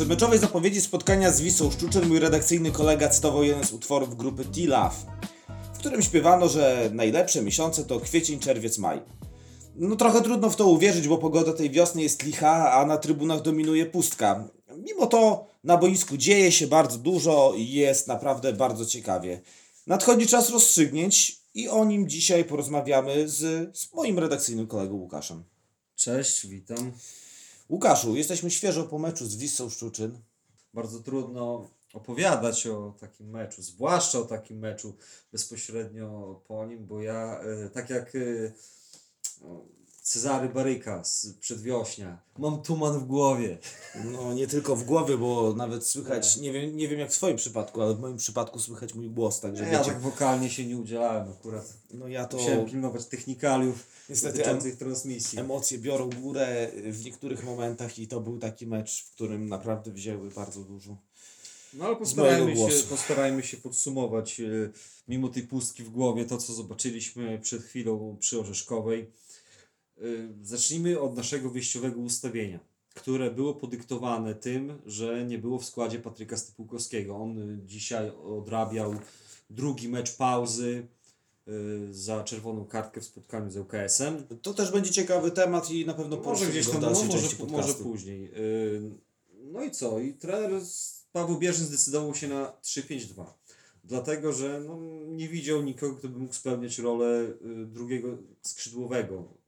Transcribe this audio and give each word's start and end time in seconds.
przedmeczowej 0.00 0.38
zapowiedzi 0.38 0.80
spotkania 0.80 1.32
z 1.32 1.40
Wisą 1.40 1.70
Szczuczyn 1.70 2.08
mój 2.08 2.18
redakcyjny 2.18 2.70
kolega 2.70 3.08
cytował 3.08 3.44
jeden 3.44 3.64
z 3.64 3.72
utworów 3.72 4.16
grupy 4.16 4.44
T-Love, 4.44 4.96
w 5.74 5.78
którym 5.78 6.02
śpiewano, 6.02 6.48
że 6.48 6.90
najlepsze 6.92 7.42
miesiące 7.42 7.84
to 7.84 8.00
kwiecień, 8.00 8.38
czerwiec, 8.38 8.78
maj. 8.78 9.02
No 9.76 9.96
trochę 9.96 10.22
trudno 10.22 10.50
w 10.50 10.56
to 10.56 10.66
uwierzyć, 10.66 11.08
bo 11.08 11.18
pogoda 11.18 11.52
tej 11.52 11.70
wiosny 11.70 12.02
jest 12.02 12.22
licha, 12.22 12.72
a 12.72 12.86
na 12.86 12.98
trybunach 12.98 13.42
dominuje 13.42 13.86
pustka. 13.86 14.48
Mimo 14.76 15.06
to 15.06 15.46
na 15.64 15.76
boisku 15.76 16.16
dzieje 16.16 16.52
się 16.52 16.66
bardzo 16.66 16.98
dużo 16.98 17.54
i 17.56 17.70
jest 17.70 18.08
naprawdę 18.08 18.52
bardzo 18.52 18.86
ciekawie. 18.86 19.40
Nadchodzi 19.86 20.26
czas 20.26 20.50
rozstrzygnięć 20.50 21.40
i 21.54 21.68
o 21.68 21.84
nim 21.84 22.08
dzisiaj 22.08 22.44
porozmawiamy 22.44 23.28
z, 23.28 23.68
z 23.78 23.92
moim 23.94 24.18
redakcyjnym 24.18 24.66
kolegą 24.66 24.94
Łukaszem. 24.94 25.44
Cześć, 25.96 26.46
witam. 26.46 26.92
Łukaszu, 27.70 28.16
jesteśmy 28.16 28.50
świeżo 28.50 28.84
po 28.84 28.98
meczu 28.98 29.26
z 29.26 29.36
Wissą 29.36 29.70
Szczuczyn. 29.70 30.18
Bardzo 30.74 31.00
trudno 31.00 31.70
opowiadać 31.92 32.66
o 32.66 32.94
takim 33.00 33.30
meczu, 33.30 33.62
zwłaszcza 33.62 34.18
o 34.18 34.24
takim 34.24 34.58
meczu 34.58 34.96
bezpośrednio 35.32 36.40
po 36.48 36.66
nim, 36.66 36.86
bo 36.86 37.02
ja, 37.02 37.40
e, 37.40 37.70
tak 37.70 37.90
jak 37.90 38.14
e, 38.14 38.52
o, 39.44 39.64
Cezary 40.10 40.48
Baryka 40.48 41.04
z 41.04 41.26
przedwiośnia, 41.40 42.18
mam 42.38 42.62
tuman 42.62 42.98
w 42.98 43.04
głowie. 43.04 43.58
No 44.04 44.34
nie 44.34 44.46
tylko 44.46 44.76
w 44.76 44.84
głowie, 44.84 45.18
bo 45.18 45.54
nawet 45.56 45.86
słychać, 45.86 46.36
nie 46.36 46.52
wiem, 46.52 46.76
nie 46.76 46.88
wiem 46.88 46.98
jak 47.00 47.10
w 47.10 47.14
swoim 47.14 47.36
przypadku, 47.36 47.82
ale 47.82 47.94
w 47.94 48.00
moim 48.00 48.16
przypadku 48.16 48.60
słychać 48.60 48.94
mój 48.94 49.10
głos, 49.10 49.40
także 49.40 49.64
Ja 49.64 49.70
wiecie, 49.70 49.90
tak 49.90 50.00
wokalnie 50.00 50.50
się 50.50 50.66
nie 50.66 50.76
udzielałem 50.76 51.30
akurat. 51.30 51.74
no 51.90 52.08
ja 52.08 52.24
to 52.24 52.36
Musiałem 52.36 52.66
pilnować 52.66 53.06
technikaliów 53.06 53.86
Niestety 54.08 54.38
dotyczących 54.38 54.76
transmisji. 54.76 55.38
emocje 55.38 55.78
biorą 55.78 56.10
górę 56.10 56.70
w 56.84 57.04
niektórych 57.04 57.44
momentach 57.44 57.98
i 57.98 58.08
to 58.08 58.20
był 58.20 58.38
taki 58.38 58.66
mecz, 58.66 59.04
w 59.04 59.10
którym 59.10 59.48
naprawdę 59.48 59.90
wzięły 59.90 60.30
bardzo 60.30 60.60
dużo. 60.60 60.96
No 61.74 61.84
ale 61.84 61.96
postarajmy 61.96 62.56
się, 62.56 62.82
postarajmy 62.88 63.42
się 63.42 63.56
podsumować, 63.56 64.40
e, 64.40 64.44
mimo 65.08 65.28
tej 65.28 65.42
pustki 65.42 65.82
w 65.84 65.90
głowie, 65.90 66.24
to 66.24 66.38
co 66.38 66.52
zobaczyliśmy 66.52 67.38
przed 67.38 67.62
chwilą 67.62 68.16
przy 68.20 68.40
Orzeszkowej. 68.40 69.19
E, 70.00 70.04
Zacznijmy 70.42 71.00
od 71.00 71.16
naszego 71.16 71.50
wyjściowego 71.50 72.00
ustawienia, 72.00 72.58
które 72.94 73.30
było 73.30 73.54
podyktowane 73.54 74.34
tym, 74.34 74.78
że 74.86 75.24
nie 75.26 75.38
było 75.38 75.58
w 75.58 75.64
składzie 75.64 75.98
Patryka 75.98 76.36
Stypułkowskiego. 76.36 77.16
On 77.16 77.38
e, 77.38 77.58
dzisiaj 77.66 78.10
odrabiał 78.10 78.94
drugi 79.50 79.88
mecz 79.88 80.16
pauzy 80.16 80.86
e, 81.46 81.50
za 81.90 82.24
czerwoną 82.24 82.64
kartkę 82.64 83.00
w 83.00 83.04
spotkaniu 83.04 83.50
z 83.50 83.56
ŁKS-em. 83.56 84.26
To 84.42 84.54
też 84.54 84.72
będzie 84.72 84.90
ciekawy 84.90 85.30
temat 85.30 85.70
i 85.70 85.86
na 85.86 85.94
pewno 85.94 86.16
Może 86.16 86.46
gdzieś 86.46 86.68
tam, 86.68 86.80
no, 86.80 86.90
może, 86.90 87.46
może 87.48 87.74
później. 87.74 88.30
No 89.52 89.64
i 89.64 89.70
co? 89.70 89.98
I 89.98 90.12
trener 90.14 90.64
z- 90.64 91.00
Paweł 91.12 91.38
Bierzyn 91.38 91.66
zdecydował 91.66 92.14
się 92.14 92.28
na 92.28 92.52
3-5-2. 92.62 93.24
Dlatego, 93.84 94.32
że 94.32 94.60
no, 94.66 94.78
nie 95.08 95.28
widział 95.28 95.62
nikogo, 95.62 95.96
kto 95.96 96.08
by 96.08 96.18
mógł 96.18 96.34
spełniać 96.34 96.78
rolę 96.78 97.20
y, 97.62 97.66
drugiego 97.66 98.08
skrzydłowego. 98.42 99.39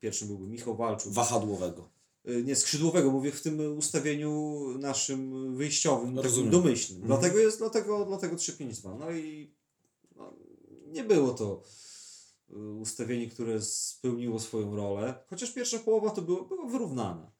Pierwszym 0.00 0.28
byłby 0.28 0.46
Michał 0.46 0.76
Walczuk. 0.76 1.12
Wahadłowego. 1.12 1.88
Y, 2.28 2.42
Nie, 2.44 2.56
skrzydłowego, 2.56 3.10
mówię 3.10 3.32
w 3.32 3.42
tym 3.42 3.78
ustawieniu 3.78 4.64
naszym 4.78 5.54
wyjściowym, 5.56 6.08
takim 6.08 6.22
Rozumiem. 6.24 6.50
domyślnym. 6.50 7.02
Mhm. 7.02 7.20
Dlatego 7.20 7.40
jest, 7.40 7.58
dlatego, 7.58 8.04
dlatego 8.06 8.36
3-5-2. 8.36 8.98
No 8.98 9.10
i 9.10 9.54
no, 10.16 10.32
nie 10.86 11.04
było 11.04 11.34
to 11.34 11.62
y, 12.50 12.54
ustawienie, 12.80 13.30
które 13.30 13.62
spełniło 13.62 14.38
swoją 14.40 14.76
rolę. 14.76 15.14
Chociaż 15.30 15.52
pierwsza 15.52 15.78
połowa 15.78 16.10
to 16.10 16.22
było, 16.22 16.44
była 16.44 16.66
wyrównana. 16.66 17.32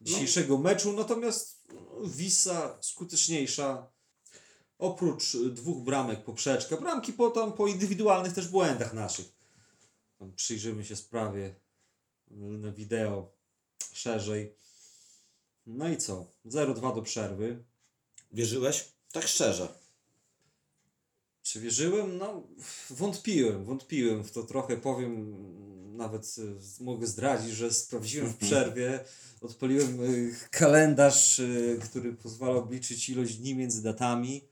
Dzisiejszego 0.00 0.58
meczu, 0.58 0.92
natomiast 0.92 1.68
no, 1.74 2.08
Wisa 2.08 2.78
skuteczniejsza. 2.80 3.94
Oprócz 4.78 5.36
dwóch 5.36 5.84
bramek 5.84 6.24
poprzeczka, 6.24 6.76
bramki 6.76 7.12
po, 7.12 7.30
tam, 7.30 7.52
po 7.52 7.66
indywidualnych 7.66 8.32
też 8.32 8.48
błędach 8.48 8.94
naszych. 8.94 9.33
Przyjrzymy 10.32 10.84
się 10.84 10.96
sprawie 10.96 11.54
na 12.30 12.72
wideo 12.72 13.32
szerzej. 13.92 14.54
No 15.66 15.88
i 15.88 15.96
co? 15.96 16.26
0-2 16.46 16.94
do 16.94 17.02
przerwy. 17.02 17.64
Wierzyłeś? 18.32 18.92
Tak 19.12 19.28
szczerze. 19.28 19.68
Czy 21.42 21.60
wierzyłem? 21.60 22.18
No, 22.18 22.42
wątpiłem, 22.90 23.64
wątpiłem 23.64 24.24
w 24.24 24.30
to 24.30 24.42
trochę. 24.42 24.76
Powiem, 24.76 25.36
nawet 25.96 26.36
y, 26.80 26.84
mogę 26.84 27.06
zdradzić, 27.06 27.50
że 27.50 27.72
sprawdziłem 27.72 28.28
w 28.32 28.36
przerwie. 28.36 29.04
Odpaliłem 29.40 30.00
y, 30.00 30.34
kalendarz, 30.50 31.38
y, 31.38 31.80
który 31.84 32.12
pozwala 32.12 32.54
obliczyć 32.54 33.08
ilość 33.08 33.34
dni 33.34 33.54
między 33.54 33.82
datami. 33.82 34.48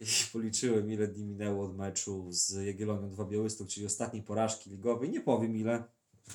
I 0.00 0.04
policzyłem, 0.32 0.90
ile 0.92 1.08
dni 1.08 1.24
minęło 1.24 1.64
od 1.64 1.76
meczu 1.76 2.26
z 2.30 2.52
Jagiellonią 2.66 3.10
2 3.10 3.24
Białystok, 3.24 3.68
czyli 3.68 3.86
ostatniej 3.86 4.22
porażki 4.22 4.70
ligowej. 4.70 5.10
Nie 5.10 5.20
powiem 5.20 5.56
ile. 5.56 5.84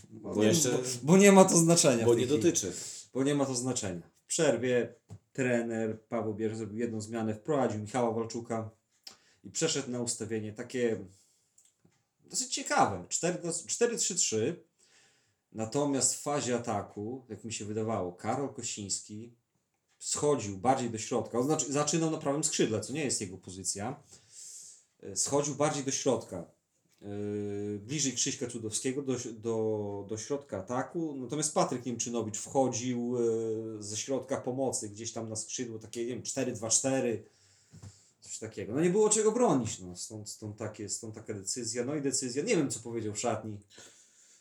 Bo, 0.09 0.33
Bo 0.35 0.41
nie, 0.41 0.47
jeszcze- 0.47 0.71
bo, 0.71 0.77
bo 1.03 1.17
nie 1.17 1.31
ma 1.31 1.45
to 1.45 1.57
znaczenia. 1.57 2.05
Bo 2.05 2.15
nie 2.15 2.25
chwili 2.25 2.41
dotyczy. 2.41 2.73
bo 3.13 3.23
nie 3.23 3.35
ma 3.35 3.45
to 3.45 3.55
znaczenia. 3.55 4.01
W 4.23 4.25
przerwie 4.27 4.95
trener 5.33 6.01
Paweł 6.01 6.33
Bierze 6.33 6.55
zrobił 6.55 6.77
jedną 6.77 7.01
zmianę, 7.01 7.33
wprowadził 7.35 7.81
Michała 7.81 8.11
Walczuka 8.11 8.69
i 9.43 9.51
przeszedł 9.51 9.91
na 9.91 10.01
ustawienie 10.01 10.53
takie 10.53 11.05
dosyć 12.25 12.53
ciekawe. 12.53 13.05
4-3-3. 13.09 14.53
Natomiast 15.51 16.15
w 16.15 16.21
fazie 16.21 16.55
ataku, 16.55 17.25
jak 17.29 17.43
mi 17.43 17.53
się 17.53 17.65
wydawało, 17.65 18.13
Karol 18.13 18.53
Kosiński 18.53 19.33
schodził 20.05 20.57
bardziej 20.57 20.89
do 20.89 20.97
środka. 20.97 21.43
Znaczy, 21.43 21.73
zaczynał 21.73 22.11
na 22.11 22.17
prawym 22.17 22.43
skrzydle, 22.43 22.81
co 22.81 22.93
nie 22.93 23.03
jest 23.03 23.21
jego 23.21 23.37
pozycja. 23.37 24.03
E, 25.03 25.15
Schodził 25.15 25.55
bardziej 25.55 25.83
do 25.83 25.91
środka. 25.91 26.45
Yy, 27.01 27.79
bliżej 27.79 28.13
Krzyśka 28.13 28.47
Cudowskiego 28.47 29.01
do, 29.01 29.15
do, 29.33 30.05
do 30.09 30.17
środka 30.17 30.57
ataku. 30.57 31.15
Natomiast 31.15 31.53
Patryk 31.53 31.85
Niemczynowicz 31.85 32.37
wchodził 32.37 33.15
yy, 33.19 33.83
ze 33.83 33.97
środka 33.97 34.41
pomocy, 34.41 34.89
gdzieś 34.89 35.13
tam 35.13 35.29
na 35.29 35.35
skrzydło, 35.35 35.79
takie 35.79 36.05
nie 36.05 36.13
wiem, 36.15 36.23
4-2-4, 36.23 37.17
coś 38.21 38.39
takiego. 38.39 38.73
No 38.73 38.81
nie 38.81 38.89
było 38.89 39.09
czego 39.09 39.31
bronić, 39.31 39.79
no, 39.79 39.95
stąd, 39.95 40.29
stąd, 40.29 40.57
takie, 40.57 40.89
stąd 40.89 41.15
taka 41.15 41.33
decyzja. 41.33 41.85
No 41.85 41.95
i 41.95 42.01
decyzja, 42.01 42.43
nie 42.43 42.57
wiem 42.57 42.69
co 42.69 42.79
powiedział 42.79 43.13
w 43.13 43.19
szatni 43.19 43.59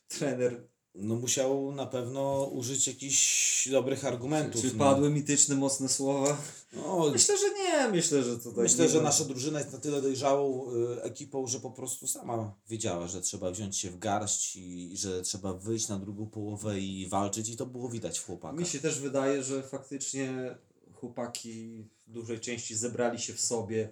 trener. 0.08 0.66
No 0.94 1.14
musiał 1.14 1.72
na 1.72 1.86
pewno 1.86 2.44
użyć 2.44 2.86
jakichś 2.86 3.68
dobrych 3.68 4.04
argumentów. 4.04 4.62
Czy 4.62 4.72
no. 4.72 4.84
padły 4.84 5.10
mityczne, 5.10 5.54
mocne 5.54 5.88
słowa? 5.88 6.36
No, 6.72 7.10
Myślę, 7.12 7.38
że 7.38 7.54
nie. 7.54 7.88
Myślę, 7.88 8.22
że 8.22 8.38
tutaj 8.38 8.62
Myślę, 8.62 8.88
że 8.88 8.98
ma- 8.98 9.04
nasza 9.04 9.24
drużyna 9.24 9.58
jest 9.58 9.72
na 9.72 9.78
tyle 9.78 10.02
dojrzałą 10.02 10.72
y, 10.72 11.02
ekipą, 11.02 11.46
że 11.46 11.60
po 11.60 11.70
prostu 11.70 12.06
sama 12.06 12.54
wiedziała, 12.68 13.06
że 13.06 13.20
trzeba 13.20 13.50
wziąć 13.50 13.76
się 13.76 13.90
w 13.90 13.98
garść 13.98 14.56
i, 14.56 14.92
i 14.92 14.96
że 14.96 15.22
trzeba 15.22 15.54
wyjść 15.54 15.88
na 15.88 15.98
drugą 15.98 16.26
połowę 16.26 16.80
i 16.80 17.08
walczyć 17.08 17.48
i 17.48 17.56
to 17.56 17.66
było 17.66 17.88
widać 17.88 18.18
w 18.18 18.26
chłopakach. 18.26 18.60
Mi 18.60 18.66
się 18.66 18.80
też 18.80 19.00
wydaje, 19.00 19.42
że 19.42 19.62
faktycznie 19.62 20.56
chłopaki 20.92 21.84
w 22.06 22.12
dużej 22.12 22.40
części 22.40 22.76
zebrali 22.76 23.18
się 23.18 23.34
w 23.34 23.40
sobie, 23.40 23.90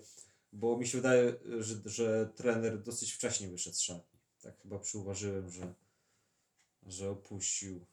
bo 0.53 0.77
mi 0.77 0.87
się 0.87 0.99
wydaje, 0.99 1.35
że, 1.59 1.75
że 1.85 2.29
trener 2.37 2.83
dosyć 2.83 3.13
wcześnie 3.13 3.49
wyszedł 3.49 3.77
z 3.77 3.81
szatni. 3.81 4.19
Tak 4.43 4.63
chyba 4.63 4.79
przyuważyłem, 4.79 5.51
że, 5.51 5.75
że 6.87 7.11
opuścił 7.11 7.87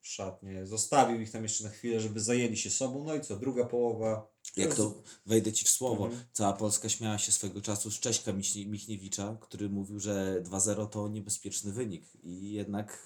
szatnię, 0.00 0.66
zostawił 0.66 1.20
ich 1.20 1.30
tam 1.30 1.42
jeszcze 1.42 1.64
na 1.64 1.70
chwilę, 1.70 2.00
żeby 2.00 2.20
zajęli 2.20 2.56
się 2.56 2.70
sobą. 2.70 3.04
No 3.04 3.14
i 3.14 3.20
co, 3.20 3.36
druga 3.36 3.64
połowa. 3.64 4.30
Jak 4.56 4.74
to 4.74 5.02
wejdę 5.26 5.52
ci 5.52 5.64
w 5.64 5.68
słowo, 5.68 6.04
Mhm. 6.06 6.24
cała 6.32 6.52
Polska 6.52 6.88
śmiała 6.88 7.18
się 7.18 7.32
swego 7.32 7.60
czasu 7.62 7.90
z 7.90 8.00
Cześka 8.00 8.32
Michnie- 8.32 8.66
Michniewicza, 8.66 9.36
który 9.40 9.68
mówił, 9.68 10.00
że 10.00 10.40
2-0 10.42 10.86
to 10.86 11.08
niebezpieczny 11.08 11.72
wynik 11.72 12.04
i 12.24 12.52
jednak 12.52 12.98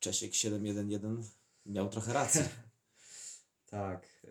Czesiek 0.00 0.32
7-1-1 0.32 1.22
miał 1.66 1.88
trochę 1.88 2.12
racji. 2.12 2.40
Tak. 3.70 4.24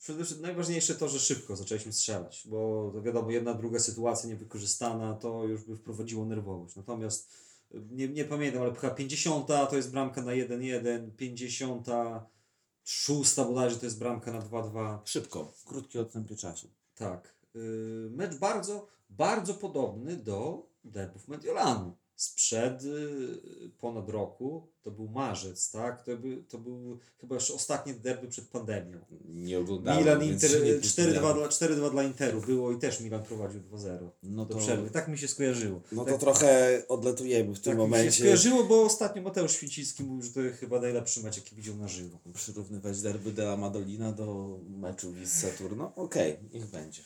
Przede 0.00 0.24
wszystkim 0.24 0.42
najważniejsze 0.46 0.94
to, 0.94 1.08
że 1.08 1.20
szybko 1.20 1.56
zaczęliśmy 1.56 1.92
strzelać, 1.92 2.42
bo 2.46 2.90
to 2.94 3.02
wiadomo, 3.02 3.30
jedna, 3.30 3.54
druga 3.54 3.78
sytuacja 3.78 4.28
niewykorzystana 4.28 5.14
to 5.14 5.44
już 5.44 5.64
by 5.64 5.76
wprowadziło 5.76 6.24
nerwowość. 6.26 6.76
Natomiast 6.76 7.30
nie, 7.70 8.08
nie 8.08 8.24
pamiętam, 8.24 8.62
ale 8.62 8.74
chyba 8.74 8.94
50 8.94 9.46
to 9.46 9.76
jest 9.76 9.90
bramka 9.90 10.22
na 10.22 10.32
1-1, 10.32 11.10
56 11.16 13.36
bodajże 13.36 13.76
to 13.76 13.86
jest 13.86 13.98
bramka 13.98 14.32
na 14.32 14.40
2-2. 14.40 14.98
Szybko, 15.04 15.44
w 15.44 15.64
krótkim 15.64 16.00
odstępie 16.00 16.36
czasu. 16.36 16.70
Tak. 16.94 17.34
Yy, 17.54 18.08
Mecz 18.10 18.34
bardzo, 18.34 18.86
bardzo 19.10 19.54
podobny 19.54 20.16
do 20.16 20.66
derbów 20.84 21.28
Mediolanu. 21.28 21.96
Sprzed 22.18 22.82
y, 22.84 23.70
ponad 23.80 24.08
roku, 24.08 24.66
to 24.82 24.90
był 24.90 25.08
marzec, 25.08 25.70
tak? 25.70 26.02
To, 26.02 26.16
by, 26.16 26.44
to 26.48 26.58
był 26.58 26.98
chyba 27.20 27.34
już 27.34 27.50
ostatnie 27.50 27.94
derby 27.94 28.28
przed 28.28 28.44
pandemią. 28.48 28.98
Nie 29.24 29.58
oglądałem. 29.58 30.00
Milan 30.00 30.24
Inter 30.24 30.50
nie 30.64 30.74
4-2 30.74 30.80
przypomniałem. 30.80 31.36
dla, 31.36 31.48
4-2 31.48 31.90
dla 31.90 32.02
Interu 32.02 32.40
było 32.40 32.72
i 32.72 32.78
też 32.78 33.00
Milan 33.00 33.22
prowadził 33.22 33.60
2-0 33.60 34.08
No 34.22 34.44
do 34.46 34.54
to, 34.54 34.60
przerwy. 34.60 34.90
Tak 34.90 35.08
mi 35.08 35.18
się 35.18 35.28
skojarzyło. 35.28 35.80
no 35.92 36.04
tak, 36.04 36.14
to 36.14 36.20
trochę 36.20 36.82
odlatujemy 36.88 37.54
w 37.54 37.60
tym 37.60 37.62
tak 37.62 37.66
mi 37.66 37.72
się 37.72 37.78
momencie. 37.78 38.12
skojarzyło, 38.12 38.64
bo 38.64 38.82
ostatnio 38.82 39.22
Mateusz 39.22 39.52
Święcicki 39.52 40.02
mówił, 40.02 40.22
że 40.22 40.30
to 40.32 40.40
chyba 40.60 40.80
najlepszy 40.80 41.22
mecz, 41.22 41.36
jaki 41.36 41.56
widział 41.56 41.76
na 41.76 41.88
żywo. 41.88 42.18
Przyrównywać 42.34 43.02
derby 43.02 43.32
de 43.32 43.42
la 43.42 43.56
Madolina 43.56 44.12
do 44.12 44.58
meczu 44.68 45.12
Vis 45.12 45.32
Saturno? 45.32 45.92
Okej, 45.96 46.36
niech 46.52 46.66
będzie. 46.66 47.02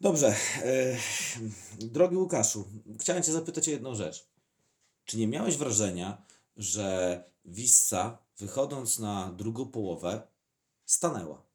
Dobrze. 0.00 0.34
E, 0.64 0.96
drogi 1.78 2.16
Łukaszu, 2.16 2.68
chciałem 3.00 3.22
Cię 3.22 3.32
zapytać 3.32 3.68
o 3.68 3.70
jedną 3.70 3.94
rzecz. 3.94 4.28
Czy 5.04 5.18
nie 5.18 5.26
miałeś 5.28 5.56
wrażenia, 5.56 6.22
że 6.56 7.24
Wissa, 7.44 8.18
wychodząc 8.38 8.98
na 8.98 9.32
drugą 9.32 9.66
połowę, 9.66 10.22
stanęła? 10.86 11.47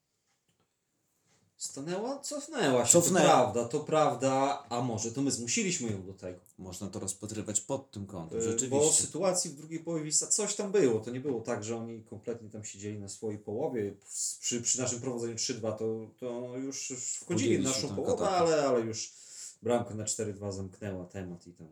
Stanęła? 1.63 2.19
Cofnęła 2.19 2.85
się, 2.85 2.91
Cofnęła. 2.91 3.25
to 3.25 3.31
prawda, 3.31 3.65
to 3.65 3.79
prawda, 3.79 4.63
a 4.69 4.81
może 4.81 5.11
to 5.11 5.21
my 5.21 5.31
zmusiliśmy 5.31 5.91
ją 5.91 6.03
do 6.05 6.13
tego. 6.13 6.39
Można 6.57 6.87
to 6.87 6.99
rozpatrywać 6.99 7.61
pod 7.61 7.91
tym 7.91 8.05
kątem. 8.05 8.39
Bo 8.39 8.45
Rzeczywiście. 8.45 9.03
sytuacji 9.03 9.51
w 9.51 9.55
drugiej 9.55 9.79
połowie 9.79 10.03
Wisa 10.03 10.27
coś 10.27 10.55
tam 10.55 10.71
było. 10.71 10.99
To 10.99 11.11
nie 11.11 11.19
było 11.19 11.41
tak, 11.41 11.63
że 11.63 11.77
oni 11.77 12.03
kompletnie 12.03 12.49
tam 12.49 12.63
siedzieli 12.63 12.99
na 12.99 13.09
swojej 13.09 13.39
połowie. 13.39 13.95
Przy, 14.39 14.61
przy 14.61 14.81
naszym 14.81 15.01
prowadzeniu 15.01 15.35
3-2 15.35 15.77
to, 15.77 16.09
to 16.19 16.57
już 16.57 16.93
wchodzili 17.21 17.57
w 17.57 17.63
naszą 17.63 17.87
tą 17.87 17.95
połowę, 17.95 18.13
atakę. 18.13 18.37
ale, 18.37 18.67
ale 18.67 18.81
już 18.81 19.13
bramka 19.61 19.95
na 19.95 20.03
4-2 20.03 20.51
zamknęła 20.51 21.05
temat 21.05 21.47
i 21.47 21.53
tam 21.53 21.67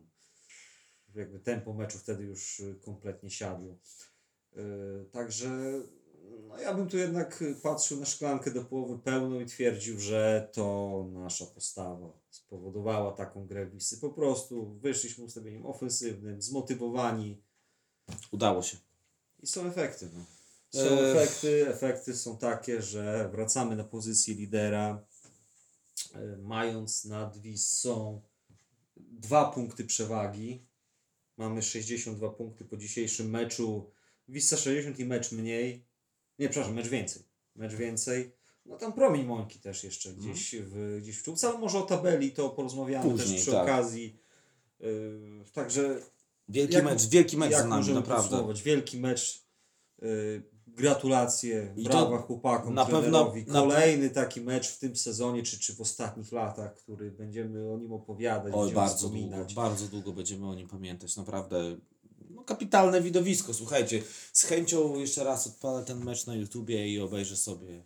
jakby 1.14 1.38
tempo 1.38 1.72
meczu 1.72 1.98
wtedy 1.98 2.24
już 2.24 2.60
y, 2.60 2.74
kompletnie 2.84 3.30
siadło. 3.30 3.76
Yy, 4.56 5.06
Także 5.12 5.82
no 6.48 6.58
ja 6.58 6.74
bym 6.74 6.88
tu 6.88 6.98
jednak 6.98 7.44
patrzył 7.62 8.00
na 8.00 8.06
szklankę 8.06 8.50
do 8.50 8.64
połowy 8.64 8.98
pełną 8.98 9.40
i 9.40 9.46
twierdził, 9.46 10.00
że 10.00 10.48
to 10.52 11.06
nasza 11.12 11.46
postawa 11.46 12.12
spowodowała 12.30 13.12
taką 13.12 13.46
grę 13.46 13.66
Wisy. 13.66 13.98
Po 13.98 14.10
prostu 14.10 14.74
wyszliśmy 14.74 15.24
ustawieniem 15.24 15.66
ofensywnym, 15.66 16.42
zmotywowani 16.42 17.42
Udało 18.30 18.62
się. 18.62 18.76
i 19.42 19.46
są 19.46 19.66
efekty. 19.66 20.08
No. 20.14 20.24
Są 20.82 21.00
efekty, 21.00 21.68
efekty 21.68 22.16
są 22.16 22.38
takie, 22.38 22.82
że 22.82 23.28
wracamy 23.32 23.76
na 23.76 23.84
pozycję 23.84 24.34
lidera, 24.34 25.04
e, 26.14 26.36
mając 26.36 27.04
nad 27.04 27.38
Wisą 27.38 28.22
dwa 28.96 29.50
punkty 29.50 29.84
przewagi. 29.84 30.66
Mamy 31.36 31.62
62 31.62 32.30
punkty 32.30 32.64
po 32.64 32.76
dzisiejszym 32.76 33.30
meczu. 33.30 33.90
Wissa 34.28 34.56
60 34.56 34.98
i 34.98 35.04
mecz 35.04 35.32
mniej. 35.32 35.91
Nie, 36.42 36.48
przepraszam, 36.48 36.74
mecz 36.74 36.88
więcej. 36.88 37.22
Mecz 37.56 37.74
więcej. 37.74 38.32
No 38.66 38.76
tam 38.76 38.92
promień 38.92 39.26
Mońki 39.26 39.58
też 39.58 39.84
jeszcze 39.84 40.12
gdzieś 40.12 40.54
w, 40.58 40.98
gdzieś 41.02 41.18
w 41.18 41.22
czołówce, 41.22 41.48
ale 41.48 41.58
może 41.58 41.78
o 41.78 41.82
tabeli 41.82 42.32
to 42.32 42.50
porozmawiamy 42.50 43.10
Później, 43.10 43.28
też 43.34 43.42
przy 43.42 43.50
tak. 43.50 43.62
okazji. 43.62 44.16
Yy, 44.80 45.44
także 45.52 46.00
Wielki 46.48 46.74
Jak- 46.74 46.84
mecz, 46.84 47.06
wielki 47.08 47.36
mecz 47.36 47.50
jak 47.52 47.62
za 47.62 47.68
nami, 47.68 47.92
naprawdę. 47.94 48.54
Wielki 48.64 49.00
mecz. 49.00 49.44
Yy, 50.02 50.42
gratulacje, 50.66 51.74
I 51.76 51.84
brawa 51.84 52.18
chłopakom, 52.18 52.74
na 52.74 52.84
pewno- 52.84 53.00
trenerowi. 53.00 53.44
na- 53.46 53.52
Kolejny 53.60 54.10
taki 54.10 54.40
mecz 54.40 54.68
w 54.68 54.78
tym 54.78 54.96
sezonie, 54.96 55.42
czy, 55.42 55.58
czy 55.58 55.74
w 55.74 55.80
ostatnich 55.80 56.32
latach, 56.32 56.74
który 56.74 57.10
będziemy 57.10 57.72
o 57.72 57.78
nim 57.78 57.92
opowiadać, 57.92 58.52
Oj, 58.54 58.58
będziemy 58.60 58.74
bardzo 58.74 59.08
długo, 59.08 59.16
wspominać. 59.18 59.54
bardzo 59.54 59.86
długo 59.86 60.12
będziemy 60.12 60.48
o 60.48 60.54
nim 60.54 60.68
pamiętać. 60.68 61.16
Naprawdę 61.16 61.76
kapitalne 62.44 63.00
widowisko. 63.02 63.54
Słuchajcie, 63.54 64.02
z 64.32 64.44
chęcią 64.44 64.98
jeszcze 64.98 65.24
raz 65.24 65.46
odpalę 65.46 65.84
ten 65.84 66.04
mecz 66.04 66.26
na 66.26 66.34
YouTubie 66.34 66.88
i 66.88 67.00
obejrzę 67.00 67.36
sobie 67.36 67.84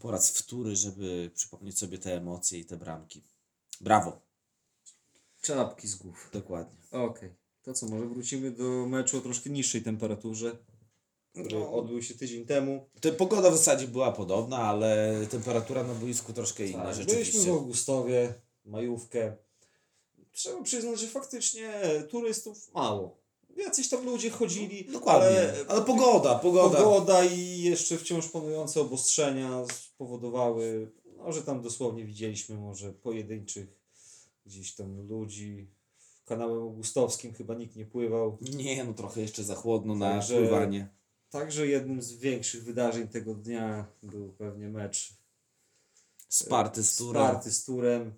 po 0.00 0.10
raz 0.10 0.30
wtóry, 0.30 0.76
żeby 0.76 1.30
przypomnieć 1.34 1.78
sobie 1.78 1.98
te 1.98 2.16
emocje 2.16 2.58
i 2.58 2.64
te 2.64 2.76
bramki. 2.76 3.22
Brawo. 3.80 4.20
Czapki 5.42 5.88
z 5.88 5.94
głów. 5.94 6.30
Dokładnie. 6.32 6.78
Okej. 6.90 7.34
To 7.62 7.74
co, 7.74 7.86
może 7.86 8.06
wrócimy 8.06 8.50
do 8.50 8.86
meczu 8.86 9.18
o 9.18 9.20
troszkę 9.20 9.50
niższej 9.50 9.82
temperaturze, 9.82 10.58
który 11.32 11.48
No. 11.58 11.72
odbył 11.72 12.02
się 12.02 12.14
tydzień 12.14 12.46
temu. 12.46 12.88
To 13.00 13.12
pogoda 13.12 13.50
w 13.50 13.56
zasadzie 13.56 13.88
była 13.88 14.12
podobna, 14.12 14.58
ale 14.58 15.20
temperatura 15.30 15.84
na 15.84 15.94
boisku 15.94 16.32
troszkę 16.32 16.66
inna 16.66 16.84
Tak, 16.84 16.94
rzeczywiście. 16.94 17.32
byliśmy 17.32 17.52
w 17.52 17.56
Augustowie, 17.56 18.34
majówkę. 18.64 19.36
Trzeba 20.32 20.62
przyznać, 20.62 21.00
że 21.00 21.06
faktycznie 21.08 21.82
turystów 22.10 22.74
mało. 22.74 23.18
Jacyś 23.58 23.88
tam 23.88 24.04
ludzie 24.04 24.30
chodzili. 24.30 24.84
Dokładnie. 24.84 25.28
Ale, 25.28 25.54
ale 25.68 25.82
pogoda, 25.82 26.38
pogoda. 26.38 26.78
Pogoda 26.78 27.24
i 27.24 27.62
jeszcze 27.62 27.96
wciąż 27.96 28.28
panujące 28.28 28.80
obostrzenia 28.80 29.64
spowodowały, 29.72 30.92
no, 31.16 31.32
że 31.32 31.42
tam 31.42 31.62
dosłownie 31.62 32.04
widzieliśmy 32.04 32.56
może 32.56 32.92
pojedynczych 32.92 33.78
gdzieś 34.46 34.74
tam 34.74 35.08
ludzi. 35.08 35.70
Kanałem 36.24 36.62
augustowskim 36.62 37.34
chyba 37.34 37.54
nikt 37.54 37.76
nie 37.76 37.86
pływał. 37.86 38.38
Nie, 38.40 38.84
no 38.84 38.94
trochę 38.94 39.20
jeszcze 39.20 39.44
za 39.44 39.54
chłodno 39.54 39.94
na 39.94 40.22
pływanie. 40.22 40.88
Także 41.30 41.66
jednym 41.66 42.02
z 42.02 42.12
większych 42.12 42.64
wydarzeń 42.64 43.08
tego 43.08 43.34
dnia 43.34 43.86
był 44.02 44.32
pewnie 44.32 44.68
mecz 44.68 45.12
Sparty 46.28 46.84
z 46.84 46.96
Turem. 46.96 47.22
Sparty 47.22 47.52
z 47.52 47.64
Turem. 47.64 48.12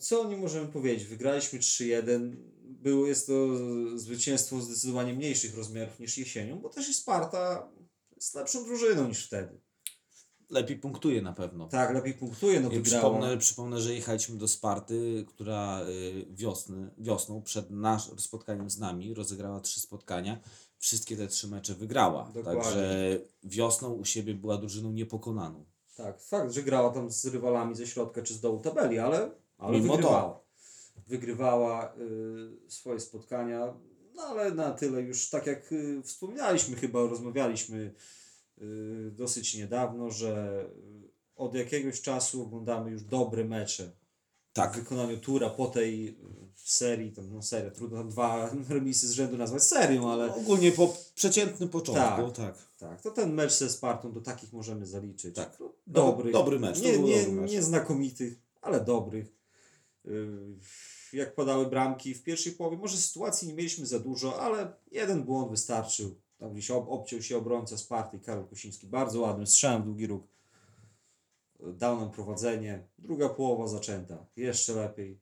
Co 0.00 0.20
o 0.20 0.28
nim 0.28 0.40
możemy 0.40 0.66
powiedzieć? 0.66 1.08
Wygraliśmy 1.08 1.58
3-1. 1.58 2.36
Było, 2.64 3.06
jest 3.06 3.26
to 3.26 3.48
zwycięstwo 3.98 4.60
zdecydowanie 4.60 5.14
mniejszych 5.14 5.56
rozmiarów 5.56 6.00
niż 6.00 6.18
jesienią, 6.18 6.58
bo 6.58 6.68
też 6.68 6.88
i 6.88 6.94
Sparta 6.94 7.70
jest 8.16 8.34
lepszą 8.34 8.64
drużyną 8.64 9.08
niż 9.08 9.26
wtedy. 9.26 9.60
Lepiej 10.50 10.78
punktuje 10.78 11.22
na 11.22 11.32
pewno. 11.32 11.68
Tak, 11.68 11.94
lepiej 11.94 12.14
punktuje, 12.14 12.60
no 12.60 12.70
przypomnę, 12.82 13.38
przypomnę, 13.38 13.80
że 13.80 13.94
jechaliśmy 13.94 14.36
do 14.36 14.48
Sparty, 14.48 15.24
która 15.28 15.82
y, 15.88 16.26
wiosny, 16.30 16.90
wiosną 16.98 17.42
przed 17.42 17.70
nasz, 17.70 18.10
spotkaniem 18.16 18.70
z 18.70 18.78
nami 18.78 19.14
rozegrała 19.14 19.60
trzy 19.60 19.80
spotkania. 19.80 20.40
Wszystkie 20.78 21.16
te 21.16 21.26
trzy 21.26 21.48
mecze 21.48 21.74
wygrała. 21.74 22.30
Dokładnie. 22.34 22.62
Także 22.62 23.18
wiosną 23.42 23.92
u 23.92 24.04
siebie 24.04 24.34
była 24.34 24.58
drużyną 24.58 24.92
niepokonaną. 24.92 25.64
Tak, 25.96 26.22
fakt, 26.22 26.52
że 26.52 26.62
grała 26.62 26.90
tam 26.90 27.10
z 27.10 27.26
rywalami 27.26 27.74
ze 27.74 27.86
środka 27.86 28.22
czy 28.22 28.34
z 28.34 28.40
dołu 28.40 28.60
tabeli, 28.60 28.98
ale, 28.98 29.30
ale 29.58 29.72
Mimo 29.80 29.92
to. 29.92 29.96
wygrywała. 29.96 30.40
Wygrywała 31.06 31.92
y, 32.66 32.70
swoje 32.70 33.00
spotkania, 33.00 33.74
no 34.14 34.22
ale 34.22 34.50
na 34.50 34.70
tyle 34.70 35.02
już, 35.02 35.30
tak 35.30 35.46
jak 35.46 35.72
y, 35.72 36.02
wspominaliśmy, 36.02 36.76
chyba 36.76 37.00
rozmawialiśmy 37.00 37.94
y, 38.62 39.10
dosyć 39.16 39.54
niedawno, 39.54 40.10
że 40.10 40.64
od 41.36 41.54
jakiegoś 41.54 42.00
czasu 42.00 42.42
oglądamy 42.42 42.90
już 42.90 43.02
dobre 43.02 43.44
mecze 43.44 43.92
w 44.50 44.52
Tak, 44.52 44.76
wykonaniu 44.76 45.18
Tura 45.18 45.50
po 45.50 45.66
tej 45.66 46.08
y, 46.08 46.14
serii, 46.54 47.12
tam, 47.12 47.32
no 47.32 47.42
seria, 47.42 47.70
trudno 47.70 47.98
tam 47.98 48.08
dwa 48.08 48.50
remisy 48.68 49.08
z 49.08 49.12
rzędu 49.12 49.36
nazwać 49.36 49.62
serią, 49.62 50.10
ale 50.12 50.34
ogólnie 50.34 50.72
po 50.72 50.96
przeciętnym 51.14 51.68
początku. 51.68 52.30
Tak. 52.30 52.34
Tak. 52.36 52.56
tak, 52.78 53.02
to 53.02 53.10
ten 53.10 53.34
mecz 53.34 53.52
ze 53.52 53.70
Spartą 53.70 54.12
do 54.12 54.20
takich 54.20 54.52
możemy 54.52 54.86
zaliczyć. 54.86 55.34
Tak. 55.34 55.56
No, 55.60 55.72
dobrych. 55.86 56.32
Dobry 56.32 56.58
mecz, 56.60 56.80
Nie, 56.80 56.98
nie, 56.98 57.16
dobry 57.24 57.32
mecz. 57.32 57.50
nie 57.52 57.62
znakomitych, 57.62 58.34
ale 58.60 58.80
dobrych. 58.80 59.37
Yy, 60.08 60.58
Jak 61.12 61.34
padały 61.34 61.66
bramki 61.66 62.14
w 62.14 62.22
pierwszej 62.22 62.52
połowie, 62.52 62.76
może 62.76 62.96
sytuacji 62.96 63.48
nie 63.48 63.54
mieliśmy 63.54 63.86
za 63.86 63.98
dużo, 63.98 64.40
ale 64.42 64.72
jeden 64.92 65.22
błąd 65.22 65.50
wystarczył. 65.50 66.20
Tam 66.38 66.52
gdzieś 66.52 66.70
ob, 66.70 66.88
obciął 66.88 67.22
się 67.22 67.36
obrońca 67.36 67.78
Sparty 67.78 68.16
i 68.16 68.20
Karol 68.20 68.46
Kosiński. 68.48 68.86
Bardzo 68.86 69.20
ładnym 69.20 69.46
strzałem 69.46 69.82
długi 69.82 70.06
róg. 70.06 70.26
Dał 71.60 72.00
nam 72.00 72.10
prowadzenie. 72.10 72.86
Druga 72.98 73.28
połowa 73.28 73.68
zaczęta. 73.68 74.26
Jeszcze 74.36 74.72
lepiej. 74.74 75.18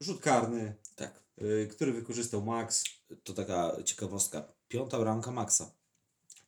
Rzut 0.00 0.20
karny, 0.20 0.74
tak. 0.96 1.22
yy, 1.38 1.66
który 1.66 1.92
wykorzystał 1.92 2.42
Max. 2.42 2.84
To 3.24 3.32
taka 3.34 3.82
ciekawostka. 3.84 4.44
Piąta 4.68 4.98
bramka 4.98 5.30
Maxa 5.30 5.70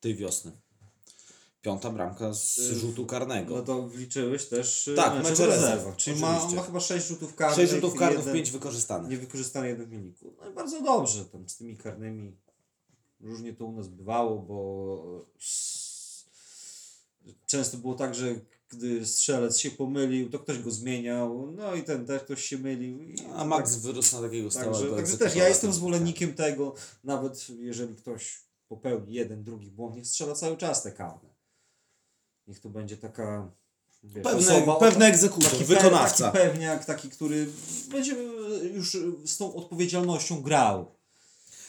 tej 0.00 0.14
wiosny. 0.14 0.52
Piąta 1.64 1.90
bramka 1.90 2.35
z 2.35 2.59
Y, 2.59 2.75
rzutu 2.75 3.06
karnego. 3.06 3.56
No 3.56 3.62
to 3.62 3.83
wliczyłeś 3.83 4.47
też 4.47 4.87
yy, 4.87 4.94
Tak, 4.94 5.14
mecze 5.14 5.30
mecze 5.30 5.47
w 5.47 5.47
rezerw, 5.47 5.62
rezerwach. 5.62 5.97
Czyli 5.97 6.21
ma, 6.21 6.42
on 6.42 6.54
ma 6.54 6.62
chyba 6.62 6.80
6 6.80 7.06
rzutów 7.06 7.35
karnych. 7.35 7.56
Sześć 7.56 7.73
rzutów 7.73 7.94
karnych, 7.94 8.33
pięć 8.33 8.50
wykorzystanych. 8.50 9.11
Niewykorzystane 9.11 9.68
jeden 9.68 9.87
w 9.87 9.88
wyniku. 9.88 10.35
No 10.40 10.50
i 10.50 10.54
bardzo 10.54 10.83
dobrze 10.83 11.25
tam 11.25 11.49
z 11.49 11.56
tymi 11.56 11.76
karnymi. 11.76 12.37
Różnie 13.21 13.54
to 13.54 13.64
u 13.64 13.73
nas 13.73 13.88
bywało, 13.88 14.38
bo 14.38 15.26
często 17.47 17.76
było 17.76 17.94
tak, 17.94 18.14
że 18.14 18.35
gdy 18.68 19.06
strzelec 19.06 19.59
się 19.59 19.71
pomylił, 19.71 20.30
to 20.30 20.38
ktoś 20.38 20.59
go 20.59 20.71
zmieniał, 20.71 21.52
no 21.56 21.75
i 21.75 21.83
ten 21.83 22.06
też 22.06 22.23
ktoś 22.23 22.44
się 22.44 22.59
mylił. 22.59 22.99
A 23.35 23.44
Max 23.44 23.76
wyrósł 23.76 24.16
na 24.16 24.23
takiego 24.23 24.49
tak, 24.49 24.52
stałego 24.52 24.78
także, 24.78 24.97
także 24.97 25.18
też 25.18 25.37
ja 25.37 25.49
jestem 25.49 25.73
zwolennikiem 25.73 26.35
tego, 26.35 26.75
nawet 27.04 27.49
jeżeli 27.49 27.94
ktoś 27.94 28.42
popełni 28.68 29.14
jeden, 29.14 29.42
drugi 29.42 29.71
błąd, 29.71 29.97
niech 29.97 30.06
strzela 30.06 30.35
cały 30.35 30.56
czas 30.56 30.83
te 30.83 30.92
karne. 30.92 31.34
Niech 32.47 32.61
to 32.61 32.69
będzie 32.69 32.97
taka 32.97 33.51
wiesz, 34.03 34.25
Pewne, 34.25 34.57
osoba, 34.57 34.77
pewny 34.77 35.05
egzekutor, 35.05 35.51
taki, 35.51 35.65
wykonawca. 35.65 36.31
Taki 36.31 36.39
pewniak, 36.39 36.85
taki, 36.85 37.11
który 37.11 37.47
będzie 37.91 38.17
już 38.75 38.97
z 39.25 39.37
tą 39.37 39.55
odpowiedzialnością 39.55 40.43
grał. 40.43 40.95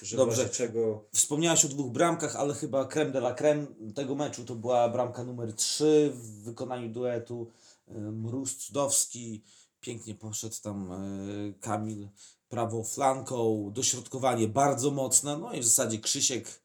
Że 0.02 0.18
Dobrze. 0.18 0.50
czego... 0.50 1.06
Wspomniałeś 1.14 1.66
o 1.66 1.68
dwóch 1.68 1.92
bramkach, 1.92 2.36
ale 2.36 2.54
chyba 2.54 2.86
creme 2.86 3.12
de 3.12 3.20
la 3.20 3.34
creme 3.34 3.66
tego 3.96 4.16
meczu 4.16 4.46
to 4.46 4.56
była 4.56 4.90
bramka 4.90 5.24
numer 5.24 5.54
3 5.54 6.12
w 6.14 6.44
wykonaniu 6.44 6.90
duetu 6.90 7.48
y, 7.88 7.94
Mróz 7.94 8.56
Cudowski. 8.56 9.44
Pięknie 9.82 10.16
poszedł 10.16 10.56
tam 10.64 10.92
Kamil 11.62 12.08
prawą 12.50 12.84
flanką, 12.84 13.72
dośrodkowanie 13.74 14.48
bardzo 14.48 14.92
mocne, 14.92 15.38
no 15.38 15.54
i 15.54 15.60
w 15.60 15.66
zasadzie 15.66 16.00
Krzysiek 16.00 16.62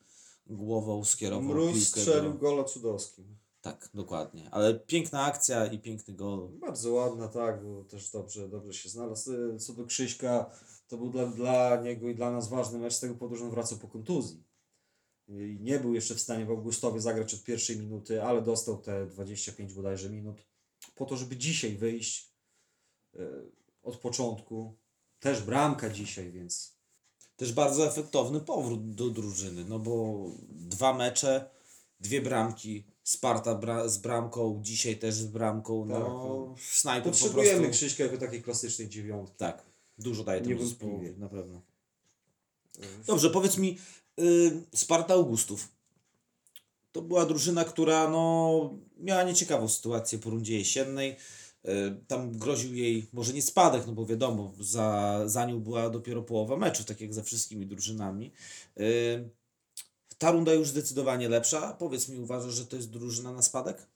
głową 0.46 1.04
skierował 1.04 1.48
Mróz 1.48 1.72
piłkę 1.72 2.00
strzelił 2.00 2.32
do... 2.32 2.38
gola 2.38 2.64
cudowskim. 2.64 3.39
Tak, 3.60 3.90
dokładnie. 3.94 4.48
Ale 4.50 4.74
piękna 4.74 5.22
akcja 5.22 5.66
i 5.66 5.78
piękny 5.78 6.14
gol. 6.14 6.48
Bardzo 6.60 6.92
ładna, 6.92 7.28
tak, 7.28 7.64
bo 7.64 7.84
też 7.84 8.10
dobrze, 8.10 8.48
dobrze 8.48 8.74
się 8.74 8.88
znalazł. 8.88 9.32
Y, 9.32 9.58
Co 9.58 9.72
do 9.72 9.84
Krzyśka, 9.84 10.50
to 10.88 10.96
był 10.96 11.10
dla, 11.10 11.26
dla 11.26 11.82
niego 11.82 12.08
i 12.08 12.14
dla 12.14 12.30
nas 12.30 12.48
ważny 12.48 12.78
mecz 12.78 12.94
z 12.94 13.00
tego 13.00 13.14
powodu, 13.14 13.36
że 13.36 13.44
on 13.44 13.50
wracał 13.50 13.78
po 13.78 13.88
kontuzji. 13.88 14.44
I 15.28 15.58
nie 15.60 15.80
był 15.80 15.94
jeszcze 15.94 16.14
w 16.14 16.20
stanie 16.20 16.46
w 16.46 16.50
Augustowie 16.50 17.00
zagrać 17.00 17.34
od 17.34 17.44
pierwszej 17.44 17.76
minuty, 17.76 18.22
ale 18.22 18.42
dostał 18.42 18.78
te 18.78 19.06
25 19.06 19.74
bodajże 19.74 20.10
minut 20.10 20.42
po 20.94 21.06
to, 21.06 21.16
żeby 21.16 21.36
dzisiaj 21.36 21.76
wyjść 21.76 22.34
y, 23.14 23.18
od 23.82 23.96
początku. 23.96 24.78
Też 25.18 25.42
bramka 25.42 25.90
dzisiaj, 25.90 26.32
więc 26.32 26.80
Też 27.40 27.52
bardzo 27.52 27.86
efektowny 27.86 28.40
powrót 28.40 28.94
do 28.94 29.10
drużyny, 29.10 29.64
no 29.64 29.78
bo 29.78 30.24
dwa 30.48 30.94
mecze, 30.94 31.50
dwie 32.00 32.22
bramki, 32.22 32.89
Sparta 33.02 33.54
bra 33.54 33.88
z 33.88 33.98
bramką, 33.98 34.60
dzisiaj 34.62 34.98
też 34.98 35.14
z 35.14 35.26
bramką, 35.26 35.84
no 35.84 36.54
snajper 36.70 37.12
po 37.12 37.18
potrzebujemy 37.18 37.60
prostu... 37.60 37.72
Krzyśka 37.72 38.04
jako 38.04 38.16
takiej 38.16 38.42
klasycznej 38.42 38.88
dziewiątki. 38.88 39.36
Tak, 39.36 39.62
dużo 39.98 40.24
daje 40.24 40.40
temu 40.40 40.64
zespołowi, 40.64 41.10
na 41.18 41.28
pewno. 41.28 41.62
Y, 42.78 43.04
Dobrze, 43.06 43.30
powiedz 43.30 43.58
mi, 43.58 43.78
y, 44.20 44.52
Sparta 44.74 45.14
Augustów. 45.14 45.68
To 46.92 47.02
była 47.02 47.26
drużyna, 47.26 47.64
która 47.64 48.10
no, 48.10 48.78
miała 48.98 49.22
nieciekawą 49.22 49.68
sytuację 49.68 50.18
po 50.18 50.30
rundzie 50.30 50.58
jesiennej. 50.58 51.16
Y, 51.64 52.04
Tam 52.06 52.32
groził 52.32 52.74
jej 52.74 53.06
może 53.12 53.32
nie 53.32 53.42
spadek, 53.42 53.86
no 53.86 53.92
bo 53.92 54.06
wiadomo, 54.06 54.52
za, 54.60 55.20
za 55.26 55.46
nią 55.46 55.60
była 55.60 55.90
dopiero 55.90 56.22
połowa 56.22 56.56
meczu, 56.56 56.84
tak 56.84 57.00
jak 57.00 57.14
za 57.14 57.22
wszystkimi 57.22 57.66
drużynami. 57.66 58.32
Y, 58.80 59.30
Ta 60.20 60.30
runda 60.30 60.52
już 60.52 60.68
zdecydowanie 60.68 61.28
lepsza. 61.28 61.72
Powiedz 61.78 62.08
mi, 62.08 62.18
uważasz, 62.18 62.54
że 62.54 62.66
to 62.66 62.76
jest 62.76 62.90
drużyna 62.90 63.32
na 63.32 63.42
spadek? 63.42 63.86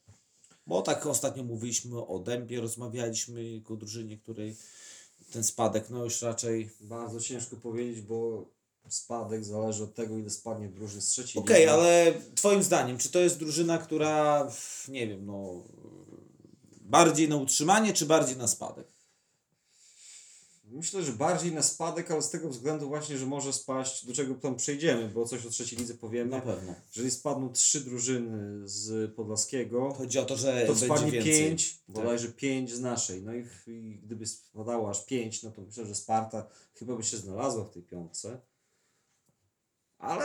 Bo 0.66 0.82
tak 0.82 1.06
ostatnio 1.06 1.42
mówiliśmy 1.42 2.06
o 2.06 2.18
Dębie, 2.18 2.60
rozmawialiśmy 2.60 3.50
jako 3.50 3.76
drużynie, 3.76 4.18
której 4.18 4.56
ten 5.32 5.44
spadek 5.44 5.90
no 5.90 6.04
już 6.04 6.22
raczej 6.22 6.70
Bardzo 6.80 7.20
ciężko 7.20 7.56
powiedzieć, 7.56 8.00
bo 8.00 8.44
spadek 8.88 9.44
zależy 9.44 9.84
od 9.84 9.94
tego, 9.94 10.18
ile 10.18 10.30
spadnie 10.30 10.68
drużyn 10.68 11.00
z 11.00 11.08
trzeciej 11.08 11.42
Okej, 11.42 11.56
ligi. 11.56 11.68
ale 11.68 12.14
twoim 12.34 12.62
zdaniem, 12.62 12.98
czy 12.98 13.08
to 13.08 13.18
jest 13.20 13.38
drużyna, 13.38 13.78
która, 13.78 14.48
nie 14.88 15.08
wiem, 15.08 15.26
no, 15.26 15.64
bardziej 16.80 17.28
na 17.28 17.36
utrzymanie, 17.36 17.92
czy 17.92 18.06
bardziej 18.06 18.36
na 18.36 18.48
spadek? 18.48 18.93
Myślę, 20.74 21.02
że 21.02 21.12
bardziej 21.12 21.52
na 21.52 21.62
spadek, 21.62 22.10
ale 22.10 22.22
z 22.22 22.30
tego 22.30 22.48
względu 22.48 22.88
właśnie, 22.88 23.18
że 23.18 23.26
może 23.26 23.52
spaść, 23.52 24.06
do 24.06 24.14
czego 24.14 24.34
tam 24.34 24.56
przejdziemy, 24.56 25.08
bo 25.08 25.24
coś 25.26 25.46
o 25.46 25.50
trzeciej 25.50 25.78
lidze 25.78 25.94
powiemy. 25.94 26.30
Na 26.30 26.40
pewno. 26.40 26.74
Jeżeli 26.88 27.10
spadną 27.10 27.52
trzy 27.52 27.80
drużyny 27.80 28.68
z 28.68 29.14
Podlaskiego, 29.14 29.94
Chodzi 29.98 30.18
o 30.18 30.24
to, 30.24 30.36
że 30.36 30.64
to 30.66 30.76
spadnie 30.76 31.10
więcej. 31.12 31.32
pięć, 31.32 31.78
bodajże 31.88 32.28
pięć 32.28 32.72
z 32.74 32.80
naszej. 32.80 33.22
No 33.22 33.34
i, 33.34 33.46
i 33.66 33.98
gdyby 34.04 34.26
spadało 34.26 34.90
aż 34.90 35.04
pięć, 35.06 35.42
no 35.42 35.50
to 35.50 35.62
myślę, 35.62 35.86
że 35.86 35.94
Sparta 35.94 36.46
chyba 36.74 36.96
by 36.96 37.02
się 37.04 37.16
znalazła 37.16 37.64
w 37.64 37.70
tej 37.70 37.82
piątce. 37.82 38.40
Ale 39.98 40.24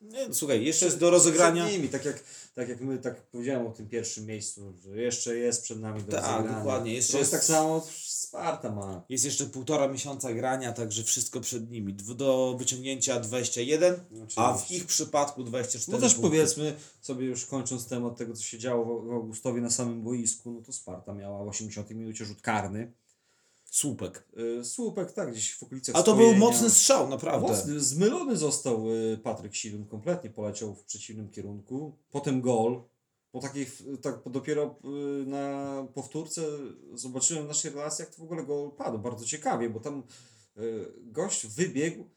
Nie, 0.00 0.28
no, 0.28 0.34
słuchaj, 0.34 0.64
jeszcze 0.64 0.84
jest 0.86 0.98
do 0.98 1.10
rozegrania. 1.10 1.64
Przed 1.64 1.76
nimi, 1.76 1.88
tak 1.88 2.04
jak, 2.04 2.24
tak 2.54 2.68
jak 2.68 2.80
my 2.80 2.98
tak 2.98 3.22
powiedziałem 3.22 3.66
o 3.66 3.70
tym 3.70 3.88
pierwszym 3.88 4.26
miejscu, 4.26 4.74
że 4.84 5.02
jeszcze 5.02 5.36
jest 5.36 5.62
przed 5.62 5.80
nami 5.80 6.02
do 6.02 6.12
Tak, 6.12 6.24
rozegrania. 6.26 6.58
dokładnie, 6.58 6.94
jeszcze 6.94 7.12
to 7.12 7.18
jest 7.18 7.32
jest- 7.32 7.46
tak 7.48 7.56
samo 7.56 7.86
Sparta 8.32 8.70
ma. 8.72 9.02
Jest 9.08 9.24
jeszcze 9.24 9.46
półtora 9.46 9.88
miesiąca 9.88 10.32
grania, 10.34 10.72
także 10.72 11.02
wszystko 11.04 11.40
przed 11.40 11.70
nimi. 11.70 11.94
Do 11.94 12.54
wyciągnięcia 12.58 13.20
21, 13.20 13.94
a 13.94 14.52
w 14.52 14.56
Oczywiście. 14.56 14.76
ich 14.76 14.86
przypadku 14.86 15.44
24 15.44 15.92
No 15.98 16.02
też 16.02 16.14
punkty. 16.14 16.30
powiedzmy 16.30 16.74
sobie 17.00 17.26
już 17.26 17.46
kończąc 17.46 17.86
temat 17.86 18.16
tego, 18.16 18.34
co 18.34 18.42
się 18.42 18.58
działo 18.58 19.02
w- 19.02 19.12
Augustowie 19.12 19.60
na 19.60 19.70
samym 19.70 20.02
boisku, 20.02 20.50
no 20.52 20.62
to 20.62 20.72
Sparta 20.72 21.14
miała 21.14 21.44
w 21.44 21.48
80 21.48 21.90
minucie 21.90 22.24
rzut 22.24 22.40
karny. 22.40 22.92
Słupek. 23.64 24.24
Yy, 24.36 24.64
słupek, 24.64 25.12
tak, 25.12 25.30
gdzieś 25.32 25.54
w 25.54 25.62
okolicach 25.62 25.96
A 25.96 26.02
to 26.02 26.14
był 26.14 26.34
mocny 26.34 26.70
strzał, 26.70 27.08
naprawdę. 27.08 27.48
Mocny, 27.48 27.80
zmylony 27.80 28.36
został 28.36 28.90
y, 28.90 29.18
Patryk 29.22 29.54
Silun, 29.54 29.86
kompletnie 29.86 30.30
poleciał 30.30 30.74
w 30.74 30.84
przeciwnym 30.84 31.30
kierunku. 31.30 31.96
Potem 32.10 32.40
gol. 32.40 32.82
Po 33.32 33.40
takiej, 33.40 33.66
tak 34.02 34.20
dopiero 34.30 34.78
y, 35.22 35.26
na 35.26 35.86
powtórce 35.94 36.42
zobaczyłem 36.94 37.44
w 37.44 37.48
naszych 37.48 37.74
relacjach, 37.74 38.10
to 38.10 38.16
w 38.16 38.24
ogóle 38.24 38.44
gol 38.44 38.70
padł. 38.70 38.98
Bardzo 38.98 39.24
ciekawie, 39.24 39.70
bo 39.70 39.80
tam 39.80 40.02
y, 40.58 40.92
gość 41.02 41.46
wybiegł 41.46 42.10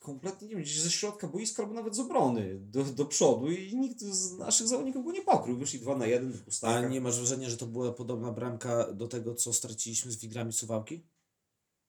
kompletnie, 0.00 0.48
nie 0.48 0.54
wiem, 0.54 0.62
gdzieś 0.64 0.80
ze 0.80 0.90
środka 0.90 1.28
boiska 1.28 1.62
albo 1.62 1.74
nawet 1.74 1.96
z 1.96 1.98
obrony 1.98 2.58
do, 2.60 2.84
do 2.84 3.04
przodu 3.04 3.50
i 3.50 3.76
nikt 3.76 4.00
z 4.00 4.38
naszych 4.38 4.68
zawodników 4.68 5.04
go 5.04 5.12
nie 5.12 5.22
pokrył. 5.22 5.56
Wyszli 5.56 5.78
2 5.78 5.96
na 5.96 6.06
1 6.06 6.32
w 6.32 6.42
A 6.42 6.48
ustawkach. 6.48 6.90
nie 6.90 7.00
masz 7.00 7.16
wrażenia, 7.16 7.50
że 7.50 7.56
to 7.56 7.66
była 7.66 7.92
podobna 7.92 8.32
bramka 8.32 8.92
do 8.92 9.08
tego, 9.08 9.34
co 9.34 9.52
straciliśmy 9.52 10.12
z 10.12 10.16
Wigrami 10.16 10.52
Suwałki? 10.52 11.06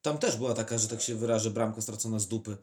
Tam 0.02 0.18
też 0.18 0.38
była 0.38 0.54
taka, 0.54 0.78
że 0.78 0.88
tak 0.88 1.02
się 1.02 1.16
wyrażę, 1.16 1.52
bramka 1.52 1.82
stracona 1.82 2.20
z 2.20 2.28
dupy. 2.28 2.58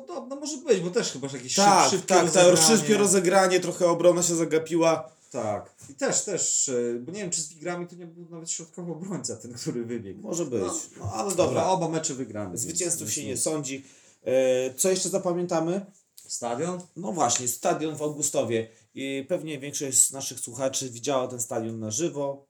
Podobno 0.00 0.36
może 0.36 0.56
być, 0.56 0.80
bo 0.80 0.90
też 0.90 1.12
chyba 1.12 1.28
jakieś 1.32 1.54
Tak, 1.54 1.84
szyb, 1.90 1.90
szybkie 1.98 2.14
tak, 2.14 2.30
tak, 2.30 2.46
rozegranie. 2.46 2.76
szybkie 2.78 2.96
rozegranie, 2.98 3.60
trochę 3.60 3.86
obrona 3.86 4.22
się 4.22 4.34
zagapiła. 4.34 5.10
Tak. 5.30 5.74
I 5.90 5.94
też, 5.94 6.24
też, 6.24 6.68
e, 6.68 6.98
bo 7.00 7.12
nie 7.12 7.18
wiem, 7.20 7.30
czy 7.30 7.42
z 7.42 7.48
Wigrami 7.48 7.86
to 7.86 7.96
nie 7.96 8.06
był 8.06 8.26
nawet 8.30 8.50
środkowy 8.50 8.92
obrońca, 8.92 9.36
ten, 9.36 9.52
który 9.54 9.84
wybiegł. 9.84 10.20
Może 10.22 10.44
być. 10.44 10.60
No, 10.62 10.74
No, 10.98 11.12
ale 11.12 11.30
Dobra, 11.30 11.44
dobra. 11.46 11.66
oba 11.66 11.88
mecze 11.88 12.14
wygramy. 12.14 12.58
Zwycięzców 12.58 13.12
się 13.12 13.26
nie 13.26 13.36
sądzi. 13.36 13.84
E, 14.24 14.74
Co 14.74 14.90
jeszcze 14.90 15.08
zapamiętamy? 15.08 15.86
Stadion? 16.26 16.80
No 16.96 17.12
właśnie, 17.12 17.48
stadion 17.48 17.96
w 17.96 18.02
Augustowie. 18.02 18.68
I 18.94 19.24
pewnie 19.28 19.58
większość 19.58 19.98
z 20.08 20.12
naszych 20.12 20.40
słuchaczy 20.40 20.90
widziała 20.90 21.28
ten 21.28 21.40
stadion 21.40 21.78
na 21.80 21.90
żywo. 21.90 22.46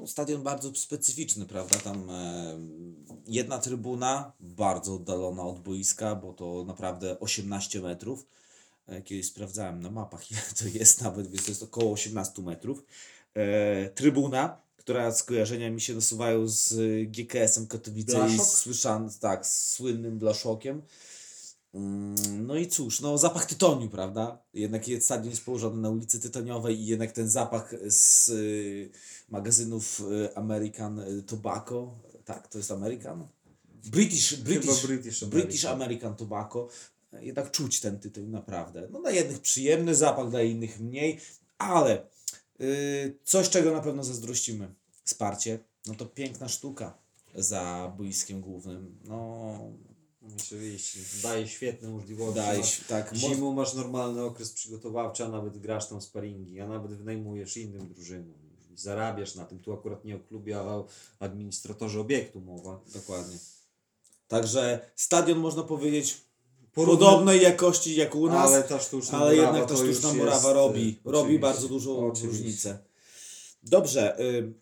No, 0.00 0.06
stadion 0.06 0.42
bardzo 0.42 0.74
specyficzny, 0.74 1.46
prawda? 1.46 1.78
Tam 1.78 2.10
e, 2.10 2.58
jedna 3.26 3.58
trybuna, 3.58 4.32
bardzo 4.40 4.94
oddalona 4.94 5.42
od 5.42 5.60
boiska, 5.60 6.14
bo 6.14 6.32
to 6.32 6.64
naprawdę 6.66 7.20
18 7.20 7.80
metrów. 7.80 8.26
E, 8.86 9.02
Kiedyś 9.02 9.26
sprawdzałem 9.26 9.80
na 9.80 9.90
mapach, 9.90 10.30
ile 10.30 10.40
to 10.58 10.78
jest 10.78 11.02
nawet, 11.02 11.30
więc 11.30 11.44
to 11.44 11.50
jest 11.50 11.62
około 11.62 11.92
18 11.92 12.42
metrów. 12.42 12.84
E, 13.34 13.90
trybuna, 13.90 14.60
która 14.76 15.12
skojarzenia 15.12 15.70
mi 15.70 15.80
się 15.80 15.94
nasuwają 15.94 16.48
z 16.48 16.74
GKS-em 17.10 17.66
Katowice 17.66 18.12
i 18.12 18.16
Blaszok? 18.16 18.46
słyszan, 18.46 19.10
tak, 19.20 19.46
z 19.46 19.70
słynnym 19.72 20.18
Blaszokiem. 20.18 20.82
Mm, 21.74 22.16
No 22.52 22.58
i 22.58 22.66
cóż, 22.66 23.00
no 23.00 23.18
zapach 23.18 23.46
tytoniu, 23.46 23.88
prawda? 23.88 24.38
Jednak 24.54 24.88
jest 24.88 25.04
stadion 25.04 25.30
jest 25.30 25.44
położony 25.44 25.82
na 25.82 25.90
ulicy 25.90 26.20
Tytoniowej 26.20 26.80
i 26.80 26.86
jednak 26.86 27.12
ten 27.12 27.28
zapach 27.28 27.74
z 27.86 28.28
y, 28.28 28.90
magazynów 29.28 30.00
y, 30.00 30.36
American 30.36 30.98
y, 30.98 31.22
Tobacco, 31.22 31.98
tak, 32.24 32.48
to 32.48 32.58
jest 32.58 32.70
American? 32.70 33.28
British, 33.84 34.36
British, 34.36 34.70
Chyba 34.70 34.86
British 34.86 35.22
American. 35.22 35.30
British 35.30 35.64
American 35.64 36.16
Tobacco. 36.16 36.68
Jednak 37.20 37.50
czuć 37.50 37.80
ten 37.80 37.98
tytoń 37.98 38.24
naprawdę. 38.24 38.88
No 38.90 39.00
dla 39.00 39.10
jednych 39.10 39.40
przyjemny 39.40 39.94
zapach, 39.94 40.30
dla 40.30 40.42
innych 40.42 40.80
mniej, 40.80 41.20
ale 41.58 42.06
y, 42.60 43.18
coś, 43.24 43.48
czego 43.48 43.72
na 43.72 43.80
pewno 43.80 44.04
zazdrościmy 44.04 44.74
wsparcie, 45.04 45.58
no 45.86 45.94
to 45.94 46.06
piękna 46.06 46.48
sztuka 46.48 46.98
za 47.34 47.92
boiskiem 47.96 48.40
głównym. 48.40 48.98
No, 49.04 49.58
Oczywiście. 50.36 51.00
Daje 51.22 51.48
świetne 51.48 51.88
możliwości. 51.88 52.34
daje 52.34 52.62
tak. 52.88 53.14
Zimą 53.14 53.52
masz 53.52 53.74
normalny 53.74 54.22
okres 54.22 54.52
przygotowawczy, 54.52 55.24
a 55.24 55.28
nawet 55.28 55.58
grasz 55.58 55.88
tam 55.88 56.02
sparingi, 56.02 56.60
a 56.60 56.66
nawet 56.68 56.92
wynajmujesz 56.92 57.56
innym 57.56 57.88
drużynom. 57.88 58.42
Zarabiasz 58.74 59.34
na 59.34 59.44
tym. 59.44 59.58
Tu 59.58 59.72
akurat 59.72 60.04
nie 60.04 60.16
o 60.16 60.18
klubie, 60.18 60.60
ale 60.60 60.70
o 60.70 60.86
administratorze 61.18 62.00
obiektu 62.00 62.40
mowa. 62.40 62.80
Dokładnie. 62.94 63.38
Także 64.28 64.90
stadion 64.96 65.38
można 65.38 65.62
powiedzieć 65.62 66.20
Porówny- 66.74 66.98
podobnej 66.98 67.42
jakości 67.42 67.96
jak 67.96 68.14
u 68.14 68.26
nas, 68.26 68.46
ale, 68.46 68.56
ale 68.56 68.64
ta 68.64 68.78
sztuczna 68.78 69.18
murawa 69.18 69.34
jednak 69.34 69.68
ta 69.68 69.76
sztuczna 69.76 70.12
murawa 70.12 70.52
robi, 70.52 71.00
y, 71.06 71.10
robi 71.10 71.38
bardzo 71.38 71.68
dużą 71.68 72.10
różnicę. 72.10 72.78
Dobrze. 73.62 74.20
Y, 74.20 74.61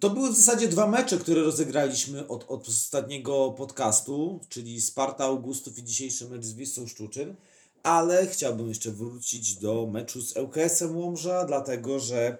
to 0.00 0.10
były 0.10 0.30
w 0.32 0.36
zasadzie 0.36 0.68
dwa 0.68 0.86
mecze, 0.86 1.18
które 1.18 1.42
rozegraliśmy 1.42 2.28
od, 2.28 2.44
od 2.48 2.68
ostatniego 2.68 3.50
podcastu, 3.56 4.40
czyli 4.48 4.80
Sparta 4.80 5.24
Augustów 5.24 5.78
i 5.78 5.84
dzisiejszy 5.84 6.28
mecz 6.28 6.44
z 6.44 6.52
Wisłą 6.54 6.86
Szczuczyn. 6.86 7.34
Ale 7.82 8.26
chciałbym 8.26 8.68
jeszcze 8.68 8.90
wrócić 8.90 9.54
do 9.56 9.86
meczu 9.92 10.22
z 10.22 10.36
ŁKS-em 10.36 10.96
Łomża, 10.96 11.44
dlatego 11.44 12.00
że 12.00 12.38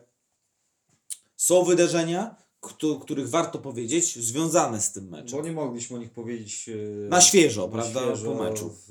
są 1.36 1.64
wydarzenia, 1.64 2.36
k- 2.60 2.68
któ- 2.68 2.98
których 3.00 3.28
warto 3.28 3.58
powiedzieć, 3.58 4.18
związane 4.26 4.80
z 4.80 4.92
tym 4.92 5.08
meczem. 5.08 5.38
Bo 5.38 5.44
nie 5.46 5.52
mogliśmy 5.52 5.96
o 5.96 6.00
nich 6.00 6.10
powiedzieć 6.10 6.68
e, 6.68 7.08
Na 7.08 7.20
świeżo, 7.20 7.66
na 7.66 7.72
prawda, 7.72 8.00
świeżo, 8.06 8.32
po 8.32 8.44
meczu. 8.44 8.70
W, 8.70 8.88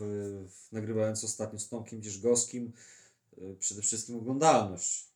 w, 0.50 0.72
nagrywając 0.72 1.24
ostatnio 1.24 1.60
z 1.60 1.70
Tomkiem 1.70 2.02
Dzierżgowskim. 2.02 2.72
E, 3.38 3.56
Przede 3.56 3.82
wszystkim 3.82 4.16
oglądalność. 4.16 5.08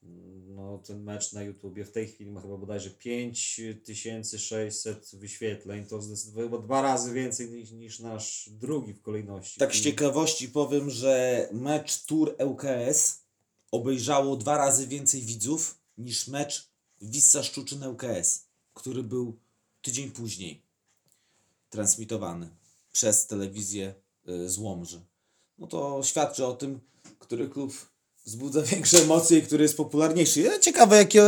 No, 0.48 0.78
ten 0.78 1.04
mecz 1.04 1.34
na 1.34 1.44
YouTubie 1.44 1.86
w 1.86 1.92
tej 1.92 2.08
chwili 2.08 2.32
ma 2.32 2.42
chyba 2.42 2.58
bodajże 2.58 2.90
5600 2.90 5.12
wyświetleń. 5.14 5.86
To 5.86 6.02
zdecydowanie 6.02 6.50
chyba 6.50 6.62
dwa 6.62 6.82
razy 6.82 7.14
więcej 7.14 7.50
niż, 7.50 7.72
niż 7.72 8.00
nasz 8.00 8.50
drugi 8.52 8.94
w 8.94 9.02
kolejności. 9.02 9.60
Tak 9.60 9.76
z 9.76 9.82
ciekawości 9.82 10.50
powiem, 10.50 10.90
że 10.90 11.48
mecz 11.52 12.06
Tour 12.06 12.36
ŁKS 12.46 13.22
obejrzało 13.72 14.36
dwa 14.36 14.58
razy 14.58 14.88
więcej 14.88 15.22
widzów 15.22 15.82
niż 15.98 16.28
mecz 16.28 16.72
Wissa 17.02 17.44
Szczuczyn 17.44 17.84
ŁKS, 17.84 18.48
który 18.74 19.04
był 19.04 19.40
tydzień 19.82 20.12
później 20.12 20.64
transmitowany 21.70 22.50
przez 22.92 23.28
telewizję 23.28 23.96
y, 24.30 24.50
z 24.50 24.58
Łomży. 24.58 25.02
No 25.58 25.68
to 25.68 26.04
świadczy 26.04 26.46
o 26.46 26.54
tym, 26.54 26.80
który 27.20 27.50
klub 27.50 27.91
wzbudza 28.26 28.62
większe 28.72 29.02
emocje 29.02 29.38
i 29.38 29.42
który 29.42 29.64
jest 29.64 29.78
popularniejszy. 29.78 30.42
Ja 30.42 30.60
Ciekawe, 30.60 30.98
jakie 30.98 31.24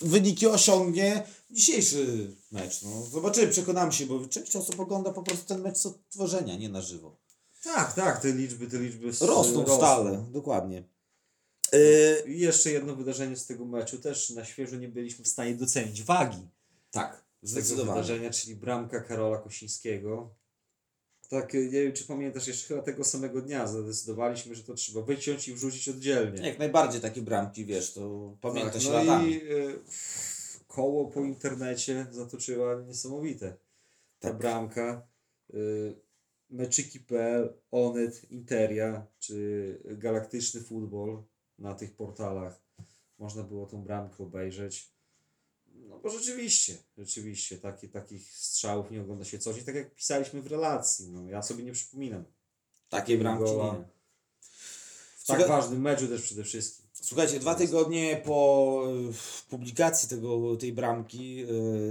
wyniki 0.00 0.46
osiągnie 0.46 1.22
dzisiejszy 1.50 2.30
mecz. 2.52 2.82
No, 2.82 3.02
zobaczymy, 3.12 3.48
przekonamy 3.48 3.92
się, 3.92 4.06
bo 4.06 4.26
część 4.26 4.56
osób 4.56 4.80
ogląda 4.80 5.12
po 5.12 5.22
prostu 5.22 5.46
ten 5.46 5.60
mecz 5.60 5.76
z 5.76 5.86
odtworzenia, 5.86 6.56
nie 6.56 6.68
na 6.68 6.82
żywo. 6.82 7.16
Tak, 7.62 7.92
tak, 7.94 8.20
te 8.22 8.32
liczby, 8.32 8.66
te 8.66 8.78
liczby 8.78 9.08
s- 9.08 9.22
Rosną 9.22 9.76
stale, 9.76 10.24
dokładnie. 10.32 10.84
Yy, 11.72 11.78
jeszcze 12.26 12.70
jedno 12.70 12.94
wydarzenie 12.96 13.36
z 13.36 13.46
tego 13.46 13.64
meczu 13.64 13.98
też 13.98 14.30
na 14.30 14.44
świeżo 14.44 14.76
nie 14.76 14.88
byliśmy 14.88 15.24
w 15.24 15.28
stanie 15.28 15.54
docenić 15.54 16.02
wagi 16.02 16.48
tak, 16.90 17.10
tego 17.12 17.24
zdecydowanie. 17.42 18.00
wydarzenia, 18.00 18.30
czyli 18.30 18.56
bramka 18.56 19.00
Karola 19.00 19.38
Kosińskiego. 19.38 20.34
Tak, 21.28 21.54
nie 21.54 21.68
wiem 21.70 21.92
czy 21.92 22.04
pamiętasz, 22.04 22.48
jeszcze 22.48 22.68
chyba 22.68 22.82
tego 22.82 23.04
samego 23.04 23.42
dnia 23.42 23.66
zadecydowaliśmy, 23.66 24.54
że 24.54 24.62
to 24.62 24.74
trzeba 24.74 25.02
wyciąć 25.02 25.48
i 25.48 25.54
wrzucić 25.54 25.88
oddzielnie. 25.88 26.48
Jak 26.48 26.58
najbardziej 26.58 27.00
takie 27.00 27.22
bramki, 27.22 27.64
wiesz, 27.64 27.92
to 27.94 28.36
pamięta 28.40 28.70
tak, 28.72 28.82
się 28.82 28.88
no 28.88 28.94
latami. 28.94 29.32
i 29.32 29.52
y, 29.52 29.78
koło 30.66 31.10
po 31.10 31.20
internecie 31.24 32.06
zatoczyła 32.10 32.80
niesamowite. 32.82 33.56
Ta 34.18 34.28
Tak. 34.28 34.38
bramka. 34.38 35.06
Y, 35.54 35.94
meczyki.pl, 36.50 37.54
Onet, 37.70 38.30
Interia 38.30 39.06
czy 39.18 39.78
Galaktyczny 39.84 40.60
Futbol 40.60 41.22
na 41.58 41.74
tych 41.74 41.96
portalach. 41.96 42.60
Można 43.18 43.42
było 43.42 43.66
tą 43.66 43.82
bramkę 43.82 44.24
obejrzeć. 44.24 44.95
No 45.88 45.98
bo 45.98 46.10
rzeczywiście, 46.10 46.76
rzeczywiście, 46.98 47.58
taki, 47.58 47.88
takich 47.88 48.36
strzałów 48.36 48.90
nie 48.90 49.00
ogląda 49.00 49.24
się 49.24 49.38
coś. 49.38 49.58
I 49.58 49.64
tak 49.64 49.74
jak 49.74 49.94
pisaliśmy 49.94 50.42
w 50.42 50.46
relacji, 50.46 51.08
no 51.08 51.28
ja 51.28 51.42
sobie 51.42 51.64
nie 51.64 51.72
przypominam. 51.72 52.24
Takie 52.88 53.18
bramki 53.18 53.50
nie. 53.50 53.96
W 55.18 55.26
tak 55.26 55.40
Słuchaj- 55.40 55.48
ważnym 55.48 55.80
meczu 55.80 56.08
też 56.08 56.22
przede 56.22 56.44
wszystkim. 56.44 56.86
Słuchajcie, 56.92 57.40
dwa 57.40 57.54
tygodnie 57.54 58.22
po 58.24 58.82
publikacji 59.48 60.08
tego, 60.08 60.56
tej 60.56 60.72
bramki, 60.72 61.44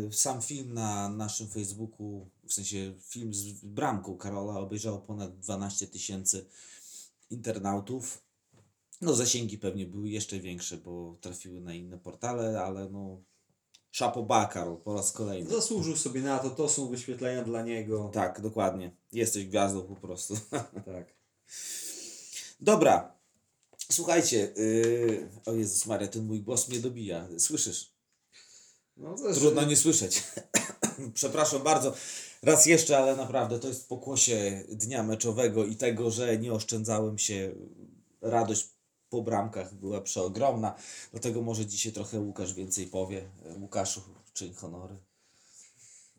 y, 0.07 0.13
sam 0.13 0.41
film 0.41 0.73
na 0.73 1.09
naszym 1.09 1.47
Facebooku, 1.47 2.29
w 2.47 2.53
sensie 2.53 2.93
film 3.01 3.33
z 3.33 3.51
bramką 3.63 4.17
Karola 4.17 4.59
obejrzało 4.59 4.97
ponad 4.97 5.39
12 5.39 5.87
tysięcy 5.87 6.45
internautów. 7.29 8.21
No 9.01 9.13
zasięgi 9.13 9.57
pewnie 9.57 9.85
były 9.85 10.09
jeszcze 10.09 10.39
większe, 10.39 10.77
bo 10.77 11.17
trafiły 11.21 11.61
na 11.61 11.73
inne 11.73 11.97
portale, 11.97 12.61
ale 12.61 12.89
no 12.89 13.21
szapoba 13.95 14.45
Karol 14.45 14.77
po 14.77 14.93
raz 14.93 15.11
kolejny. 15.11 15.49
Zasłużył 15.49 15.95
sobie 15.95 16.21
na 16.21 16.39
to, 16.39 16.49
to 16.49 16.69
są 16.69 16.87
wyświetlenia 16.87 17.43
dla 17.43 17.63
niego. 17.63 18.09
Tak, 18.13 18.41
dokładnie. 18.41 18.91
Jesteś 19.11 19.45
gwiazdą 19.45 19.81
po 19.81 19.95
prostu. 19.95 20.37
tak. 20.93 21.15
Dobra. 22.59 23.15
Słuchajcie, 23.91 24.53
yy... 24.55 25.29
o 25.45 25.53
Jezus 25.53 25.85
Maria, 25.85 26.07
ten 26.07 26.25
mój 26.25 26.41
głos 26.41 26.69
mnie 26.69 26.79
dobija. 26.79 27.27
Słyszysz? 27.37 27.93
No, 28.97 29.17
też, 29.17 29.37
Trudno 29.37 29.65
nie 29.65 29.77
słyszeć. 29.77 30.23
Przepraszam 31.13 31.63
bardzo. 31.63 31.93
Raz 32.43 32.65
jeszcze, 32.65 32.97
ale 32.97 33.15
naprawdę 33.15 33.59
to 33.59 33.67
jest 33.67 33.89
pokłosie 33.89 34.63
dnia 34.69 35.03
meczowego 35.03 35.65
i 35.65 35.75
tego, 35.75 36.12
że 36.12 36.38
nie 36.38 36.53
oszczędzałem 36.53 37.17
się. 37.17 37.55
Radość 38.21 38.74
po 39.10 39.22
bramkach 39.22 39.74
była 39.74 40.02
przeogromna. 40.02 40.76
Dlatego 41.12 41.41
może 41.41 41.65
dzisiaj 41.65 41.91
trochę 41.91 42.20
Łukasz 42.20 42.54
więcej 42.54 42.88
powie. 42.88 43.30
Łukaszu, 43.62 44.02
czyń 44.34 44.54
honory. 44.54 44.96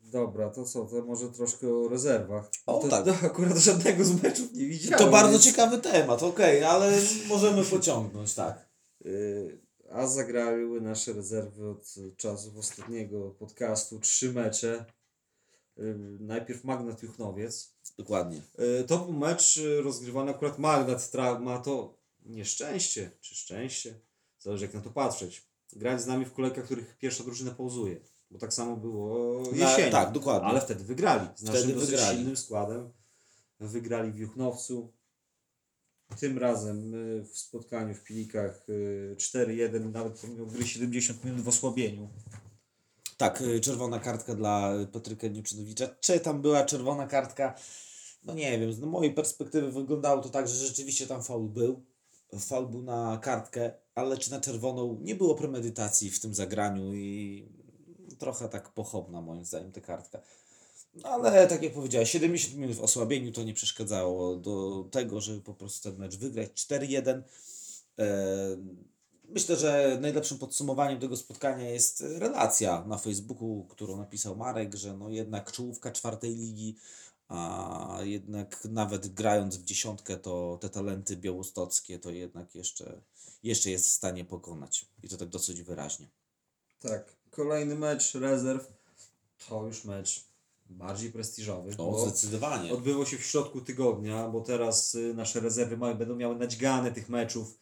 Dobra, 0.03 0.49
to 0.49 0.65
co, 0.65 0.85
to 0.85 1.01
może 1.05 1.29
troszkę 1.29 1.73
o 1.73 1.87
rezerwach. 1.87 2.49
O, 2.65 2.79
to, 2.79 2.87
tak. 2.87 3.05
to 3.05 3.13
akurat 3.27 3.57
żadnego 3.57 4.05
z 4.05 4.23
meczów 4.23 4.53
nie 4.53 4.65
widziałem. 4.65 4.99
To 5.05 5.11
bardzo 5.11 5.31
więc- 5.31 5.43
ciekawy 5.43 5.77
temat, 5.77 6.23
okej, 6.23 6.63
ale 6.63 6.93
możemy 7.27 7.63
pociągnąć, 7.65 8.33
tak. 8.33 8.67
Y, 9.05 9.59
A 9.91 10.07
zagrały 10.07 10.81
nasze 10.81 11.13
rezerwy 11.13 11.69
od 11.69 11.95
czasów 12.17 12.57
ostatniego 12.57 13.29
podcastu 13.29 13.99
trzy 13.99 14.33
mecze. 14.33 14.85
Y, 15.79 15.95
Najpierw 16.19 16.63
Magnat 16.63 17.03
Juchnowiec. 17.03 17.69
Dokładnie. 17.97 18.41
Y, 18.81 18.83
To 18.83 18.97
był 18.97 19.13
mecz 19.13 19.59
rozgrywany 19.83 20.31
akurat 20.31 20.59
Magnat 20.59 20.99
tra- 20.99 21.39
ma 21.41 21.59
to 21.59 21.96
nieszczęście, 22.27 23.11
czy 23.21 23.35
szczęście, 23.35 23.99
zależy 24.39 24.65
jak 24.65 24.73
na 24.73 24.81
to 24.81 24.89
patrzeć. 24.89 25.47
Grać 25.73 26.01
z 26.01 26.07
nami 26.07 26.25
w 26.25 26.33
kolejkach, 26.33 26.65
których 26.65 26.97
pierwsza 26.97 27.23
drużyna 27.23 27.51
pauzuje. 27.51 27.99
Bo 28.31 28.39
tak 28.39 28.53
samo 28.53 28.77
było 28.77 29.37
jesienią. 29.53 29.91
tak, 29.91 30.11
dokładnie. 30.11 30.47
Ale 30.47 30.61
wtedy 30.61 30.83
wygrali. 30.83 31.27
Z 31.35 31.43
naszym 31.43 31.61
Wtedy 31.61 31.73
dosyć 31.73 31.89
wygrali. 31.89 32.17
silnym 32.17 32.37
składem. 32.37 32.91
Wygrali 33.59 34.11
w 34.11 34.17
Juchnowcu. 34.17 34.93
Tym 36.19 36.37
razem 36.37 36.93
y, 36.93 37.23
w 37.23 37.37
spotkaniu 37.37 37.95
w 37.95 38.03
Pilikach 38.03 38.69
y, 38.69 39.15
4-1, 39.19 39.91
nawet 39.91 40.19
pomimo 40.19 40.45
gry 40.45 40.67
70 40.67 41.23
minut 41.23 41.41
w 41.41 41.47
osłabieniu. 41.47 42.09
Tak, 43.17 43.41
y, 43.41 43.59
czerwona 43.59 43.99
kartka 43.99 44.35
dla 44.35 44.73
Patryka 44.91 45.27
Nieczynowicza. 45.27 45.87
Czy 45.99 46.19
tam 46.19 46.41
była 46.41 46.65
czerwona 46.65 47.07
kartka? 47.07 47.55
No 48.23 48.33
nie 48.33 48.59
wiem, 48.59 48.73
z 48.73 48.79
mojej 48.79 49.13
perspektywy 49.13 49.71
wyglądało 49.71 50.21
to 50.21 50.29
tak, 50.29 50.47
że 50.47 50.67
rzeczywiście 50.67 51.07
tam 51.07 51.23
faul 51.23 51.49
był. 51.49 51.85
Faul 52.39 52.67
był 52.67 52.81
na 52.81 53.19
kartkę, 53.21 53.71
ale 53.95 54.17
czy 54.17 54.31
na 54.31 54.41
czerwoną 54.41 54.97
nie 55.01 55.15
było 55.15 55.35
premedytacji 55.35 56.11
w 56.11 56.19
tym 56.19 56.33
zagraniu 56.33 56.93
i 56.93 57.47
trochę 58.19 58.49
tak 58.49 58.69
pochopna 58.69 59.21
moim 59.21 59.45
zdaniem 59.45 59.71
ta 59.71 59.81
kartka. 59.81 60.21
No 60.95 61.09
ale 61.09 61.47
tak 61.47 61.63
jak 61.63 61.73
powiedziałeś, 61.73 62.11
70 62.11 62.55
minut 62.55 62.75
w 62.75 62.81
osłabieniu 62.81 63.31
to 63.31 63.43
nie 63.43 63.53
przeszkadzało 63.53 64.35
do 64.35 64.85
tego, 64.91 65.21
żeby 65.21 65.41
po 65.41 65.53
prostu 65.53 65.89
ten 65.89 65.99
mecz 65.99 66.17
wygrać 66.17 66.51
4-1. 66.51 67.21
E, 67.99 68.57
Myślę, 69.29 69.55
że 69.55 69.97
najlepszym 70.01 70.37
podsumowaniem 70.37 70.99
tego 70.99 71.17
spotkania 71.17 71.69
jest 71.69 72.03
relacja 72.17 72.83
na 72.87 72.97
Facebooku, 72.97 73.65
którą 73.69 73.97
napisał 73.97 74.35
Marek, 74.35 74.75
że 74.75 74.97
no 74.97 75.09
jednak 75.09 75.51
czołówka 75.51 75.91
czwartej 75.91 76.35
ligi, 76.35 76.75
a 77.27 77.99
jednak 78.03 78.65
nawet 78.65 79.07
grając 79.07 79.57
w 79.57 79.63
dziesiątkę, 79.63 80.17
to 80.17 80.57
te 80.61 80.69
talenty 80.69 81.17
białostockie 81.17 81.99
to 81.99 82.11
jednak 82.11 82.55
jeszcze, 82.55 83.01
jeszcze 83.43 83.69
jest 83.69 83.87
w 83.87 83.91
stanie 83.91 84.25
pokonać. 84.25 84.85
I 85.03 85.09
to 85.09 85.17
tak 85.17 85.29
dosyć 85.29 85.61
wyraźnie. 85.61 86.07
Tak, 86.79 87.15
kolejny 87.31 87.75
mecz 87.75 88.15
rezerw 88.15 88.73
to 89.49 89.65
już 89.65 89.85
mecz 89.85 90.27
bardziej 90.69 91.11
prestiżowy. 91.11 91.77
O, 91.77 91.99
zdecydowanie. 91.99 92.73
odbyło 92.73 93.05
się 93.05 93.17
w 93.17 93.25
środku 93.25 93.61
tygodnia, 93.61 94.29
bo 94.29 94.41
teraz 94.41 94.95
y, 94.95 95.13
nasze 95.13 95.39
rezerwy 95.39 95.77
mają, 95.77 95.97
będą 95.97 96.15
miały 96.15 96.35
nadźgane 96.35 96.91
tych 96.91 97.09
meczów, 97.09 97.59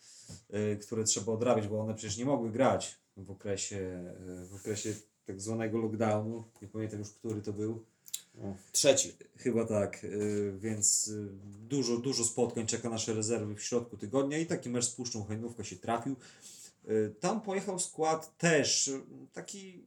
y, 0.53 0.77
które 0.77 1.03
trzeba 1.03 1.31
odrabiać, 1.31 1.67
bo 1.67 1.81
one 1.81 1.95
przecież 1.95 2.17
nie 2.17 2.25
mogły 2.25 2.51
grać 2.51 2.99
w 3.17 3.31
okresie, 3.31 4.13
y, 4.43 4.45
w 4.45 4.55
okresie 4.55 4.93
tak 5.25 5.41
zwanego 5.41 5.77
lockdownu. 5.77 6.43
Nie 6.61 6.67
pamiętam 6.67 6.99
już, 6.99 7.09
który 7.09 7.41
to 7.41 7.53
był. 7.53 7.85
Trzeci. 8.71 9.13
Chyba 9.37 9.65
tak, 9.65 10.03
y, 10.03 10.53
więc 10.59 11.07
y, 11.07 11.27
dużo, 11.69 11.97
dużo 11.97 12.23
spotkań 12.25 12.67
czeka 12.67 12.89
nasze 12.89 13.13
rezerwy 13.13 13.55
w 13.55 13.63
środku 13.63 13.97
tygodnia 13.97 14.37
i 14.37 14.45
taki 14.45 14.69
mecz 14.69 14.85
z 14.85 14.89
Puszczą 14.89 15.23
Hajnówka 15.25 15.63
się 15.63 15.75
trafił. 15.75 16.15
Y, 16.89 17.13
Tam 17.19 17.41
pojechał 17.41 17.79
skład 17.79 18.37
też 18.37 18.89
taki, 19.33 19.83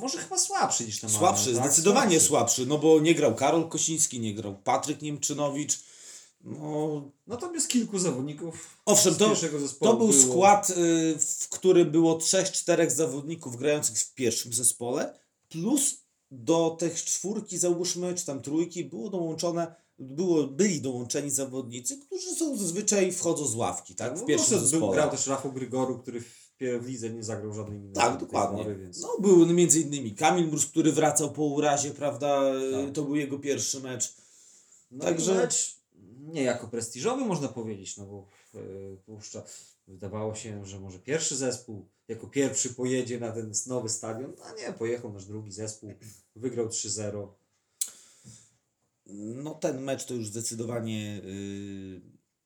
może 0.00 0.18
chyba 0.18 0.38
słabszy 0.38 0.84
niż 0.86 1.02
na 1.02 1.08
Słabszy, 1.08 1.54
tak? 1.54 1.64
zdecydowanie 1.64 2.20
słabszy, 2.20 2.66
no 2.66 2.78
bo 2.78 3.00
nie 3.00 3.14
grał 3.14 3.34
Karol 3.34 3.68
Kosiński, 3.68 4.20
nie 4.20 4.34
grał 4.34 4.56
Patryk 4.64 5.02
Niemczynowicz. 5.02 5.80
No, 6.44 7.10
Natomiast 7.26 7.68
kilku 7.68 7.98
zawodników 7.98 8.76
Owszem, 8.84 9.14
z 9.14 9.16
to- 9.16 9.28
pierwszego 9.28 9.58
zespołu 9.58 9.92
To 9.92 9.98
był 9.98 10.08
było. 10.08 10.22
skład, 10.22 10.72
w 11.18 11.48
którym 11.48 11.90
było 11.90 12.14
trzech, 12.18 12.52
czterech 12.52 12.90
zawodników 12.92 13.56
grających 13.56 13.98
w 13.98 14.14
pierwszym 14.14 14.52
zespole, 14.52 15.18
plus 15.48 16.05
do 16.30 16.76
tych 16.78 17.04
czwórki, 17.04 17.58
załóżmy, 17.58 18.14
czy 18.14 18.26
tam 18.26 18.42
trójki, 18.42 18.84
było 18.84 19.10
dołączone, 19.10 19.74
było, 19.98 20.46
byli 20.46 20.80
dołączeni 20.80 21.30
zawodnicy, 21.30 21.98
którzy 21.98 22.34
są 22.34 22.56
zazwyczaj 22.56 23.12
wchodzą 23.12 23.46
z 23.46 23.54
ławki, 23.54 23.94
tak? 23.94 24.16
W 24.16 24.20
No, 24.20 24.26
pierwszym 24.26 24.60
zespole. 24.60 24.92
grał 24.92 25.10
też 25.10 25.26
Rafał 25.26 25.52
Grygoru, 25.52 25.98
który 25.98 26.22
w 26.80 26.86
lidze 26.86 27.10
nie 27.10 27.22
zagrał 27.22 27.52
żadnej 27.52 27.78
minuty. 27.78 28.00
Tak, 28.00 28.20
dokładnie. 28.20 28.62
Pory, 28.62 28.76
więc... 28.78 29.00
No, 29.00 29.16
był 29.20 29.46
między 29.46 29.80
innymi 29.80 30.14
Kamil 30.14 30.46
Mróz, 30.48 30.66
który 30.66 30.92
wracał 30.92 31.32
po 31.32 31.44
urazie, 31.44 31.90
prawda? 31.90 32.42
Tak. 32.72 32.92
To 32.94 33.02
był 33.02 33.16
jego 33.16 33.38
pierwszy 33.38 33.80
mecz. 33.80 34.14
No 34.90 35.04
Także- 35.04 35.26
Także 35.26 35.42
mecz 35.42 35.76
nie 36.18 36.42
jako 36.42 36.68
prestiżowy 36.68 37.24
można 37.24 37.48
powiedzieć, 37.48 37.96
no 37.96 38.06
bo 38.06 38.28
e, 38.54 38.58
Puszcza 38.96 39.42
wydawało 39.86 40.34
się, 40.34 40.66
że 40.66 40.80
może 40.80 40.98
pierwszy 40.98 41.36
zespół 41.36 41.88
jako 42.08 42.26
pierwszy 42.26 42.74
pojedzie 42.74 43.20
na 43.20 43.32
ten 43.32 43.52
nowy 43.66 43.88
stadion, 43.88 44.32
a 44.44 44.52
nie, 44.52 44.72
pojechał 44.72 45.12
nasz 45.12 45.26
drugi 45.26 45.52
zespół, 45.52 45.94
wygrał 46.36 46.66
3-0. 46.66 47.28
No 49.06 49.54
ten 49.54 49.82
mecz 49.82 50.04
to 50.04 50.14
już 50.14 50.28
zdecydowanie 50.28 51.16
yy, 51.16 52.00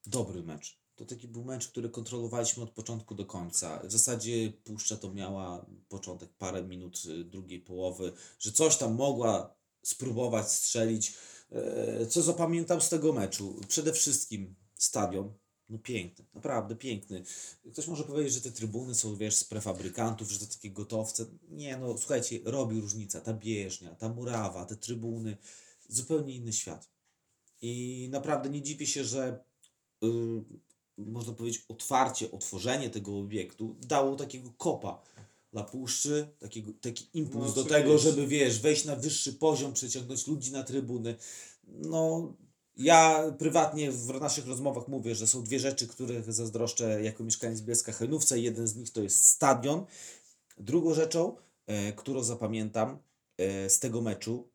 dobry 0.06 0.42
mecz. 0.42 0.80
To 1.00 1.04
taki 1.04 1.28
był 1.28 1.44
mecz, 1.44 1.68
który 1.68 1.90
kontrolowaliśmy 1.90 2.62
od 2.62 2.70
początku 2.70 3.14
do 3.14 3.26
końca. 3.26 3.80
W 3.84 3.92
zasadzie 3.92 4.52
Puszcza 4.64 4.96
to 4.96 5.12
miała 5.12 5.66
początek 5.88 6.30
parę 6.38 6.62
minut 6.62 7.02
y, 7.06 7.24
drugiej 7.24 7.60
połowy, 7.60 8.12
że 8.38 8.52
coś 8.52 8.76
tam 8.76 8.94
mogła 8.94 9.54
spróbować 9.82 10.52
strzelić. 10.52 11.14
E, 11.52 12.06
Co 12.06 12.22
zapamiętam 12.22 12.80
z 12.80 12.88
tego 12.88 13.12
meczu? 13.12 13.60
Przede 13.68 13.92
wszystkim 13.92 14.54
stadion. 14.74 15.32
No 15.70 15.78
piękny, 15.78 16.24
naprawdę 16.34 16.76
piękny. 16.76 17.22
Ktoś 17.72 17.88
może 17.88 18.04
powiedzieć, 18.04 18.34
że 18.34 18.40
te 18.40 18.50
trybuny 18.50 18.94
są, 18.94 19.16
wiesz, 19.16 19.36
z 19.36 19.44
prefabrykantów, 19.44 20.30
że 20.30 20.38
to 20.38 20.46
takie 20.46 20.70
gotowce. 20.70 21.26
Nie, 21.48 21.76
no 21.76 21.98
słuchajcie, 21.98 22.40
robi 22.44 22.80
różnica. 22.80 23.20
Ta 23.20 23.34
bieżnia, 23.34 23.94
ta 23.94 24.08
murawa, 24.08 24.64
te 24.64 24.76
trybuny 24.76 25.36
zupełnie 25.88 26.34
inny 26.34 26.52
świat. 26.52 26.88
I 27.62 28.08
naprawdę 28.10 28.50
nie 28.50 28.62
dziwię 28.62 28.86
się, 28.86 29.04
że 29.04 29.44
y, 30.04 30.08
można 30.98 31.32
powiedzieć 31.32 31.64
otwarcie, 31.68 32.30
otworzenie 32.30 32.90
tego 32.90 33.18
obiektu 33.18 33.76
dało 33.80 34.16
takiego 34.16 34.52
kopa 34.58 35.02
dla 35.52 35.64
puszczy, 35.64 36.28
takiego, 36.38 36.72
taki 36.80 37.06
impuls 37.14 37.56
No, 37.56 37.62
do 37.62 37.64
tego, 37.64 37.98
żeby 37.98 38.26
wiesz, 38.26 38.60
wejść 38.60 38.84
na 38.84 38.96
wyższy 38.96 39.32
poziom, 39.32 39.72
przeciągnąć 39.72 40.26
ludzi 40.26 40.52
na 40.52 40.62
trybuny. 40.62 41.16
No, 41.64 42.32
ja 42.76 43.24
prywatnie 43.38 43.92
w 43.92 44.20
naszych 44.20 44.46
rozmowach 44.46 44.88
mówię, 44.88 45.14
że 45.14 45.26
są 45.26 45.42
dwie 45.42 45.58
rzeczy, 45.58 45.88
których 45.88 46.32
zazdroszczę 46.32 47.02
jako 47.02 47.24
mieszkaniec 47.24 47.60
Bielska 47.60 47.92
Hajnówce. 47.92 48.40
Jeden 48.40 48.66
z 48.66 48.76
nich 48.76 48.92
to 48.92 49.02
jest 49.02 49.26
stadion. 49.26 49.86
Drugą 50.58 50.94
rzeczą, 50.94 51.36
e, 51.66 51.92
którą 51.92 52.22
zapamiętam 52.22 52.98
e, 53.38 53.70
z 53.70 53.78
tego 53.78 54.00
meczu, 54.00 54.48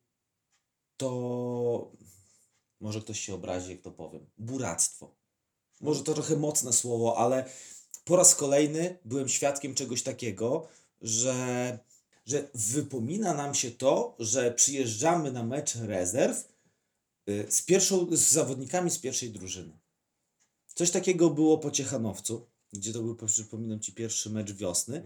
to 0.98 1.92
może 2.80 3.02
ktoś 3.02 3.20
się 3.20 3.34
obrazi, 3.34 3.72
jak 3.72 3.82
to 3.82 3.92
powiem. 3.92 4.26
Buractwo. 4.38 5.16
Może 5.82 6.04
to 6.04 6.14
trochę 6.14 6.36
mocne 6.36 6.74
słowo, 6.74 7.18
ale 7.18 7.50
po 8.06 8.16
raz 8.16 8.36
kolejny 8.36 8.98
byłem 9.06 9.30
świadkiem 9.30 9.76
czegoś 9.76 10.04
takiego, 10.04 10.68
że, 11.02 11.80
że 12.26 12.48
wypomina 12.54 13.34
nam 13.34 13.56
się 13.56 13.72
to, 13.72 14.16
że 14.20 14.52
przyjeżdżamy 14.52 15.32
na 15.32 15.44
mecz 15.44 15.76
rezerw 15.76 16.55
z, 17.50 17.62
pierwszą, 17.62 18.08
z 18.12 18.32
zawodnikami 18.32 18.92
z 18.92 19.00
pierwszej 19.00 19.32
drużyny. 19.32 19.80
Coś 20.76 20.92
takiego 20.92 21.30
było 21.30 21.58
po 21.58 21.72
Ciechanowcu, 21.72 22.48
gdzie 22.74 22.94
to 22.94 23.04
był, 23.04 23.16
przypominam 23.28 23.80
Ci, 23.80 23.94
pierwszy 23.94 24.30
mecz 24.30 24.52
wiosny. 24.52 25.04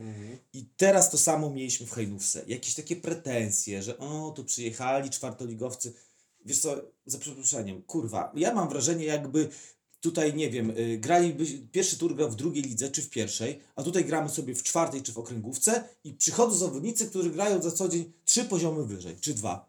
I 0.54 0.66
teraz 0.78 1.12
to 1.12 1.18
samo 1.18 1.50
mieliśmy 1.50 1.86
w 1.86 1.92
Hejnówce. 1.92 2.44
Jakieś 2.48 2.76
takie 2.76 2.96
pretensje, 2.96 3.84
że 3.84 3.98
o, 3.98 4.34
tu 4.36 4.46
przyjechali 4.46 5.10
czwartoligowcy. 5.10 5.94
Wiesz 6.46 6.60
co, 6.60 6.82
za 7.06 7.18
przeproszeniem, 7.18 7.82
kurwa, 7.82 8.32
ja 8.36 8.54
mam 8.54 8.70
wrażenie 8.70 9.06
jakby 9.06 9.50
tutaj, 10.02 10.34
nie 10.34 10.50
wiem, 10.50 10.70
y, 10.78 10.98
graliby, 10.98 11.46
pierwszy 11.72 11.98
tur 11.98 12.16
grał 12.16 12.32
w 12.32 12.36
drugiej 12.36 12.64
lidze 12.64 12.92
czy 12.92 13.02
w 13.02 13.10
pierwszej, 13.10 13.60
a 13.76 13.84
tutaj 13.84 14.06
gramy 14.06 14.30
sobie 14.30 14.56
w 14.56 14.64
czwartej 14.64 15.02
czy 15.02 15.14
w 15.14 15.18
okręgówce 15.18 15.84
i 16.04 16.14
przychodzą 16.14 16.56
zawodnicy, 16.58 17.08
którzy 17.08 17.30
grają 17.30 17.62
za 17.62 17.72
co 17.72 17.90
dzień 17.90 18.12
trzy 18.26 18.46
poziomy 18.46 18.86
wyżej, 18.86 19.16
czy 19.22 19.34
dwa. 19.34 19.69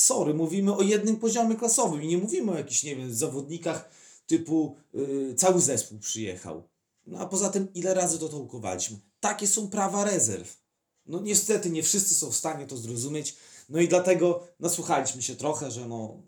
Sorry, 0.00 0.34
mówimy 0.34 0.76
o 0.76 0.82
jednym 0.82 1.16
poziomie 1.16 1.56
klasowym 1.56 2.02
i 2.02 2.06
nie 2.08 2.18
mówimy 2.18 2.52
o 2.52 2.58
jakichś, 2.58 2.82
nie 2.82 2.96
wiem, 2.96 3.14
zawodnikach 3.14 3.88
typu 4.26 4.76
y, 4.94 5.34
cały 5.36 5.60
zespół 5.60 5.98
przyjechał. 5.98 6.62
No 7.06 7.18
a 7.18 7.26
poza 7.26 7.48
tym, 7.50 7.68
ile 7.74 7.94
razy 7.94 8.18
to 8.18 8.28
tołkowaliśmy? 8.28 8.98
Takie 9.20 9.46
są 9.48 9.68
prawa 9.70 10.04
rezerw. 10.04 10.60
No 11.06 11.20
niestety 11.20 11.70
nie 11.70 11.82
wszyscy 11.82 12.14
są 12.14 12.30
w 12.30 12.36
stanie 12.36 12.66
to 12.66 12.76
zrozumieć. 12.76 13.36
No 13.68 13.80
i 13.80 13.88
dlatego 13.88 14.46
nasłuchaliśmy 14.60 15.22
się 15.22 15.36
trochę, 15.36 15.70
że 15.70 15.88
no. 15.88 16.22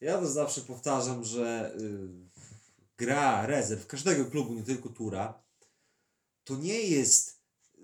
Ja 0.00 0.18
to 0.18 0.26
zawsze 0.26 0.60
powtarzam, 0.60 1.24
że 1.24 1.74
y, 1.80 2.08
gra 2.98 3.46
rezerw 3.46 3.86
każdego 3.86 4.24
klubu, 4.24 4.54
nie 4.54 4.62
tylko 4.62 4.88
Tura, 4.88 5.42
to 6.44 6.56
nie 6.56 6.80
jest, 6.80 7.38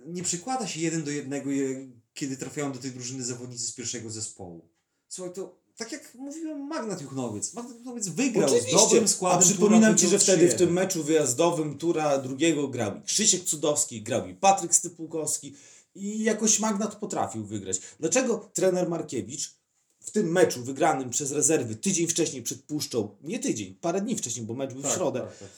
nie 0.06 0.22
przykłada 0.22 0.66
się 0.66 0.80
jeden 0.80 1.04
do 1.04 1.10
jednego, 1.10 1.50
je- 1.50 1.88
kiedy 2.14 2.36
trafiają 2.36 2.72
do 2.72 2.78
tej 2.78 2.90
drużyny 2.90 3.24
zawodnicy 3.24 3.64
z 3.66 3.72
pierwszego 3.72 4.10
zespołu. 4.10 4.69
Słuchaj, 5.10 5.34
to 5.34 5.60
tak 5.76 5.92
jak 5.92 6.14
mówiłem, 6.14 6.66
Magnat 6.66 7.02
Juchnowiec. 7.02 7.54
Magnat 7.54 7.76
Juchnowiec 7.76 8.08
wygrał 8.08 8.48
z 8.48 8.72
dobrym 8.72 9.08
składem. 9.08 9.38
A 9.38 9.42
przypominam 9.42 9.96
Ci, 9.96 10.08
że 10.08 10.18
wtedy 10.18 10.48
w 10.48 10.54
3-1. 10.54 10.58
tym 10.58 10.72
meczu 10.72 11.04
wyjazdowym 11.04 11.78
tura 11.78 12.18
drugiego 12.18 12.68
grał 12.68 13.02
Krzysiek 13.02 13.44
Cudowski, 13.44 14.02
grał 14.02 14.22
Patryk 14.40 14.74
Stypułkowski 14.74 15.54
i 15.94 16.22
jakoś 16.22 16.58
Magnat 16.58 16.96
potrafił 16.96 17.44
wygrać. 17.44 17.80
Dlaczego 18.00 18.50
trener 18.54 18.88
Markiewicz 18.88 19.54
w 20.00 20.10
tym 20.10 20.32
meczu 20.32 20.64
wygranym 20.64 21.10
przez 21.10 21.32
rezerwy 21.32 21.76
tydzień 21.76 22.06
wcześniej 22.06 22.42
przed 22.42 22.62
Puszczą, 22.62 23.16
nie 23.22 23.38
tydzień, 23.38 23.74
parę 23.74 24.00
dni 24.00 24.16
wcześniej, 24.16 24.46
bo 24.46 24.54
mecz 24.54 24.72
był 24.72 24.80
w 24.80 24.84
Tak, 24.84 24.94
środę, 24.94 25.20
tak, 25.20 25.38
tak. 25.38 25.48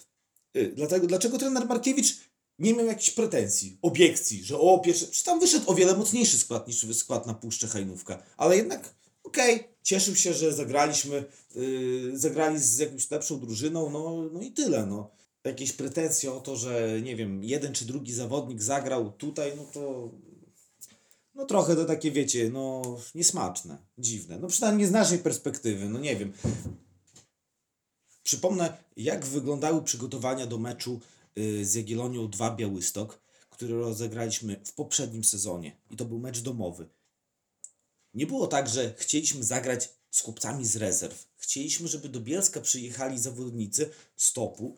Y, 0.63 0.73
Dlatego, 0.77 1.07
dlaczego 1.07 1.39
trener 1.39 1.67
Markiewicz 1.67 2.17
nie 2.59 2.75
miał 2.75 2.87
jakichś 2.87 3.11
pretensji, 3.11 3.79
obiekcji, 3.83 4.45
że 4.45 4.59
o, 4.59 4.79
pierwszy, 4.79 5.07
czy 5.07 5.25
tam 5.25 5.41
wyszedł 5.41 5.71
o 5.71 5.75
wiele 5.75 5.97
mocniejszy 5.97 6.39
skład 6.39 6.69
niż 6.69 6.97
skład 6.97 7.27
na 7.27 7.35
Puszczę 7.35 7.69
Hajnówka, 7.69 8.23
ale 8.37 8.57
jednak 8.57 8.95
okej, 9.33 9.65
cieszył 9.83 10.17
się, 10.17 10.35
że 10.35 10.53
zagraliśmy, 10.53 11.25
yy, 11.55 12.19
zagrali 12.19 12.59
z 12.59 12.79
jakąś 12.79 13.11
lepszą 13.11 13.41
drużyną, 13.41 13.91
no, 13.91 14.29
no 14.33 14.43
i 14.43 14.51
tyle, 14.51 14.87
no. 14.87 15.11
Jakieś 15.45 15.73
pretensje 15.73 16.33
o 16.33 16.41
to, 16.41 16.57
że 16.57 17.01
nie 17.03 17.17
wiem, 17.17 17.45
jeden 17.45 17.73
czy 17.73 17.85
drugi 17.85 18.13
zawodnik 18.13 18.63
zagrał 18.63 19.13
tutaj, 19.13 19.53
no 19.57 19.65
to 19.65 20.11
no 21.35 21.47
trochę 21.47 21.77
to 21.77 21.85
takie, 21.85 22.11
wiecie, 22.11 22.51
no 22.51 22.83
niesmaczne, 23.15 23.79
dziwne. 23.99 24.39
No 24.39 24.49
przynajmniej 24.49 24.87
z 24.87 24.91
naszej 24.91 25.19
perspektywy, 25.19 25.89
no 25.89 25.99
nie 25.99 26.17
wiem. 26.17 26.33
Przypomnę, 28.23 28.77
jak 28.97 29.27
wyglądały 29.27 29.83
przygotowania 29.83 30.47
do 30.47 30.59
meczu 30.59 31.01
y, 31.39 31.65
z 31.65 31.75
Jagiellonią 31.75 32.31
2 32.31 32.57
Białystok, 32.57 33.21
który 33.51 33.75
rozegraliśmy 33.75 34.61
w 34.65 34.73
poprzednim 34.73 35.25
sezonie. 35.25 35.77
I 35.91 35.97
to 35.97 36.05
był 36.05 36.19
mecz 36.19 36.41
domowy. 36.41 36.89
Nie 38.15 38.27
było 38.27 38.47
tak, 38.47 38.69
że 38.69 38.95
chcieliśmy 38.97 39.45
zagrać 39.45 39.93
z 40.11 40.21
chłopcami 40.21 40.67
z 40.67 40.77
rezerw. 40.77 41.27
Chcieliśmy, 41.37 41.89
żeby 41.89 42.09
do 42.09 42.21
Bielska 42.21 42.61
przyjechali 42.61 43.19
zawodnicy 43.19 43.91
z 44.17 44.33
topu, 44.33 44.77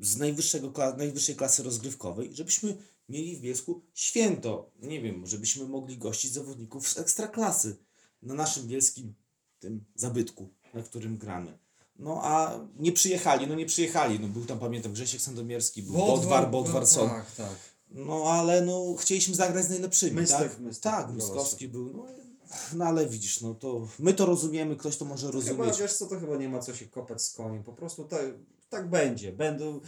z 0.00 0.16
najwyższego, 0.16 0.72
najwyższej 0.96 1.36
klasy 1.36 1.62
rozgrywkowej, 1.62 2.30
żebyśmy 2.34 2.76
mieli 3.08 3.36
w 3.36 3.40
Bielsku 3.40 3.82
święto. 3.94 4.70
Nie 4.82 5.02
wiem, 5.02 5.26
żebyśmy 5.26 5.64
mogli 5.64 5.98
gościć 5.98 6.32
zawodników 6.32 6.88
z 6.88 6.98
ekstraklasy 6.98 7.76
na 8.22 8.34
naszym 8.34 8.68
bielskim 8.68 9.14
tym 9.60 9.84
zabytku, 9.94 10.48
na 10.74 10.82
którym 10.82 11.18
gramy. 11.18 11.58
No 11.96 12.20
a 12.22 12.60
nie 12.78 12.92
przyjechali, 12.92 13.46
no 13.46 13.54
nie 13.54 13.66
przyjechali. 13.66 14.20
No 14.20 14.28
był 14.28 14.44
tam, 14.44 14.58
pamiętam, 14.58 14.92
Grzesiek 14.92 15.20
Sandomierski, 15.20 15.82
był 15.82 15.92
Bodwar, 15.92 16.50
Bodwarson. 16.50 17.08
Tak, 17.08 17.34
tak. 17.34 17.56
No 17.90 18.24
ale 18.26 18.62
no 18.62 18.94
chcieliśmy 18.94 19.34
zagrać 19.34 19.64
z 19.64 19.70
najlepszymi, 19.70 20.12
Mystek, 20.12 20.52
tak? 20.52 20.60
Mystek, 20.60 20.92
tak. 20.92 21.12
Myskowski 21.12 21.68
był. 21.68 21.92
No, 21.96 22.06
no 22.76 22.84
ale 22.84 23.06
widzisz, 23.06 23.40
no 23.40 23.54
to 23.54 23.88
my 23.98 24.14
to 24.14 24.26
rozumiemy, 24.26 24.76
ktoś 24.76 24.96
to 24.96 25.04
może 25.04 25.26
Chyba, 25.26 25.38
rozumieć. 25.38 25.78
wiesz 25.80 25.94
co, 25.94 26.06
to 26.06 26.20
chyba 26.20 26.36
nie 26.36 26.48
ma 26.48 26.58
co 26.58 26.74
się 26.74 26.86
kopać 26.86 27.22
z 27.22 27.32
koniem. 27.34 27.62
Po 27.62 27.72
prostu 27.72 28.04
tak, 28.04 28.20
tak 28.70 28.90
będzie. 28.90 29.32
Będą 29.32 29.80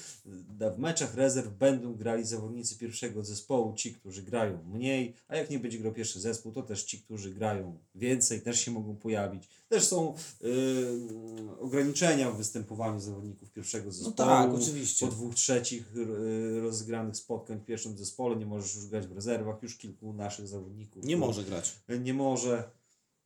w 0.74 0.78
meczach 0.78 1.14
rezerw 1.14 1.48
będą 1.48 1.94
grali 1.94 2.24
zawodnicy 2.24 2.78
pierwszego 2.78 3.24
zespołu, 3.24 3.74
ci, 3.74 3.94
którzy 3.94 4.22
grają 4.22 4.58
mniej, 4.64 5.14
a 5.28 5.36
jak 5.36 5.50
nie 5.50 5.58
będzie 5.58 5.78
grał 5.78 5.92
pierwszy 5.92 6.20
zespół, 6.20 6.52
to 6.52 6.62
też 6.62 6.84
ci, 6.84 6.98
którzy 7.02 7.30
grają 7.30 7.78
więcej, 7.94 8.40
też 8.40 8.60
się 8.60 8.70
mogą 8.70 8.96
pojawić. 8.96 9.48
Też 9.68 9.84
są 9.84 10.14
yy, 10.40 10.50
ograniczenia 11.60 12.30
w 12.30 12.36
występowaniu 12.36 13.00
zawodników 13.00 13.50
pierwszego 13.50 13.92
zespołu. 13.92 14.16
tak, 14.16 14.54
oczywiście. 14.54 15.06
Po 15.06 15.12
dwóch 15.12 15.34
trzecich 15.34 15.92
yy, 15.94 16.60
rozegranych 16.60 17.16
spotkań 17.16 17.58
w 17.58 17.64
pierwszym 17.64 17.98
zespole 17.98 18.36
nie 18.36 18.46
możesz 18.46 18.74
już 18.74 18.86
grać 18.86 19.06
w 19.06 19.12
rezerwach. 19.12 19.62
Już 19.62 19.76
kilku 19.76 20.12
naszych 20.12 20.48
zawodników 20.48 21.04
Nie 21.04 21.16
może 21.16 21.44
grać. 21.44 21.74
nie 22.00 22.14
może. 22.14 22.70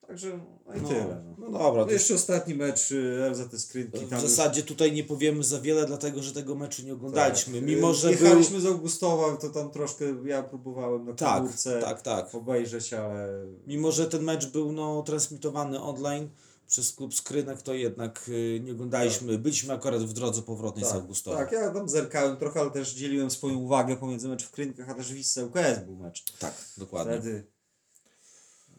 Także 0.07 0.39
no 0.67 0.75
i 0.75 0.81
No, 0.81 0.87
tyle. 0.89 1.23
No. 1.37 1.49
no 1.49 1.59
dobra, 1.59 1.81
No 1.81 1.85
to 1.85 1.91
jeszcze 1.91 2.13
ostatni 2.15 2.55
mecz 2.55 2.91
y, 2.91 3.29
LZT 3.31 3.59
Skrynki. 3.61 4.05
w 4.05 4.21
zasadzie 4.21 4.63
tutaj 4.63 4.91
nie 4.91 5.03
powiemy 5.03 5.43
za 5.43 5.61
wiele, 5.61 5.85
dlatego 5.85 6.21
że 6.23 6.33
tego 6.33 6.55
meczu 6.55 6.81
nie 6.81 6.87
już, 6.89 6.97
oglądaliśmy. 6.97 7.53
tak. 7.59 7.63
Mimo, 7.69 7.91
Y, 7.91 7.93
że 7.93 8.09
był... 8.11 8.23
Jechaliśmy 8.23 8.61
z 8.61 8.65
Augustowa, 8.65 9.37
to 9.37 9.49
tam 9.49 9.71
troszkę 9.71 10.05
ja 10.25 10.43
próbowałem 10.43 11.05
na 11.05 11.13
Tak, 11.13 11.37
komórce 11.37 11.79
tak, 11.81 12.01
tak. 12.01 12.35
obejrzeć, 12.35 12.93
ale 12.93 13.45
Mimo, 13.67 13.91
że 13.91 14.05
ten 14.07 14.23
mecz 14.23 14.47
był 14.51 14.71
no, 14.71 15.03
transmitowany 15.03 15.81
online, 15.81 16.29
przez 16.67 16.93
klub 16.93 17.13
Skrynek 17.15 17.61
to 17.61 17.73
jednak 17.73 18.25
y, 18.29 18.59
nie 18.63 18.71
oglądaliśmy, 18.71 19.37
byliśmy 19.37 19.73
akurat 19.73 20.03
w 20.03 20.13
drodze 20.13 20.41
powrotnej 20.41 20.85
z 20.85 20.91
Augustowa. 20.91 21.37
tak, 21.37 21.51
ja 21.51 21.71
tam 21.71 21.89
zerkałem 21.89 22.37
trochę, 22.37 22.59
ale 22.59 22.71
też 22.71 22.93
dzieliłem 22.93 23.31
swoją 23.31 23.55
uwagę 23.55 23.95
pomiędzy 23.97 24.27
mecz 24.27 24.43
w 24.45 24.51
Krynkach, 24.51 24.89
a 24.89 24.93
też 24.93 25.13
Wisce 25.13 25.45
UKS 25.45 25.79
był 25.85 25.95
mecz. 25.95 26.23
tak, 26.39 26.53
dokładnie. 26.77 27.13
Wtedy. 27.13 27.56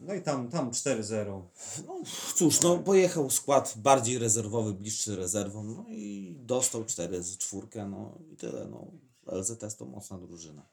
No 0.01 0.13
i 0.13 0.21
tam, 0.21 0.49
tam 0.49 0.71
4-0. 0.71 1.41
No 1.87 2.01
cóż, 2.35 2.61
no 2.61 2.77
pojechał 2.77 3.29
skład 3.29 3.73
bardziej 3.77 4.17
rezerwowy, 4.17 4.73
bliższy 4.73 5.15
rezerwom, 5.15 5.75
no 5.75 5.85
i 5.89 6.35
dostał 6.39 6.85
4 6.85 7.23
z 7.23 7.37
czwórkę, 7.37 7.87
no 7.89 8.17
i 8.31 8.35
tyle, 8.35 8.67
no. 8.67 8.87
LZS 9.31 9.75
to 9.75 9.85
mocna 9.85 10.17
drużyna. 10.17 10.65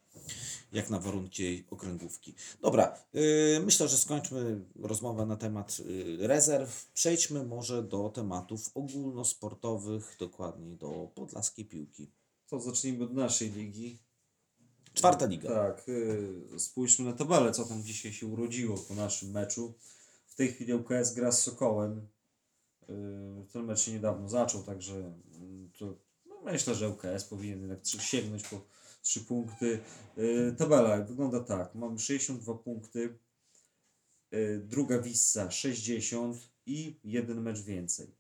Jak 0.73 0.91
na 0.91 0.99
warunki 1.01 1.65
okręgówki. 1.71 2.35
Dobra, 2.61 2.99
yy, 3.13 3.61
myślę, 3.65 3.89
że 3.89 3.97
skończmy 3.97 4.61
rozmowę 4.83 5.27
na 5.27 5.37
temat 5.37 5.79
yy, 5.79 6.27
rezerw. 6.27 6.91
Przejdźmy 6.95 7.45
może 7.45 7.83
do 7.83 8.09
tematów 8.09 8.71
ogólnosportowych, 8.75 10.17
dokładniej 10.19 10.77
do 10.77 11.11
podlaskiej 11.15 11.65
piłki. 11.65 12.11
To 12.49 12.61
zacznijmy 12.61 13.05
od 13.05 13.15
naszej 13.15 13.51
ligi. 13.51 13.99
Czwarta 14.97 15.27
liga. 15.27 15.49
Tak, 15.49 15.89
y, 15.89 16.59
spójrzmy 16.59 17.05
na 17.05 17.13
tabelę, 17.13 17.53
co 17.53 17.65
tam 17.65 17.83
dzisiaj 17.85 18.13
się 18.13 18.27
urodziło 18.27 18.77
po 18.79 18.95
naszym 18.95 19.31
meczu. 19.31 19.75
W 20.27 20.35
tej 20.35 20.49
chwili 20.53 20.75
UKS 20.75 21.15
gra 21.15 21.33
z 21.33 21.43
Sokołem. 21.43 22.09
Y, 22.83 23.53
Ten 23.53 23.65
mecz 23.65 23.81
się 23.81 23.93
niedawno 23.93 24.29
zaczął, 24.29 24.63
także 24.63 24.95
mm, 24.95 25.71
to, 25.79 25.99
no 26.27 26.41
myślę, 26.45 26.75
że 26.75 26.89
UKS 26.89 27.25
powinien 27.25 27.61
jednak 27.61 27.81
trzy- 27.83 28.01
sięgnąć 28.01 28.43
po 28.49 28.61
3 29.03 29.21
punkty. 29.21 29.81
Y, 30.19 30.55
Tabela 30.59 31.03
wygląda 31.05 31.41
tak. 31.41 31.75
Mamy 31.75 31.99
62 31.99 32.55
punkty. 32.55 33.19
Druga 34.61 34.99
Wissa 34.99 35.51
60 35.51 36.37
i 36.67 37.01
jeden 37.05 37.43
mecz 37.43 37.61
więcej. 37.63 38.15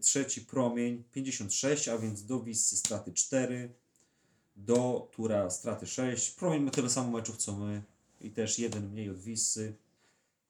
Trzeci 0.00 0.40
Promień 0.40 1.04
56, 1.12 1.88
a 1.88 1.98
więc 1.98 2.24
do 2.26 2.40
Wissy 2.42 2.76
straty 2.76 3.12
4 3.12 3.74
do 4.56 5.08
Tura 5.12 5.50
straty 5.50 5.86
6. 5.86 6.30
Promień 6.30 6.62
ma 6.62 6.70
tyle 6.70 6.90
samo 6.90 7.10
meczów 7.10 7.36
co 7.36 7.56
my 7.56 7.82
i 8.20 8.30
też 8.30 8.58
jeden 8.58 8.90
mniej 8.90 9.10
od 9.10 9.18
Wissy. 9.18 9.74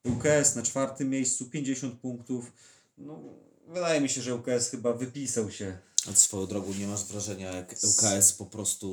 UKS 0.05 0.55
na 0.55 0.63
czwartym 0.63 1.11
miejscu 1.11 1.51
50 1.51 2.01
punktów. 2.01 2.53
No, 2.99 3.21
wydaje 3.69 4.01
mi 4.01 4.09
się, 4.09 4.23
że 4.23 4.35
UKS 4.35 4.71
chyba 4.71 4.93
wypisał 4.93 5.51
się. 5.51 5.79
A 6.11 6.15
swoją 6.15 6.47
drogą 6.47 6.75
nie 6.75 6.87
masz 6.87 7.05
wrażenia, 7.05 7.53
jak 7.53 7.75
LKS 7.83 8.33
po 8.33 8.47
prostu 8.47 8.89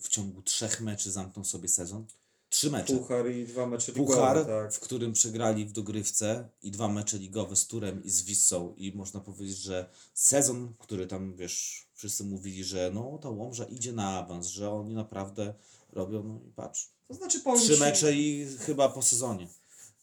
w 0.00 0.08
ciągu 0.08 0.42
trzech 0.42 0.80
meczy 0.80 1.10
zamknął 1.10 1.44
sobie 1.44 1.68
sezon? 1.68 2.06
Trzy 2.50 2.70
mecze. 2.70 2.96
Puchar 2.96 3.30
i 3.30 3.44
dwa 3.44 3.66
mecze 3.66 3.92
Puchar, 3.92 4.36
ligowe, 4.36 4.62
tak. 4.62 4.74
w 4.74 4.80
którym 4.80 5.12
przegrali 5.12 5.66
w 5.66 5.72
dogrywce 5.72 6.48
i 6.62 6.70
dwa 6.70 6.88
mecze 6.88 7.18
ligowe 7.18 7.56
z 7.56 7.66
Turem 7.66 8.04
i 8.04 8.10
z 8.10 8.22
Wissą 8.22 8.74
i 8.76 8.92
można 8.92 9.20
powiedzieć, 9.20 9.58
że 9.58 9.90
sezon, 10.14 10.74
który 10.78 11.06
tam, 11.06 11.36
wiesz, 11.36 11.86
wszyscy 12.00 12.24
mówili, 12.24 12.64
że 12.64 12.90
no 12.94 13.18
ta 13.22 13.30
Łomża 13.30 13.64
idzie 13.64 13.92
na 13.92 14.18
awans, 14.18 14.46
że 14.46 14.70
oni 14.70 14.94
naprawdę 14.94 15.54
robią, 15.92 16.22
no 16.22 16.40
i 16.48 16.52
patrz, 16.52 16.90
To 17.08 17.14
znaczy 17.14 17.40
powiem 17.40 17.60
trzy 17.60 17.74
ci, 17.74 17.80
mecze 17.80 18.12
i 18.12 18.46
chyba 18.58 18.88
po 18.88 19.02
sezonie. 19.02 19.48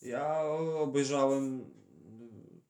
Ja 0.01 0.43
obejrzałem 0.79 1.71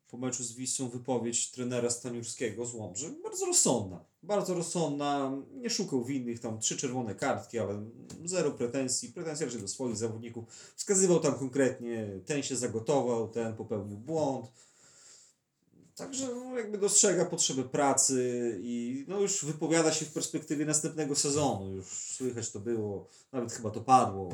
po 0.08 0.18
meczu 0.18 0.44
z 0.44 0.54
Wisłą 0.54 0.90
wypowiedź 0.90 1.52
trenera 1.52 1.90
Staniurskiego 1.90 2.66
z 2.66 2.74
Łomży. 2.74 3.16
Bardzo 3.24 3.46
rozsądna. 3.46 4.06
Bardzo 4.24 4.54
rozsądna. 4.54 5.32
Nie 5.54 5.70
szukał 5.70 6.06
winnych, 6.06 6.40
tam 6.40 6.60
trzy 6.60 6.78
czerwone 6.78 7.16
kartki, 7.16 7.60
ale 7.60 7.86
zero 8.26 8.52
pretensji. 8.52 9.10
Pretensje 9.10 9.46
raczej 9.46 9.62
do 9.62 9.68
swoich 9.68 9.98
zawodników. 9.98 10.46
Wskazywał 10.76 11.20
tam 11.20 11.40
konkretnie, 11.40 12.20
ten 12.26 12.44
się 12.44 12.56
zagotował, 12.56 13.28
ten 13.28 13.56
popełnił 13.56 13.98
błąd. 13.98 14.52
Także 15.98 16.28
no, 16.36 16.58
jakby 16.58 16.78
dostrzega 16.78 17.26
potrzeby 17.26 17.64
pracy 17.64 18.60
i 18.62 19.06
no 19.08 19.20
już 19.20 19.46
wypowiada 19.46 19.92
się 19.94 20.06
w 20.06 20.14
perspektywie 20.14 20.66
następnego 20.66 21.16
sezonu. 21.16 21.72
Już 21.72 21.88
słychać 21.88 22.52
to 22.52 22.60
było, 22.60 23.08
nawet 23.32 23.52
chyba 23.52 23.70
to 23.70 23.82
padło 23.82 24.30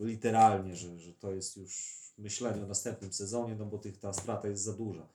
literalnie, 0.00 0.76
że, 0.76 0.98
że 0.98 1.12
to 1.12 1.32
jest 1.32 1.56
już 1.56 1.98
myślenie 2.18 2.62
o 2.62 2.66
następnym 2.66 3.12
sezonie, 3.12 3.56
no 3.56 3.66
bo 3.66 3.78
tych, 3.78 3.98
ta 3.98 4.12
strata 4.12 4.48
jest 4.48 4.62
za 4.62 4.72
duża. 4.72 5.06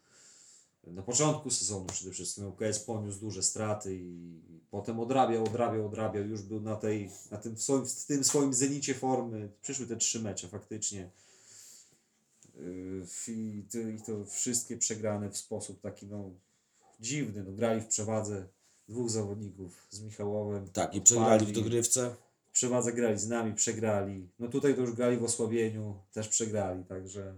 Na 0.88 1.02
początku 1.02 1.50
sezonu 1.50 1.86
przede 1.86 2.12
wszystkim 2.12 2.48
UKS 2.48 2.80
poniósł 2.80 3.20
duże 3.20 3.44
straty 3.44 3.96
i 3.96 4.42
potem 4.72 5.00
odrabiał, 5.00 5.44
odrabiał, 5.44 5.86
odrabiał. 5.86 6.26
Już 6.26 6.42
był 6.42 6.62
na, 6.62 6.76
tej, 6.76 7.10
na 7.32 7.38
tym, 7.38 7.58
swoim, 7.58 7.86
w 7.86 8.06
tym 8.06 8.24
swoim 8.24 8.54
zenicie 8.54 8.94
formy. 8.94 9.50
Przyszły 9.62 9.88
te 9.88 9.96
trzy 9.96 10.20
mecze 10.20 10.48
faktycznie. 10.48 11.10
Yy, 12.54 13.06
I 13.28 13.64
to, 13.72 13.78
I 13.80 14.02
to 14.02 14.26
wszystkie 14.26 14.78
przegrane 14.78 15.30
w 15.30 15.38
sposób 15.38 15.82
taki 15.82 16.06
no, 16.06 16.32
dziwny. 17.00 17.44
No, 17.44 17.52
grali 17.52 17.82
w 17.82 17.88
przewadze 17.88 18.48
dwóch 18.88 19.10
zawodników 19.10 19.88
z 19.90 20.02
Michałowem. 20.02 20.68
Tak, 20.68 20.96
i 20.96 21.02
przegrali 21.02 21.46
w 21.46 21.52
dogrywce. 21.52 22.16
W 22.50 22.52
przewadze 22.54 22.94
grali 22.94 23.20
z 23.20 23.28
nami, 23.28 23.54
przegrali. 23.54 24.30
No 24.40 24.48
tutaj 24.48 24.76
to 24.76 24.82
już 24.82 24.92
grali 24.92 25.18
w 25.18 25.24
osłabieniu, 25.24 26.00
też 26.14 26.28
przegrali, 26.28 26.84
także 26.84 27.36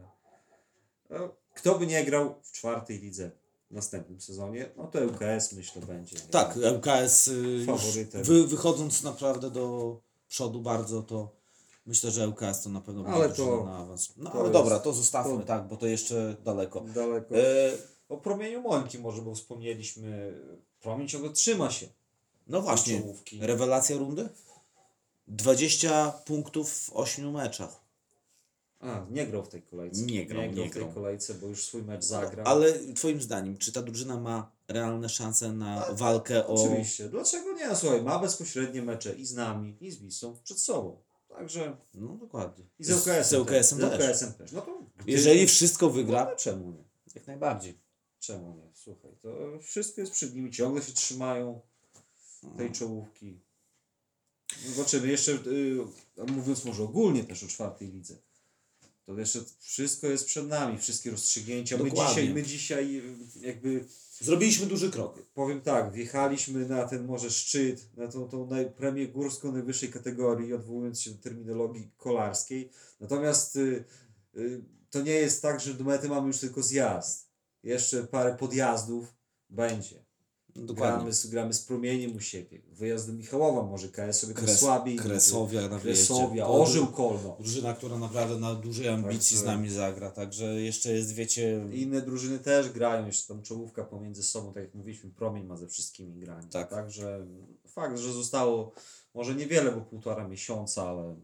no, 1.09 1.35
kto 1.53 1.79
by 1.79 1.87
nie 1.87 2.05
grał 2.05 2.35
w 2.43 2.51
czwartej 2.51 2.99
lidze 2.99 3.31
w 3.71 3.73
następnym 3.73 4.21
sezonie, 4.21 4.69
no 4.77 4.87
to 4.87 4.99
ŁKS 4.99 5.53
myślę 5.53 5.81
będzie. 5.81 6.19
Tak, 6.19 6.57
LKS 6.57 7.27
y, 7.27 7.65
wy, 8.13 8.47
wychodząc 8.47 9.03
naprawdę 9.03 9.51
do 9.51 9.97
przodu 10.27 10.61
bardzo, 10.61 11.01
to 11.01 11.34
myślę, 11.85 12.11
że 12.11 12.23
LKS 12.23 12.61
to 12.63 12.69
na 12.69 12.81
pewno 12.81 13.03
będzie 13.03 13.29
to- 13.35 13.63
na 13.65 13.77
awans. 13.77 14.13
No 14.17 14.29
to 14.29 14.33
ale 14.35 14.41
jest- 14.41 14.53
dobra, 14.53 14.79
to 14.79 14.93
zostawmy, 14.93 15.39
to- 15.39 15.45
tak, 15.45 15.67
bo 15.67 15.77
to 15.77 15.87
jeszcze 15.87 16.35
daleko. 16.45 16.81
Daleko. 16.81 17.35
E, 17.35 17.71
O 18.09 18.17
promieniu 18.17 18.61
Mońki 18.61 18.99
może, 18.99 19.21
bo 19.21 19.35
wspomnieliśmy, 19.35 20.33
promień 20.81 21.07
ciągle 21.07 21.29
trzyma 21.29 21.71
się. 21.71 21.87
no 22.47 22.61
właśnie, 22.61 22.99
czołówki. 22.99 23.39
rewelacja 23.41 23.97
rundy? 23.97 24.29
20 25.27 26.11
punktów 26.25 26.71
w 26.73 26.89
8 26.93 27.31
meczach. 27.31 27.85
A, 28.79 29.05
nie 29.11 29.27
grał 29.27 29.43
w 29.43 29.47
tej 29.49 29.61
kolejce. 29.61 30.01
Nie 30.01 30.25
grał, 30.25 30.41
nie 30.43 30.49
w 30.51 30.55
tej 30.55 30.69
grał. 30.69 30.91
kolejce, 30.93 31.33
bo 31.33 31.47
już 31.47 31.63
swój 31.65 31.83
mecz 31.83 32.03
zagrał. 32.05 32.47
Ale 32.47 32.73
twoim 32.95 33.21
zdaniem, 33.21 33.57
czy 33.57 33.71
ta 33.71 33.81
drużyna 33.81 34.17
ma 34.19 34.51
realne 34.67 35.09
szanse 35.09 35.51
na 35.53 35.85
walkę 35.91 36.47
o... 36.47 36.53
Oczywiście. 36.53 37.09
Dlaczego 37.09 37.53
nie? 37.53 37.75
Słuchaj, 37.75 38.01
ma 38.01 38.19
bezpośrednie 38.19 38.81
mecze 38.81 39.15
i 39.15 39.25
z 39.25 39.33
nami, 39.33 39.77
i 39.81 39.91
z 39.91 39.97
Wisłą 39.97 40.37
przed 40.43 40.59
sobą. 40.59 40.97
Także 41.37 41.77
No 41.93 42.07
dokładnie. 42.15 42.65
i 42.79 42.83
z 42.83 42.91
ŁKS-em, 42.91 43.23
Z 43.23 43.33
ŁKS-em 43.33 43.79
też. 43.79 43.99
Z 43.99 44.01
ŁKS-em 44.09 44.33
też. 44.33 44.51
No 44.51 44.61
to 44.61 44.85
Jeżeli 45.07 45.47
wszystko 45.47 45.89
wygra, 45.89 46.25
No, 46.29 46.35
czemu 46.35 46.71
nie? 46.71 46.83
jak 47.15 47.27
najbardziej. 47.27 47.79
Czemu 48.19 48.53
nie? 48.55 48.69
Słuchaj, 48.73 49.11
to 49.21 49.59
wszystko 49.61 50.01
jest 50.01 50.13
przed 50.13 50.35
nimi, 50.35 50.51
ciągle 50.51 50.81
się 50.83 50.93
trzymają 50.93 51.61
tej 52.57 52.71
czołówki. 52.71 53.39
Zobaczymy, 54.75 55.07
jeszcze 55.07 55.31
y, 55.31 55.77
a 56.21 56.31
mówiąc 56.31 56.65
może 56.65 56.83
ogólnie 56.83 57.23
też 57.23 57.43
o 57.43 57.47
czwartej 57.47 57.87
lidze, 57.91 58.17
to 59.05 59.19
jeszcze 59.19 59.39
wszystko 59.59 60.07
jest 60.07 60.25
przed 60.25 60.47
nami, 60.47 60.77
wszystkie 60.77 61.11
rozstrzygnięcia. 61.11 61.77
My 61.77 61.91
dzisiaj, 61.91 62.29
my 62.29 62.43
dzisiaj 62.43 62.97
y, 62.97 63.45
jakby 63.47 63.85
Zrobiliśmy 64.21 64.65
duży 64.65 64.91
krok. 64.91 65.21
powiem 65.33 65.61
tak, 65.61 65.93
wjechaliśmy 65.93 66.65
na 66.69 66.87
ten 66.87 67.05
może 67.05 67.31
szczyt, 67.31 67.97
na 67.97 68.07
tą, 68.07 68.27
tą 68.27 68.47
naj, 68.47 68.71
premię 68.71 69.07
górską 69.07 69.51
najwyższej 69.51 69.89
kategorii, 69.89 70.53
odwołując 70.53 71.01
się 71.01 71.11
do 71.11 71.17
terminologii 71.17 71.91
kolarskiej. 71.97 72.69
Natomiast 72.99 73.55
y, 73.55 73.83
y, 74.35 74.61
to 74.89 75.01
nie 75.01 75.11
jest 75.11 75.41
tak, 75.41 75.61
że 75.61 75.73
do 75.73 75.83
mety 75.83 76.09
mamy 76.09 76.27
już 76.27 76.39
tylko 76.39 76.63
zjazd. 76.63 77.29
Jeszcze 77.63 78.03
parę 78.03 78.35
podjazdów 78.39 79.15
będzie. 79.49 80.04
Dokładnie. 80.55 80.95
Gramy 80.97 81.13
z, 81.13 81.27
gramy 81.27 81.53
z 81.53 81.61
promieniem 81.61 82.15
u 82.15 82.19
siebie. 82.19 82.61
Wyjazd 82.71 83.07
do 83.07 83.13
Michałowa 83.13 83.63
może 83.63 83.89
KS 83.89 84.19
sobie 84.19 84.33
Kres, 84.33 84.59
słabiej. 84.59 84.95
Kresowia 84.95 85.69
na. 85.69 85.79
Kresowia, 85.79 86.47
Orzeł 86.47 86.87
Kolno. 86.87 87.35
Drużyna, 87.39 87.73
która 87.73 87.97
naprawdę 87.97 88.39
na 88.39 88.55
dużej 88.55 88.87
ambicji 88.87 89.37
z 89.37 89.39
Także- 89.39 89.55
nami 89.55 89.69
zagra, 89.69 90.11
także 90.11 90.45
jeszcze 90.61 90.91
jest, 90.91 91.13
wiecie... 91.13 91.65
Inne 91.73 92.01
drużyny 92.01 92.39
też 92.39 92.69
grają, 92.69 93.05
jeszcze 93.05 93.33
tam 93.33 93.43
czołówka 93.43 93.83
pomiędzy 93.83 94.23
sobą, 94.23 94.53
tak 94.53 94.63
jak 94.63 94.73
mówiliśmy, 94.75 95.09
promień 95.09 95.45
ma 95.45 95.57
ze 95.57 95.67
wszystkimi 95.67 96.19
granie. 96.19 96.47
Tak. 96.51 96.69
Także 96.69 97.27
fakt, 97.67 97.97
że 97.97 98.13
zostało 98.13 98.71
może 99.13 99.35
niewiele, 99.35 99.71
bo 99.71 99.81
półtora 99.81 100.27
miesiąca, 100.27 100.89
ale 100.89 101.15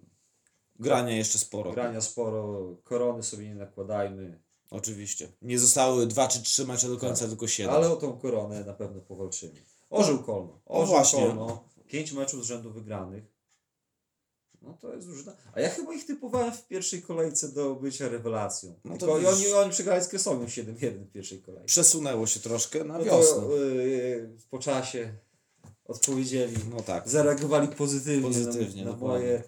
Grania 0.79 1.15
jeszcze 1.17 1.39
sporo. 1.39 1.71
grania 1.71 2.01
sporo, 2.01 2.75
korony 2.83 3.23
sobie 3.23 3.47
nie 3.47 3.55
nakładajmy, 3.55 4.39
Oczywiście. 4.71 5.27
Nie 5.41 5.59
zostały 5.59 6.07
dwa 6.07 6.27
czy 6.27 6.41
trzy 6.43 6.65
mecze 6.67 6.87
do 6.87 6.97
końca, 6.97 7.27
tylko 7.27 7.47
siedem. 7.47 7.73
ale 7.73 7.91
o 7.91 7.95
tą 7.95 8.17
koronę 8.19 8.63
na 8.63 8.73
pewno 8.73 9.01
powalczymy. 9.01 9.53
Orzeł 9.89 10.23
Kolno. 10.23 10.59
Orzeł 10.65 10.87
właśnie. 10.87 11.25
Kolno. 11.27 11.63
Pięć 11.87 12.11
meczów 12.11 12.43
z 12.43 12.47
rzędu 12.47 12.71
wygranych. 12.71 13.23
No 14.61 14.77
to 14.81 14.93
jest 14.95 15.07
drużyna. 15.07 15.35
A 15.53 15.59
ja 15.61 15.69
chyba 15.69 15.93
ich 15.93 16.05
typowałem 16.05 16.51
w 16.51 16.67
pierwszej 16.67 17.01
kolejce 17.01 17.49
do 17.51 17.75
bycia 17.75 18.09
rewelacją. 18.09 18.73
No 18.85 18.97
to 18.97 19.19
i 19.19 19.25
oni, 19.25 19.47
oni 19.53 19.71
przegrali 19.71 20.03
z 20.03 20.07
Kresowią 20.07 20.45
7-1 20.45 21.03
w 21.05 21.11
pierwszej 21.11 21.41
kolejce. 21.41 21.65
Przesunęło 21.67 22.27
się 22.27 22.39
troszkę 22.39 22.83
na 22.83 22.97
No 22.97 23.03
wiosnę. 23.03 23.41
to 23.41 23.55
yy, 23.55 24.29
po 24.49 24.59
czasie 24.59 25.13
odpowiedzieli, 25.85 26.55
No 26.75 26.81
tak. 26.81 27.09
zareagowali 27.09 27.67
pozytywnie, 27.67 28.27
Pozytywnie, 28.27 28.85
na, 28.85 28.91
na 28.91 28.97
moje, 28.97 29.43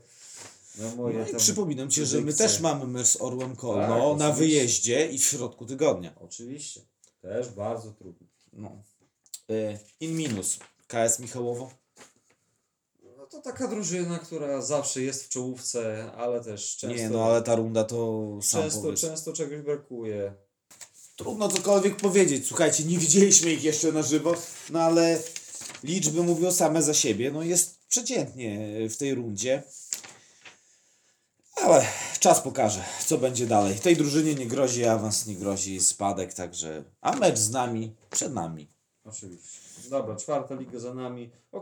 na 0.77 0.95
moje 0.95 1.17
No 1.19 1.27
i 1.27 1.31
tam 1.31 1.39
przypominam 1.39 1.89
Ci, 1.89 2.05
że 2.05 2.21
my 2.21 2.33
też 2.33 2.59
mamy 2.59 2.87
mecz 2.87 3.07
z 3.07 3.21
Orłem 3.21 3.55
Kolno 3.55 3.81
Tak, 3.81 3.89
na 3.89 4.05
oczywiście. 4.05 4.33
wyjeździe 4.33 5.07
i 5.07 5.19
w 5.19 5.23
środku 5.23 5.65
tygodnia. 5.65 6.15
Oczywiście. 6.19 6.81
Też 7.21 7.49
bardzo 7.49 7.91
trudny. 7.91 8.27
No. 8.53 8.83
Y, 9.49 9.79
In 9.99 10.15
minus. 10.15 10.59
KS 10.87 11.19
Michałowo. 11.19 11.71
No 13.17 13.25
to 13.25 13.41
taka 13.41 13.67
drużyna, 13.67 14.19
która 14.19 14.61
zawsze 14.61 15.01
jest 15.01 15.23
w 15.23 15.29
czołówce, 15.29 16.11
ale 16.17 16.43
też 16.43 16.77
często, 16.77 16.97
Nie, 16.97 17.09
no 17.09 17.25
ale 17.25 17.41
ta 17.41 17.55
runda 17.55 17.83
to 17.83 18.29
sam 18.41 18.61
często, 18.61 18.93
często 18.93 19.33
czegoś 19.33 19.61
brakuje. 19.61 20.33
Trudno 21.15 21.49
cokolwiek 21.49 21.95
powiedzieć. 21.95 22.47
Słuchajcie, 22.47 22.83
nie 22.83 22.97
widzieliśmy 22.97 23.51
ich 23.51 23.63
jeszcze 23.63 23.91
na 23.91 24.01
żywo, 24.01 24.33
no 24.69 24.81
ale 24.81 25.19
liczby 25.83 26.23
mówią 26.23 26.51
same 26.51 26.83
za 26.83 26.93
siebie. 26.93 27.31
No 27.31 27.43
jest 27.43 27.79
przeciętnie 27.87 28.77
w 28.89 28.97
tej 28.97 29.15
rundzie. 29.15 29.63
Ale 31.63 31.85
czas 32.19 32.41
pokaże, 32.41 32.83
co 33.05 33.17
będzie 33.17 33.47
dalej. 33.47 33.79
Tej 33.79 33.97
drużynie 33.97 34.35
nie 34.35 34.47
grozi 34.47 34.85
awans, 34.85 35.27
nie 35.27 35.35
grozi 35.35 35.79
spadek, 35.79 36.33
także. 36.33 36.83
A 37.01 37.15
mecz 37.15 37.37
z 37.37 37.51
nami, 37.51 37.95
przed 38.09 38.33
nami. 38.33 38.67
Oczywiście. 39.03 39.89
Dobra, 39.89 40.15
czwarta 40.15 40.55
liga 40.55 40.79
za 40.79 40.93
nami. 40.93 41.31
O 41.51 41.61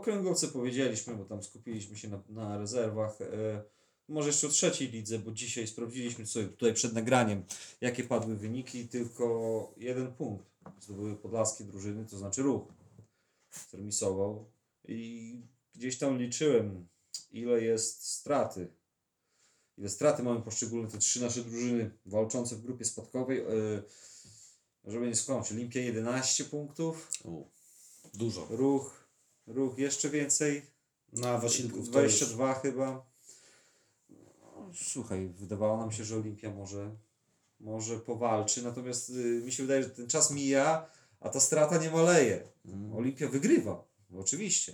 powiedzieliśmy, 0.52 1.14
bo 1.14 1.24
tam 1.24 1.42
skupiliśmy 1.42 1.96
się 1.96 2.08
na, 2.08 2.20
na 2.28 2.58
rezerwach. 2.58 3.20
E, 3.20 3.62
może 4.08 4.28
jeszcze 4.28 4.46
o 4.46 4.50
trzeciej 4.50 4.88
lidze, 4.88 5.18
bo 5.18 5.30
dzisiaj 5.30 5.66
sprawdziliśmy 5.66 6.26
sobie 6.26 6.46
tutaj 6.46 6.74
przed 6.74 6.92
nagraniem, 6.92 7.44
jakie 7.80 8.04
padły 8.04 8.36
wyniki. 8.36 8.88
Tylko 8.88 9.74
jeden 9.76 10.12
punkt 10.12 10.46
zdobyły 10.80 11.16
podlaskie 11.16 11.64
drużyny, 11.64 12.06
to 12.06 12.18
znaczy 12.18 12.42
ruch. 12.42 12.64
Zremisował. 13.70 14.44
I 14.88 15.40
gdzieś 15.74 15.98
tam 15.98 16.18
liczyłem, 16.18 16.88
ile 17.32 17.60
jest 17.60 18.06
straty. 18.06 18.81
Ile 19.82 19.90
straty 19.90 20.22
mamy 20.22 20.42
poszczególne 20.42 20.88
te 20.88 20.98
trzy 20.98 21.20
nasze 21.20 21.40
drużyny 21.40 21.90
walczące 22.06 22.56
w 22.56 22.62
grupie 22.62 22.84
spadkowej. 22.84 23.40
E, 23.40 23.44
żeby 24.84 25.06
nie 25.06 25.16
skończyć, 25.16 25.52
Olimpia 25.52 25.80
11 25.80 26.44
punktów, 26.44 27.10
dużo. 28.14 28.46
Ruch, 28.50 29.04
ruch 29.46 29.78
jeszcze 29.78 30.10
więcej. 30.10 30.62
Na 31.12 31.38
Wasilków 31.38 31.90
to 31.90 32.02
już... 32.02 32.12
22 32.12 32.54
chyba. 32.54 33.06
No, 34.10 34.70
Słuchaj, 34.74 35.28
wydawało 35.28 35.76
nam 35.76 35.92
się, 35.92 36.04
że 36.04 36.16
Olimpia 36.16 36.50
może, 36.50 36.96
może 37.60 37.98
powalczy, 37.98 38.62
natomiast 38.62 39.10
y, 39.10 39.42
mi 39.44 39.52
się 39.52 39.62
wydaje, 39.62 39.82
że 39.82 39.90
ten 39.90 40.08
czas 40.08 40.30
mija, 40.30 40.90
a 41.20 41.28
ta 41.28 41.40
strata 41.40 41.78
nie 41.78 41.90
maleje. 41.90 42.48
Olimpia 42.96 43.28
wygrywa, 43.28 43.84
oczywiście. 44.18 44.72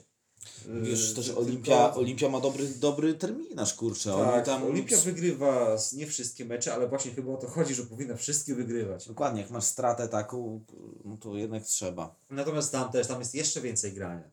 Wiesz 0.82 1.14
też, 1.14 1.26
tylko- 1.26 1.40
Olimpia, 1.40 1.94
Olimpia 1.94 2.28
ma 2.28 2.40
dobry, 2.40 2.68
dobry 2.68 3.14
terminarz, 3.14 3.74
kurczę. 3.74 4.10
Tak, 4.24 4.46
tam... 4.46 4.64
Olimpia 4.64 4.96
wygrywa 5.00 5.76
nie 5.92 6.06
wszystkie 6.06 6.44
mecze, 6.44 6.74
ale 6.74 6.88
właśnie 6.88 7.10
chyba 7.12 7.32
o 7.32 7.36
to 7.36 7.48
chodzi, 7.48 7.74
że 7.74 7.82
powinna 7.82 8.16
wszystkie 8.16 8.54
wygrywać. 8.54 9.06
Dokładnie, 9.08 9.40
jak 9.42 9.50
masz 9.50 9.64
stratę 9.64 10.08
taką, 10.08 10.64
no 11.04 11.16
to 11.16 11.36
jednak 11.36 11.64
trzeba. 11.64 12.14
Natomiast 12.30 12.72
tam 12.72 12.92
też, 12.92 13.06
tam 13.06 13.18
jest 13.18 13.34
jeszcze 13.34 13.60
więcej 13.60 13.92
grania. 13.92 14.30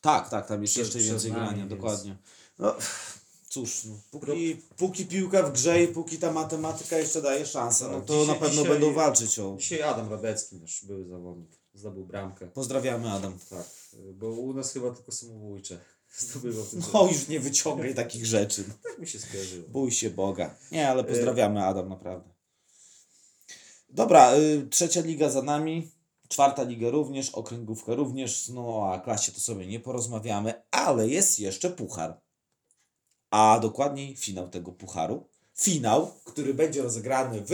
Tak, 0.00 0.28
tak, 0.30 0.46
tam 0.46 0.62
jest 0.62 0.74
Przed- 0.74 0.84
jeszcze 0.84 0.98
przed 0.98 1.10
więcej 1.10 1.32
grania, 1.32 1.56
więc- 1.56 1.70
dokładnie. 1.70 2.16
No, 2.58 2.74
cóż, 3.48 3.84
no, 3.84 3.94
póki, 4.10 4.56
póki 4.76 5.06
piłka 5.06 5.42
w 5.42 5.52
grze 5.52 5.82
i 5.82 5.88
póki 5.88 6.18
ta 6.18 6.32
matematyka 6.32 6.98
jeszcze 6.98 7.22
daje 7.22 7.46
szansę, 7.46 7.88
no 7.88 7.94
Tak, 7.98 8.04
to 8.04 8.14
na 8.14 8.20
dzisiaj- 8.20 8.38
pewno 8.38 8.62
dzisiaj- 8.62 8.68
będą 8.78 8.92
walczyć 8.92 9.38
o... 9.38 9.56
Dzisiaj 9.58 9.82
Adam 9.82 10.10
Radecki, 10.10 10.56
nasz 10.56 10.84
były 10.84 11.04
zawodnik, 11.08 11.50
zdobył 11.74 12.04
bramkę. 12.06 12.46
Pozdrawiamy, 12.46 13.10
Adam. 13.10 13.38
Tak, 13.50 13.64
bo 14.14 14.26
u 14.26 14.54
nas 14.54 14.72
chyba 14.72 14.90
tylko 14.90 15.12
samobójcze 15.12 15.78
zdobywał 16.18 16.64
tym. 16.64 16.82
No 16.92 17.06
już 17.06 17.28
nie 17.28 17.40
wyciągaj 17.40 17.94
takich 17.94 18.26
rzeczy. 18.26 18.64
Tak 18.82 18.98
mi 18.98 19.08
się 19.08 19.18
skojarzyło. 19.18 19.68
Bój 19.68 19.90
się 19.90 20.10
Boga. 20.10 20.54
Nie, 20.72 20.88
ale 20.88 21.04
pozdrawiamy, 21.04 21.64
Adam, 21.64 21.88
naprawdę. 21.88 22.30
Dobra, 23.90 24.36
y, 24.36 24.66
trzecia 24.70 25.00
liga 25.00 25.30
za 25.30 25.42
nami, 25.42 25.90
czwarta 26.28 26.62
liga 26.62 26.90
również, 26.90 27.30
okręgówka 27.30 27.94
również, 27.94 28.48
no 28.48 28.90
A 28.92 29.00
klasie 29.00 29.32
to 29.32 29.40
sobie 29.40 29.66
nie 29.66 29.80
porozmawiamy, 29.80 30.62
ale 30.70 31.08
jest 31.08 31.40
jeszcze 31.40 31.70
puchar. 31.70 32.20
A 33.30 33.58
dokładniej 33.62 34.16
finał 34.16 34.48
tego 34.48 34.72
pucharu. 34.72 35.28
Finał, 35.54 36.14
który 36.24 36.54
będzie 36.54 36.82
rozegrany 36.82 37.40
w... 37.40 37.50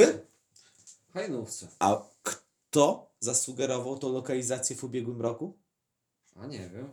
Hajnówce. 1.12 1.68
A 1.79 2.03
kto 2.23 3.11
zasugerował 3.20 3.99
tą 3.99 4.12
lokalizację 4.12 4.77
w 4.77 4.85
ubiegłym 4.85 5.23
roku? 5.23 5.57
A 6.35 6.47
nie 6.47 6.70
wiem. 6.70 6.88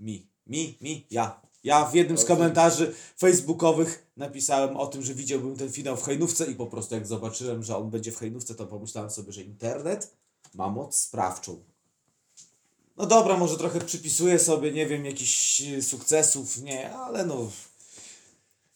Mi, 0.00 0.26
mi, 0.46 0.78
mi, 0.80 1.06
ja. 1.10 1.40
Ja 1.64 1.84
w 1.84 1.94
jednym 1.94 2.18
z 2.18 2.24
komentarzy 2.24 2.94
facebookowych 3.18 4.06
napisałem 4.16 4.76
o 4.76 4.86
tym, 4.86 5.02
że 5.02 5.14
widziałbym 5.14 5.56
ten 5.56 5.72
finał 5.72 5.96
w 5.96 6.02
hejnówce 6.02 6.46
i 6.46 6.54
po 6.54 6.66
prostu 6.66 6.94
jak 6.94 7.06
zobaczyłem, 7.06 7.62
że 7.62 7.76
on 7.76 7.90
będzie 7.90 8.12
w 8.12 8.18
hejnówce, 8.18 8.54
to 8.54 8.66
pomyślałem 8.66 9.10
sobie, 9.10 9.32
że 9.32 9.42
internet 9.42 10.16
ma 10.54 10.68
moc 10.68 10.96
sprawczą. 10.96 11.64
No 12.96 13.06
dobra, 13.06 13.36
może 13.36 13.56
trochę 13.56 13.80
przypisuję 13.80 14.38
sobie, 14.38 14.72
nie 14.72 14.86
wiem, 14.86 15.04
jakichś 15.04 15.62
sukcesów, 15.82 16.62
nie, 16.62 16.94
ale 16.94 17.26
no... 17.26 17.50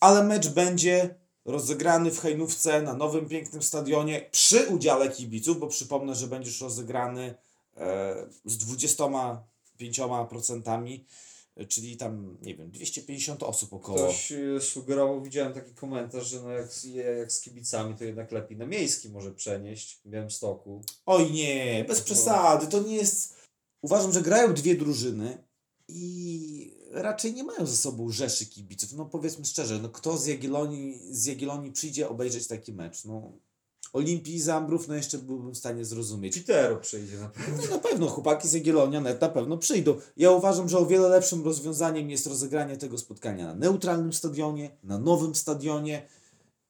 Ale 0.01 0.25
mecz 0.25 0.49
będzie 0.49 1.15
rozegrany 1.45 2.11
w 2.11 2.21
hejnówce 2.21 2.83
na 2.83 2.95
nowym 2.95 3.29
pięknym 3.29 3.63
stadionie 3.63 4.29
przy 4.31 4.67
udziale 4.67 5.09
kibiców, 5.09 5.61
bo 5.61 5.67
przypomnę, 5.67 6.15
że 6.15 6.27
będziesz 6.27 6.61
rozegrany 6.61 7.35
e, 7.77 8.27
z 8.45 8.59
20 8.59 9.05
5%, 9.81 11.05
czyli 11.69 11.97
tam, 11.97 12.38
nie 12.43 12.55
wiem, 12.55 12.71
250 12.71 13.43
osób 13.43 13.73
około. 13.73 13.99
Ktoś 13.99 14.33
e, 14.33 14.61
sugerował, 14.61 15.23
widziałem 15.23 15.53
taki 15.53 15.75
komentarz, 15.75 16.27
że 16.27 16.43
no 16.43 16.51
jak, 16.51 16.85
jak 17.19 17.33
z 17.33 17.41
kibicami, 17.41 17.95
to 17.95 18.05
jednak 18.05 18.33
lepiej 18.33 18.57
na 18.57 18.67
miejski 18.67 19.09
może 19.09 19.33
przenieść 19.33 20.01
w 20.05 20.33
stoku. 20.33 20.83
Oj 21.07 21.31
nie, 21.31 21.85
bez 21.88 22.01
przesady, 22.01 22.67
to 22.67 22.83
nie 22.83 22.97
jest... 22.97 23.38
Uważam, 23.83 24.12
że 24.12 24.23
grają 24.23 24.55
dwie 24.55 24.75
drużyny 24.75 25.45
i 25.88 26.79
raczej 26.91 27.35
nie 27.35 27.45
mają 27.45 27.67
ze 27.67 27.77
sobą 27.77 28.11
rzeszy 28.11 28.47
kibiców. 28.47 28.93
No 28.93 29.07
powiedzmy 29.07 29.45
szczerze, 29.45 29.79
no 29.79 29.88
kto 29.88 30.19
z 30.19 30.27
Jagiellonii, 30.27 31.01
z 31.11 31.27
Jagiellonii 31.27 31.73
przyjdzie 31.73 32.09
obejrzeć 32.09 32.47
taki 32.47 32.73
mecz? 32.73 33.05
No 33.05 33.33
Olimpii 33.92 34.40
Zambrów, 34.40 34.88
no 34.88 34.94
jeszcze 34.94 35.18
byłbym 35.18 35.55
w 35.55 35.59
stanie 35.59 35.85
zrozumieć. 35.85 36.35
Pitero 36.35 36.77
przejdzie 36.77 37.18
na 37.18 37.29
pewno. 37.29 37.62
No 37.62 37.70
na 37.70 37.79
pewno 37.79 38.09
chłopaki 38.09 38.48
z 38.48 38.53
Jagiellonia 38.53 39.01
net 39.01 39.20
na 39.20 39.29
pewno 39.29 39.59
przyjdą. 39.59 39.96
Ja 40.16 40.31
uważam, 40.31 40.68
że 40.68 40.79
o 40.79 40.87
wiele 40.87 41.09
lepszym 41.09 41.44
rozwiązaniem 41.44 42.11
jest 42.11 42.27
rozegranie 42.27 42.77
tego 42.77 42.98
spotkania 42.98 43.46
na 43.46 43.55
neutralnym 43.55 44.12
stadionie, 44.12 44.70
na 44.83 44.98
nowym 44.98 45.35
stadionie 45.35 46.09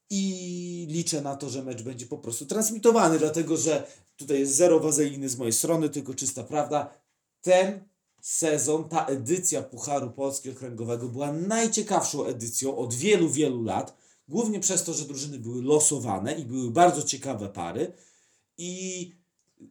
i 0.09 0.87
liczę 0.89 1.21
na 1.21 1.35
to, 1.35 1.49
że 1.49 1.63
mecz 1.63 1.81
będzie 1.81 2.05
po 2.05 2.17
prostu 2.17 2.45
transmitowany, 2.45 3.19
dlatego 3.19 3.57
że 3.57 3.87
tutaj 4.17 4.39
jest 4.39 4.55
zero 4.55 4.79
wazeliny 4.79 5.29
z 5.29 5.37
mojej 5.37 5.53
strony, 5.53 5.89
tylko 5.89 6.13
czysta 6.13 6.43
prawda. 6.43 6.93
Ten 7.41 7.89
sezon, 8.21 8.89
ta 8.89 9.05
edycja 9.05 9.61
Pucharu 9.61 10.11
Polskiego 10.11 10.59
Kręgowego 10.59 11.07
była 11.07 11.31
najciekawszą 11.31 12.25
edycją 12.25 12.77
od 12.77 12.93
wielu, 12.93 13.29
wielu 13.29 13.63
lat. 13.63 13.97
Głównie 14.29 14.59
przez 14.59 14.83
to, 14.83 14.93
że 14.93 15.05
drużyny 15.05 15.39
były 15.39 15.63
losowane 15.63 16.33
i 16.33 16.45
były 16.45 16.71
bardzo 16.71 17.03
ciekawe 17.03 17.49
pary. 17.49 17.91
I 18.57 19.11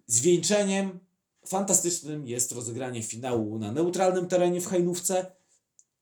zwieńczeniem 0.07 0.99
fantastycznym 1.47 2.27
jest 2.27 2.53
rozegranie 2.53 3.03
finału 3.03 3.59
na 3.59 3.73
neutralnym 3.73 4.27
terenie 4.27 4.61
w 4.61 4.67
Hajnówce. 4.67 5.27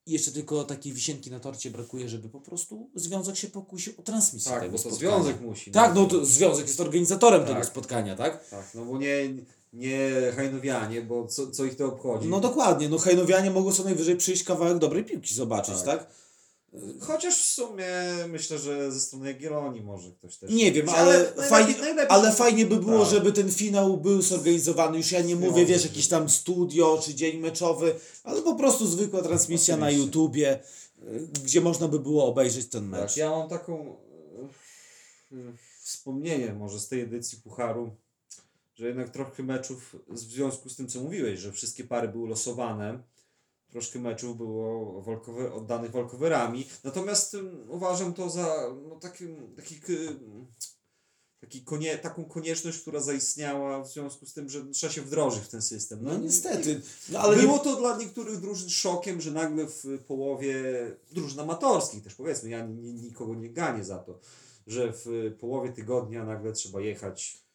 I 0.05 0.11
jeszcze 0.11 0.31
tylko 0.31 0.63
takiej 0.63 0.93
wisienki 0.93 1.31
na 1.31 1.39
torcie 1.39 1.71
brakuje, 1.71 2.09
żeby 2.09 2.29
po 2.29 2.41
prostu 2.41 2.89
związek 2.95 3.35
się 3.37 3.47
pokusił 3.47 3.93
o 3.97 4.01
transmisję 4.01 4.51
Tak, 4.51 4.61
tego 4.61 4.71
bo 4.77 4.83
to 4.83 4.89
spotkania. 4.89 5.11
związek 5.23 5.41
musi. 5.41 5.71
Tak, 5.71 5.95
no 5.95 6.05
to 6.05 6.25
związek 6.25 6.67
jest 6.67 6.79
organizatorem 6.79 7.41
tego 7.41 7.53
Tak. 7.53 7.65
spotkania, 7.65 8.15
tak? 8.15 8.49
Tak, 8.49 8.71
no 8.75 8.85
bo 8.85 8.97
nie, 8.97 9.15
nie 9.73 10.09
Hajnowianie, 10.35 11.01
bo 11.01 11.27
co, 11.27 11.51
co 11.51 11.65
ich 11.65 11.75
to 11.75 11.85
obchodzi. 11.85 12.27
No 12.27 12.39
dokładnie, 12.39 12.89
no 12.89 12.97
Hajnowianie 12.97 13.51
mogą 13.51 13.71
co 13.71 13.83
najwyżej 13.83 14.15
przyjść 14.15 14.43
kawałek 14.43 14.77
dobrej 14.77 15.03
piłki 15.05 15.33
zobaczyć, 15.33 15.75
Tak. 15.75 15.85
tak? 15.85 16.07
Chociaż 16.99 17.41
w 17.41 17.45
sumie 17.53 17.87
myślę, 18.29 18.57
że 18.59 18.91
ze 18.91 18.99
strony 18.99 19.27
Jagiellonii 19.27 19.81
może 19.81 20.11
ktoś 20.11 20.37
też. 20.37 20.51
Nie 20.51 20.71
wiem, 20.71 20.89
Ale 20.89 20.99
ale, 20.99 21.19
najlepiej- 21.19 21.49
fajnie, 21.49 21.73
najlepiej- 21.73 22.05
ale 22.09 22.31
fajnie 22.31 22.65
by 22.65 22.75
było, 22.75 22.99
Tak. 23.05 23.09
żeby 23.13 23.31
ten 23.31 23.51
finał 23.51 23.97
był 23.97 24.21
zorganizowany. 24.21 24.97
Już 24.97 25.11
ja 25.11 25.21
nie 25.21 25.35
mówię, 25.35 25.65
wiesz, 25.65 25.83
jakiś 25.83 26.07
tam 26.07 26.29
studio 26.29 26.99
czy 27.03 27.15
dzień 27.15 27.39
meczowy, 27.39 27.95
ale 28.23 28.41
po 28.41 28.55
prostu 28.55 28.87
zwykła 28.87 29.21
transmisja 29.21 29.77
na. 29.77 29.91
YouTubie, 29.91 30.59
y, 31.03 31.27
gdzie 31.43 31.61
można 31.61 31.87
by 31.87 31.99
było 31.99 32.25
obejrzeć 32.25 32.67
ten 32.67 32.87
mecz. 32.87 33.01
Tak, 33.09 33.17
ja 33.17 33.29
mam 33.29 33.49
taką 33.49 33.97
e, 35.33 35.35
wspomnienie 35.81 36.53
może 36.53 36.79
z 36.79 36.87
tej 36.87 37.01
edycji 37.01 37.37
Pucharu, 37.37 37.91
że 38.75 38.87
jednak 38.87 39.09
trochę 39.09 39.43
meczów 39.43 39.95
w 40.07 40.17
związku 40.19 40.69
z 40.69 40.75
tym, 40.75 40.87
co 40.87 41.01
mówiłeś, 41.01 41.39
że 41.39 41.51
wszystkie 41.51 41.83
pary 41.83 42.07
były 42.07 42.29
losowane, 42.29 42.99
troszkę 43.77 43.99
meczów 43.99 44.37
było 44.37 45.01
walkowe, 45.01 45.53
oddanych 45.53 45.91
walkowerami, 45.91 46.67
natomiast 46.83 47.33
ym, 47.33 47.65
uważam 47.69 48.13
to 48.13 48.29
za 48.29 48.75
no, 48.89 48.95
taki, 48.95 49.25
taki, 49.55 49.79
taki 51.41 51.63
konie, 51.63 51.97
taką 51.97 52.25
konieczność, 52.25 52.79
która 52.79 52.99
zaistniała 52.99 53.83
w 53.83 53.87
związku 53.87 54.25
z 54.25 54.33
tym, 54.33 54.49
że 54.49 54.65
trzeba 54.65 54.93
się 54.93 55.01
wdrożyć 55.01 55.43
w 55.43 55.47
ten 55.47 55.61
system. 55.61 55.99
No 56.01 56.17
niestety. 56.17 56.81
No, 57.09 57.19
ale 57.19 57.37
Było 57.37 57.59
to 57.59 57.75
dla 57.75 57.97
niektórych 57.97 58.39
drużyn 58.39 58.69
szokiem, 58.69 59.21
że 59.21 59.31
nagle 59.31 59.65
w 59.65 59.83
połowie 60.07 60.55
drużyn 61.11 61.39
amatorskich 61.39 62.03
też 62.03 62.15
powiedzmy, 62.15 62.49
ja 62.49 62.65
ni- 62.65 62.93
nikogo 62.93 63.35
nie 63.35 63.49
ganię 63.49 63.83
za 63.83 63.97
to, 63.97 64.19
że 64.67 64.93
w 64.93 65.35
połowie 65.39 65.71
tygodnia 65.71 66.25
nagle 66.25 66.53
trzeba 66.53 66.81
jechać 66.81 67.46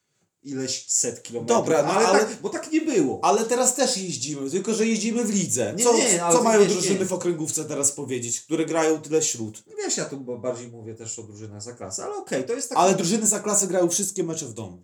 ileś 0.43 0.85
set 0.89 1.23
kilometrów. 1.23 1.59
Dobra, 1.59 1.83
no 1.83 1.93
ale, 1.93 2.07
ale- 2.07 2.19
Tak, 2.19 2.41
bo 2.43 2.49
tak 2.49 2.73
nie 2.73 2.81
było. 2.81 3.21
Ale 3.23 3.45
teraz 3.45 3.75
też 3.75 3.97
jeździmy, 3.97 4.51
tylko 4.51 4.75
że 4.75 4.87
jeździmy 4.87 5.25
w 5.25 5.31
lidze. 5.35 5.75
Nie, 5.77 5.85
Co, 5.85 5.97
nie, 5.97 6.21
co 6.33 6.43
mają 6.43 6.61
wiesz, 6.61 6.73
drużyny 6.73 6.99
nie. 6.99 7.05
w 7.05 7.13
okręgówce 7.13 7.65
teraz 7.65 7.93
powiedzieć, 7.93 8.41
które 8.41 8.67
grają 8.67 9.01
tyle 9.01 9.23
śród? 9.23 9.63
No 9.67 9.73
Wiesz, 9.77 9.97
ja 9.97 10.05
tu 10.05 10.17
bardziej 10.17 10.69
mówię 10.69 10.95
też 10.95 11.19
o 11.19 11.23
drużynach 11.23 11.63
za 11.63 11.73
klasę, 11.73 12.05
ale 12.05 12.15
okej, 12.17 12.45
to 12.45 12.53
jest 12.53 12.69
tak. 12.69 12.79
Ale 12.79 12.95
drużyny 12.95 13.27
za 13.27 13.41
klasę 13.41 13.67
grają 13.67 13.89
wszystkie 13.89 14.25
mecze 14.25 14.47
w 14.47 14.53
domu. 14.55 14.83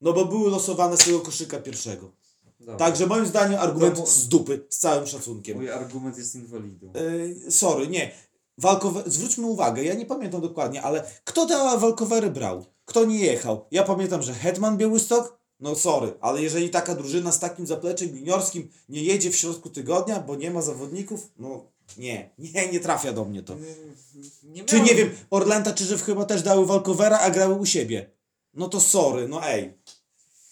No 0.00 0.12
bo 0.12 0.24
były 0.24 0.50
losowane 0.50 0.96
z 0.96 1.00
tego 1.04 1.20
koszyka 1.20 1.58
pierwszego. 1.58 2.12
Dobra. 2.60 2.76
Także 2.76 3.06
moim 3.06 3.26
zdaniem 3.26 3.60
argument 3.60 4.08
z 4.08 4.28
dupy, 4.28 4.66
z 4.68 4.78
całym 4.78 5.06
szacunkiem. 5.06 5.56
Mój 5.56 5.70
argument 5.70 6.18
jest 6.18 6.34
inwalidą. 6.34 6.92
Yy, 7.44 7.50
sorry, 7.52 7.88
nie. 7.88 8.10
Walkowe... 8.58 9.02
Zwróćmy 9.06 9.46
uwagę, 9.46 9.84
ja 9.84 9.94
nie 9.94 10.06
pamiętam 10.06 10.40
dokładnie, 10.40 10.82
ale 10.82 11.04
kto 11.24 11.46
te 11.46 11.78
walkowery 11.78 12.30
brał? 12.30 12.66
Kto 12.88 13.04
nie 13.04 13.18
jechał? 13.18 13.64
Ja 13.70 13.82
pamiętam, 13.82 14.22
że 14.22 14.34
Hetman 14.34 14.76
Białystok, 14.76 15.38
no 15.60 15.74
sorry, 15.74 16.12
ale 16.20 16.42
jeżeli 16.42 16.70
taka 16.70 16.94
drużyna 16.94 17.32
z 17.32 17.38
takim 17.38 17.66
zapleczem 17.66 18.16
juniorskim 18.16 18.68
nie 18.88 19.02
jedzie 19.02 19.30
w 19.30 19.36
środku 19.36 19.70
tygodnia, 19.70 20.20
bo 20.20 20.36
nie 20.36 20.50
ma 20.50 20.62
zawodników, 20.62 21.28
no 21.38 21.64
nie, 21.98 22.30
nie, 22.38 22.68
nie 22.72 22.80
trafia 22.80 23.12
do 23.12 23.24
mnie 23.24 23.42
to. 23.42 23.56
Nie 24.44 24.64
Czy 24.64 24.80
nie 24.80 24.94
wiem, 24.94 25.10
Orlęta 25.30 25.72
czy 25.72 25.84
Żyw 25.84 26.02
chyba 26.02 26.24
też 26.24 26.42
dały 26.42 26.66
walkowera, 26.66 27.18
a 27.18 27.30
grały 27.30 27.54
u 27.54 27.66
siebie. 27.66 28.10
No 28.54 28.68
to 28.68 28.80
sorry, 28.80 29.28
no 29.28 29.46
ej. 29.48 29.72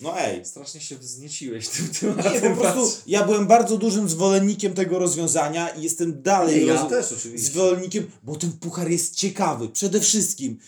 No 0.01 0.20
ej. 0.20 0.45
Strasznie 0.45 0.80
się 0.80 0.97
wznieciłeś 0.97 1.68
tym 1.68 1.87
Nie, 1.89 2.14
tematem. 2.14 2.55
po 2.57 2.61
prostu 2.61 3.01
ja 3.07 3.24
byłem 3.24 3.47
bardzo 3.47 3.76
dużym 3.76 4.09
zwolennikiem 4.09 4.74
tego 4.74 4.99
rozwiązania 4.99 5.68
i 5.68 5.82
jestem 5.82 6.22
dalej 6.22 6.57
Nie, 6.61 6.66
ja 6.66 6.74
roz- 6.82 6.91
też 6.91 7.12
oczywiście. 7.12 7.51
zwolennikiem, 7.51 8.11
bo 8.22 8.37
ten 8.37 8.53
puchar 8.53 8.91
jest 8.91 9.14
ciekawy. 9.14 9.68
Przede 9.68 10.01
wszystkim 10.01 10.59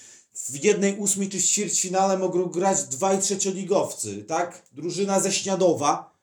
w 0.46 0.64
jednej 0.64 0.98
ósmej 0.98 1.28
czy 1.28 1.42
ćwierćfinale 1.42 2.18
mogą 2.18 2.44
grać 2.44 2.82
dwaj 2.82 3.22
trzecioligowcy, 3.22 4.24
tak? 4.24 4.62
Drużyna 4.72 5.20
ze 5.20 5.32
Śniadowa, 5.32 6.18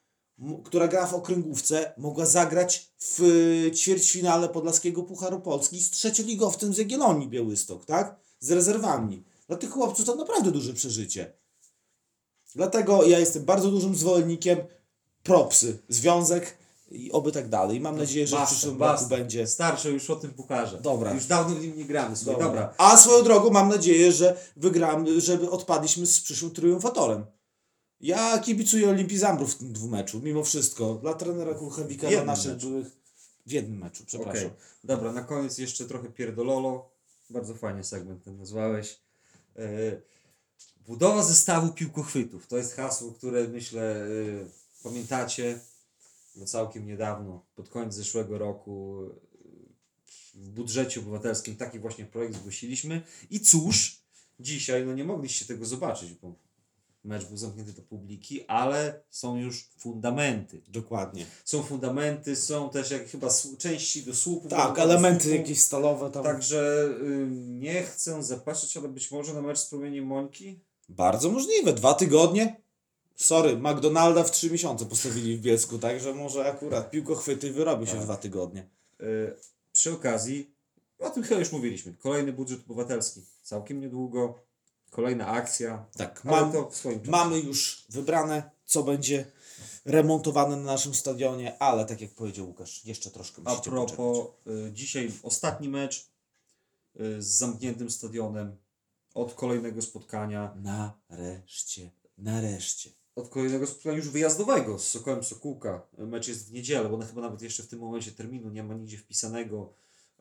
która 0.63 0.87
gra 0.87 1.07
w 1.07 1.13
okręgówce, 1.13 1.93
mogła 1.97 2.25
zagrać 2.25 2.91
w 2.99 3.21
y, 3.21 3.71
ćwierćfinale 3.71 4.49
Podlaskiego 4.49 5.03
Pucharu 5.03 5.39
Polski 5.39 5.81
z 5.81 5.91
trzecioligowcem 5.91 6.73
z 6.73 6.77
Jagiellonii 6.77 7.27
Białystok, 7.27 7.85
tak? 7.85 8.19
Z 8.39 8.51
rezerwami. 8.51 9.23
Dla 9.47 9.57
tych 9.57 9.69
chłopców 9.69 10.05
to 10.05 10.15
naprawdę 10.15 10.51
duże 10.51 10.73
przeżycie. 10.73 11.33
Dlatego 12.55 13.03
ja 13.03 13.19
jestem 13.19 13.45
bardzo 13.45 13.71
dużym 13.71 13.95
zwolennikiem 13.95 14.57
propsy, 15.23 15.79
związek 15.89 16.57
i 16.91 17.11
oby 17.11 17.31
tak 17.31 17.49
dalej. 17.49 17.79
Mam 17.79 17.97
nadzieję, 17.97 18.27
że 18.27 18.35
w 18.35 18.39
Basta, 18.39 18.55
przyszłym 18.55 18.77
basta. 18.77 19.03
roku 19.03 19.09
będzie. 19.15 19.47
Starsze 19.47 19.91
już 19.91 20.09
o 20.09 20.15
tym 20.15 20.31
pucharze. 20.33 20.77
Dobra. 20.81 21.13
Już 21.13 21.25
dawno 21.25 21.55
w 21.55 21.61
nim 21.61 21.77
nie 21.77 21.85
gramy. 21.85 22.15
Słuchaj, 22.15 22.41
dobra. 22.43 22.73
A 22.77 22.97
swoją 22.97 23.23
drogą 23.23 23.49
mam 23.49 23.69
nadzieję, 23.69 24.11
że 24.11 24.37
wygramy, 24.55 25.21
żeby 25.21 25.49
odpadliśmy 25.49 26.05
z 26.05 26.21
przyszłym 26.21 26.51
triumfatorem. 26.51 27.25
Ja 28.01 28.39
kibicuję 28.39 28.89
Olimpii 28.89 29.17
Zambrów 29.17 29.53
w 29.53 29.57
tym 29.57 29.73
dwumeczu, 29.73 30.19
mimo 30.23 30.43
wszystko. 30.43 30.95
Dla 30.95 31.13
trenera 31.13 31.53
Kuchewika, 31.53 32.07
W 32.07 32.11
dla 32.11 32.23
naszych 32.25 32.53
meczu. 32.53 32.69
byłych... 32.69 32.87
W 33.45 33.51
jednym 33.51 33.79
meczu, 33.79 34.03
przepraszam. 34.05 34.45
Okej. 34.45 34.49
Dobra, 34.83 35.11
na 35.11 35.21
koniec 35.21 35.57
jeszcze 35.57 35.85
trochę 35.85 36.09
pierdololo. 36.09 36.89
Bardzo 37.29 37.53
fajnie 37.53 37.83
segment 37.83 38.23
ten 38.23 38.37
nazwałeś. 38.37 38.99
Yy, 39.55 40.01
budowa 40.87 41.23
zestawu 41.23 41.73
piłkochwytów. 41.73 42.47
To 42.47 42.57
jest 42.57 42.75
hasło, 42.75 43.11
które 43.11 43.47
myślę 43.47 44.05
yy, 44.09 44.45
pamiętacie, 44.83 45.59
bo 46.35 46.45
całkiem 46.45 46.87
niedawno, 46.87 47.45
pod 47.55 47.69
koniec 47.69 47.93
zeszłego 47.93 48.37
roku 48.37 49.03
yy, 50.35 50.43
w 50.43 50.49
budżecie 50.49 50.99
obywatelskim 50.99 51.55
taki 51.55 51.79
właśnie 51.79 52.05
projekt 52.05 52.35
zgłosiliśmy. 52.35 53.01
I 53.29 53.39
cóż, 53.39 54.01
dzisiaj 54.39 54.85
no 54.85 54.93
nie 54.93 55.03
mogliście 55.03 55.45
tego 55.45 55.65
zobaczyć, 55.65 56.13
bo 56.13 56.35
mecz 57.05 57.25
był 57.25 57.37
zamknięty 57.37 57.73
do 57.73 57.81
publiki, 57.81 58.45
ale 58.45 59.03
są 59.09 59.37
już 59.37 59.69
fundamenty. 59.77 60.61
Dokładnie. 60.67 61.25
Są 61.45 61.63
fundamenty, 61.63 62.35
są 62.35 62.69
też 62.69 62.91
jak 62.91 63.07
chyba 63.07 63.27
części 63.57 64.03
do 64.03 64.15
słupu. 64.15 64.49
Tak, 64.49 64.75
do 64.75 64.81
elementy 64.81 65.23
słupu. 65.23 65.37
jakieś 65.37 65.61
stalowe 65.61 66.11
tam. 66.11 66.23
Także 66.23 66.89
y, 67.01 67.27
nie 67.31 67.83
chcę 67.83 68.23
zapatrzeć, 68.23 68.77
ale 68.77 68.89
być 68.89 69.11
może 69.11 69.33
na 69.33 69.41
mecz 69.41 69.59
z 69.59 69.65
promieniem 69.65 70.05
Mońki. 70.05 70.59
Bardzo 70.89 71.29
możliwe. 71.29 71.73
Dwa 71.73 71.93
tygodnie? 71.93 72.64
Sorry, 73.15 73.57
McDonalda 73.57 74.23
w 74.23 74.31
trzy 74.31 74.51
miesiące 74.51 74.85
postawili 74.85 75.37
w 75.37 75.41
Bielsku, 75.41 75.79
także 75.79 76.13
może 76.13 76.45
akurat 76.51 76.91
piłkochwyty 76.91 77.51
wyrobią 77.51 77.85
się 77.85 77.91
w 77.91 77.95
Tak. 77.95 78.03
dwa 78.03 78.17
tygodnie. 78.17 78.67
Y, 79.01 79.35
przy 79.71 79.93
okazji, 79.93 80.51
o 80.99 81.09
tym 81.09 81.23
chyba 81.23 81.39
już 81.39 81.51
mówiliśmy, 81.51 81.93
kolejny 81.93 82.33
budżet 82.33 82.59
obywatelski. 82.59 83.21
Całkiem 83.41 83.81
niedługo. 83.81 84.39
Kolejna 84.89 85.27
akcja. 85.27 85.85
Tak, 85.97 86.23
mam, 86.23 86.51
w. 86.51 87.07
Mamy 87.07 87.39
już 87.39 87.85
wybrane, 87.89 88.49
co 88.65 88.83
będzie 88.83 89.25
remontowane 89.85 90.55
na 90.55 90.63
naszym 90.63 90.93
stadionie, 90.93 91.59
ale 91.59 91.85
tak 91.85 92.01
jak 92.01 92.11
powiedział 92.11 92.47
Łukasz, 92.47 92.85
jeszcze 92.85 93.11
troszkę 93.11 93.41
A 93.45 93.49
musicie 93.49 93.71
propos, 93.71 94.27
y, 94.47 94.71
dzisiaj 94.73 95.11
ostatni 95.23 95.69
mecz 95.69 96.09
y, 96.99 97.21
z 97.21 97.27
zamkniętym 97.27 97.89
stadionem 97.89 98.57
od 99.13 99.33
kolejnego 99.33 99.81
spotkania. 99.81 100.55
Nareszcie, 101.09 101.91
nareszcie. 102.17 102.89
Od 103.15 103.29
kolejnego 103.29 103.67
spotkania 103.67 103.97
już 103.97 104.09
wyjazdowego 104.09 104.79
z 104.79 104.87
Sokołem 104.87 105.23
Sokółka. 105.23 105.87
Mecz 105.97 106.27
jest 106.27 106.49
w 106.49 106.53
niedzielę, 106.53 106.89
bo 106.89 106.97
chyba 106.97 107.21
nawet 107.21 107.41
jeszcze 107.41 107.63
w 107.63 107.67
tym 107.67 107.79
momencie 107.79 108.11
terminu 108.11 108.49
nie 108.49 108.63
ma 108.63 108.73
nigdzie 108.73 108.97
wpisanego, 108.97 109.73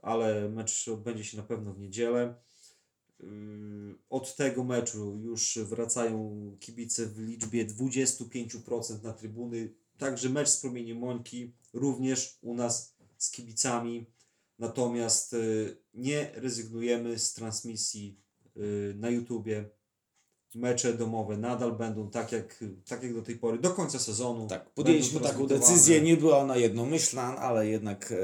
ale 0.03 0.49
mecz 0.49 0.88
odbędzie 0.88 1.24
się 1.24 1.36
na 1.36 1.42
pewno 1.42 1.72
w 1.72 1.80
niedzielę. 1.80 2.34
Yy, 3.20 3.26
Od 4.11 4.36
tego 4.36 4.64
meczu 4.64 5.18
już 5.22 5.59
wracają 5.62 6.57
kibice 6.61 7.07
w 7.07 7.18
liczbie 7.18 7.66
25% 7.66 9.03
na 9.03 9.12
trybuny. 9.12 9.74
Także 9.99 10.28
mecz 10.28 10.49
z 10.49 10.61
promieniem 10.61 10.99
Mońki 10.99 11.53
również 11.72 12.38
u 12.42 12.55
nas 12.55 12.95
z 13.18 13.30
kibicami. 13.30 14.07
Natomiast 14.59 15.32
yy, 15.32 15.76
nie 15.95 16.30
rezygnujemy 16.34 17.18
z 17.18 17.34
transmisji 17.34 18.16
yy, 18.57 18.95
na 18.99 19.11
YouTubie 19.11 19.70
mecze 20.55 20.94
domowe 20.94 21.36
nadal 21.36 21.72
będą 21.72 22.11
tak 22.11 22.32
jak, 22.32 22.64
tak 22.88 23.02
jak 23.02 23.14
do 23.14 23.22
tej 23.22 23.36
pory, 23.36 23.59
do 23.59 23.70
końca 23.70 23.98
sezonu. 23.98 24.46
Tak, 24.46 24.70
podjęliśmy 24.70 25.20
taką 25.20 25.46
decyzję, 25.46 26.00
nie 26.00 26.16
była 26.16 26.38
ona 26.38 26.57
jednomyślna, 26.57 27.36
ale 27.36 27.68
jednak 27.68 28.12
e, 28.12 28.16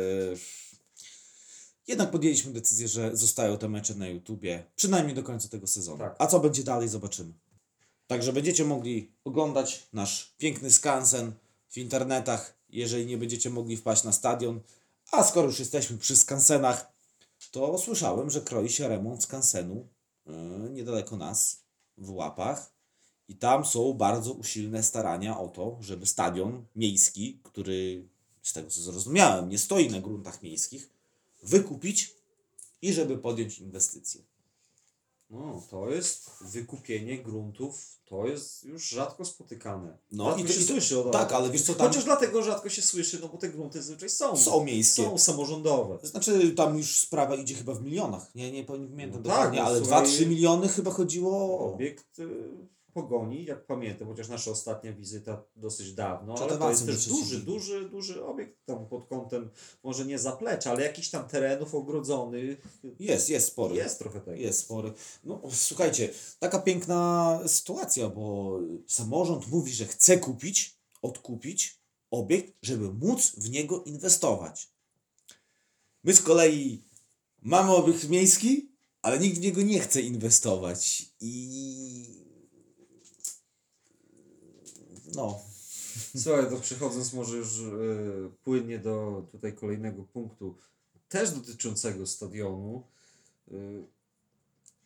jednak 1.91 2.11
podjęliśmy 2.11 2.53
decyzję, 2.53 2.89
że 2.89 3.17
zostają 3.17 3.59
te 3.59 3.69
mecze 3.69 3.95
na 3.95 4.09
YouTubie, 4.09 4.65
przynajmniej 4.77 5.15
do 5.15 5.23
końca 5.23 5.49
tego 5.49 5.67
sezonu. 5.67 5.99
Tak. 5.99 6.17
A 6.19 6.27
co 6.27 6.41
będzie 6.41 6.65
dalej, 6.65 6.89
zobaczymy. 6.89 7.33
Także 8.07 8.33
będziecie 8.33 8.65
mogli 8.65 9.13
oglądać 9.25 9.89
nasz 9.93 10.35
piękny 10.39 10.71
skansen 10.71 11.33
w 11.69 11.79
internetach, 11.79 12.57
jeżeli 12.69 13.07
nie 13.07 13.19
będziecie 13.19 13.51
mogli 13.51 13.77
wpaść 13.77 14.05
na 14.05 14.13
stadion. 14.13 14.61
A 15.13 15.25
skoro 15.25 15.47
już 15.47 15.59
jesteśmy 15.59 15.99
przy 15.99 16.17
skansenach, 16.17 16.93
to 17.51 17.79
słyszałem, 17.79 18.31
że 18.31 18.41
kroi 18.41 18.69
się 18.69 18.89
remont 18.89 19.23
skansenu 19.23 19.89
e, 20.27 20.33
niedaleko 20.71 21.17
nas, 21.17 21.63
w 22.01 22.11
Łapach. 22.11 22.73
I 23.29 23.37
tam 23.37 23.67
są 23.67 23.95
bardzo 23.95 24.33
usilne 24.33 24.83
starania 24.83 25.39
o 25.39 25.49
to, 25.49 25.79
żeby 25.81 26.07
stadion 26.07 26.65
miejski, 26.77 27.41
który 27.43 28.09
z 28.43 28.53
tego 28.53 28.71
co 28.71 28.81
zrozumiałem, 28.81 29.49
nie 29.49 29.59
stoi 29.59 29.91
na 29.91 30.01
gruntach 30.01 30.43
miejskich, 30.43 30.91
wykupić 31.43 32.15
i 32.83 32.93
żeby 32.93 33.19
podjąć 33.19 33.59
inwestycje. 33.59 34.30
No, 35.31 35.63
to 35.71 35.91
jest 35.91 36.31
wykupienie 36.41 37.19
gruntów, 37.23 37.99
to 38.05 38.27
jest 38.27 38.65
już 38.65 38.89
rzadko 38.89 39.25
spotykane. 39.25 39.99
No 40.13 40.25
rzadko 40.25 40.41
i 40.41 40.45
to- 40.47 40.53
się 40.53 40.61
i 40.61 40.65
to- 40.65 40.73
słyszy 40.73 41.01
o 41.01 41.11
tak, 41.11 41.33
ale 41.33 41.51
wiesz 41.51 41.63
co, 41.63 41.75
tam- 41.75 41.87
Chociaż 41.89 42.05
dlatego 42.05 42.43
rzadko 42.43 42.69
się 42.69 42.83
słyszy, 42.83 43.19
no 43.23 43.29
bo 43.29 43.39
te 43.39 43.49
grunty 43.49 43.83
zazwyczaj 43.83 44.09
są. 44.11 44.37
Są 44.37 44.65
miejskie. 44.65 45.03
Są 45.05 45.19
samorządowe. 45.19 45.99
Znaczy 46.03 46.51
tam 46.51 46.77
już 46.79 46.97
sprawa 46.97 47.35
idzie 47.35 47.55
chyba 47.55 47.75
w 47.75 47.83
milionach. 47.83 48.35
Nie, 48.35 48.53
nie 48.53 48.65
pamiętam 48.65 48.99
No 49.11 49.13
tak, 49.15 49.23
dokładnie, 49.23 49.59
bo 49.59 49.65
ale 49.67 49.79
słuchaj- 49.79 50.07
2-3 50.07 50.27
miliony 50.27 50.69
chyba 50.69 50.91
chodziło 50.91 51.31
o... 51.61 51.75
Obiekt 51.75 52.19
y, 52.19 52.29
pogoni, 52.93 53.45
jak 53.45 53.67
pamiętam, 53.67 54.09
chociaż 54.09 54.29
nasza 54.29 54.51
ostatnia 54.51 54.93
wizyta 54.93 55.43
dosyć 55.57 55.93
dawno, 55.93 56.35
ale 56.35 56.59
to 56.59 56.71
jest 56.71 56.87
też 56.87 57.09
duży, 57.09 57.39
duży, 57.39 57.89
duży 57.89 58.25
obiekt 58.25 58.67
tam 58.67 58.87
pod 58.87 59.07
kątem, 59.07 59.51
może 59.83 60.05
nie 60.05 60.19
zaplecza, 60.19 60.71
ale 60.71 60.83
jakichś 60.83 61.11
tam 61.11 61.29
terenów 61.29 61.75
ogrodzonych. 61.75 62.81
Jest, 62.99 63.31
jest 63.31 63.47
spory. 63.47 63.77
Jest 63.77 63.99
trochę 63.99 64.21
tego. 64.21 64.37
Jest 64.37 64.61
spory. 64.61 64.93
No 65.25 65.43
słuchajcie, 65.53 66.09
taka 66.39 66.59
piękna 66.59 67.41
sytuacja, 67.47 68.09
bo 68.09 68.59
samorząd 68.87 69.49
mówi, 69.49 69.73
że 69.73 69.87
chce 69.87 70.19
kupić, 70.19 70.79
odkupić 71.03 71.81
obiekt, 72.11 72.55
żeby 72.63 72.93
móc 72.93 73.33
w 73.37 73.51
niego 73.51 73.83
inwestować. 73.85 74.69
My 76.05 76.15
z 76.15 76.23
kolei 76.23 76.83
mamy 77.43 77.71
obiekt 77.71 78.09
miejski, 78.09 78.71
ale 79.03 79.19
nikt 79.19 79.39
w 79.39 79.41
niego 79.41 79.63
nie 79.63 79.81
chce 79.81 80.01
inwestować. 80.01 81.13
I 81.21 82.20
no, 85.15 85.41
Słuchaj, 86.17 86.51
to 86.51 86.57
przechodząc 86.57 87.13
może 87.13 87.37
już 87.37 87.61
e, 87.61 87.63
płynnie 88.45 88.79
do 88.79 89.27
tutaj 89.31 89.55
kolejnego 89.55 90.03
punktu, 90.03 90.57
też 91.09 91.31
dotyczącego 91.31 92.07
stadionu. 92.07 92.83
E, 93.51 93.55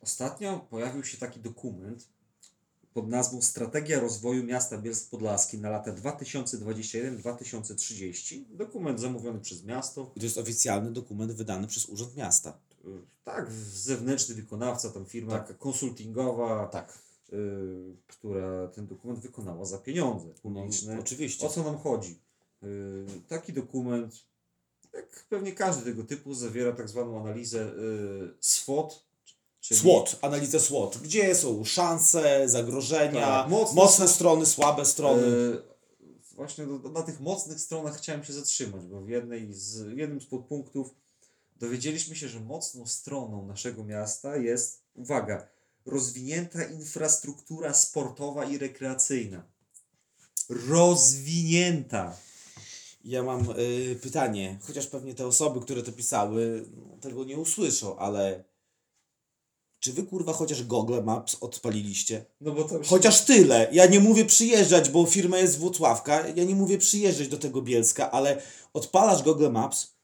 ostatnio 0.00 0.66
pojawił 0.70 1.04
się 1.04 1.18
taki 1.18 1.40
dokument, 1.40 2.08
pod 2.94 3.08
nazwą 3.08 3.42
Strategia 3.42 4.00
rozwoju 4.00 4.44
miasta 4.44 4.78
Bielsk 4.78 5.10
Podlaski 5.10 5.58
na 5.58 5.70
lata 5.70 5.92
2021-2030. 5.92 8.44
Dokument 8.50 9.00
zamówiony 9.00 9.40
przez 9.40 9.64
miasto. 9.64 10.12
I 10.16 10.20
to 10.20 10.26
jest 10.26 10.38
oficjalny 10.38 10.92
dokument 10.92 11.32
wydany 11.32 11.66
przez 11.66 11.86
Urząd 11.86 12.16
Miasta. 12.16 12.58
Y, 12.84 12.88
Tak, 13.24 13.52
zewnętrzny 13.74 14.34
wykonawca, 14.34 14.90
tam 14.90 15.06
firma 15.06 15.32
taka 15.32 15.54
konsultingowa, 15.54 16.66
Tak. 16.66 17.03
Y, 17.32 17.96
która 18.06 18.68
ten 18.68 18.86
dokument 18.86 19.20
wykonała 19.20 19.64
za 19.64 19.78
pieniądze 19.78 20.26
No, 20.28 20.34
publiczne. 20.42 21.00
oczywiście. 21.00 21.46
O 21.46 21.50
co 21.50 21.62
nam 21.62 21.78
chodzi? 21.78 22.18
Y, 22.62 23.06
Taki 23.28 23.52
dokument, 23.52 24.14
jak 24.92 25.26
pewnie 25.28 25.52
każdy 25.52 25.84
tego 25.84 26.04
typu, 26.04 26.34
zawiera 26.34 26.72
tak 26.72 26.88
zwaną 26.88 27.20
analizę 27.20 27.72
y, 27.72 28.34
SWOT. 28.40 29.04
Czyli 29.60 29.80
SWOT, 29.80 30.18
analiza 30.22 30.58
SWOT. 30.58 30.98
Gdzie 31.02 31.34
są 31.34 31.64
szanse, 31.64 32.48
zagrożenia, 32.48 33.20
Tak, 33.20 33.50
mocne 33.50 33.74
mocne, 33.76 34.08
strony, 34.08 34.46
słabe 34.46 34.84
strony. 34.84 35.22
Właśnie 36.34 36.66
do, 36.66 36.88
na 36.88 37.02
tych 37.02 37.20
mocnych 37.20 37.60
stronach 37.60 37.96
chciałem 37.96 38.24
się 38.24 38.32
zatrzymać, 38.32 38.86
bo 38.86 39.00
w, 39.00 39.08
jednej 39.08 39.52
z, 39.54 39.82
w 39.82 39.96
jednym 39.96 40.20
z 40.20 40.26
podpunktów 40.26 40.94
dowiedzieliśmy 41.56 42.16
się, 42.16 42.28
że 42.28 42.40
mocną 42.40 42.86
stroną 42.86 43.46
naszego 43.46 43.84
miasta 43.84 44.36
jest, 44.36 44.82
uwaga, 44.94 45.46
rozwinięta 45.86 46.64
infrastruktura 46.64 47.74
sportowa 47.74 48.44
i 48.44 48.58
rekreacyjna. 48.58 49.42
Rozwinięta. 50.48 52.16
Ja 53.04 53.22
mam 53.22 53.50
y, 53.58 53.98
pytanie, 54.02 54.58
chociaż 54.62 54.86
pewnie 54.86 55.14
te 55.14 55.26
osoby, 55.26 55.60
które 55.60 55.82
to 55.82 55.92
pisały, 55.92 56.64
tego 57.00 57.24
nie 57.24 57.38
usłyszą, 57.38 57.96
ale 57.98 58.44
czy 59.80 59.92
wy 59.92 60.02
kurwa 60.02 60.32
chociaż 60.32 60.62
Google 60.64 61.02
Maps 61.02 61.36
odpaliliście? 61.40 62.24
No 62.40 62.52
bo 62.52 62.68
się- 62.68 62.80
Chociaż 62.88 63.24
tyle. 63.24 63.68
Ja 63.72 63.86
nie 63.86 64.00
mówię 64.00 64.24
przyjeżdżać, 64.24 64.90
bo 64.90 65.06
firma 65.06 65.38
jest 65.38 65.52
z 65.54 65.56
Włocławka. 65.56 66.28
Ja 66.28 66.44
nie 66.44 66.54
mówię 66.54 66.78
przyjeżdżać 66.78 67.28
do 67.28 67.38
tego 67.38 67.62
Bielska, 67.62 68.10
ale 68.10 68.42
odpalasz 68.72 69.22
Google 69.22 69.50
Maps 69.50 69.94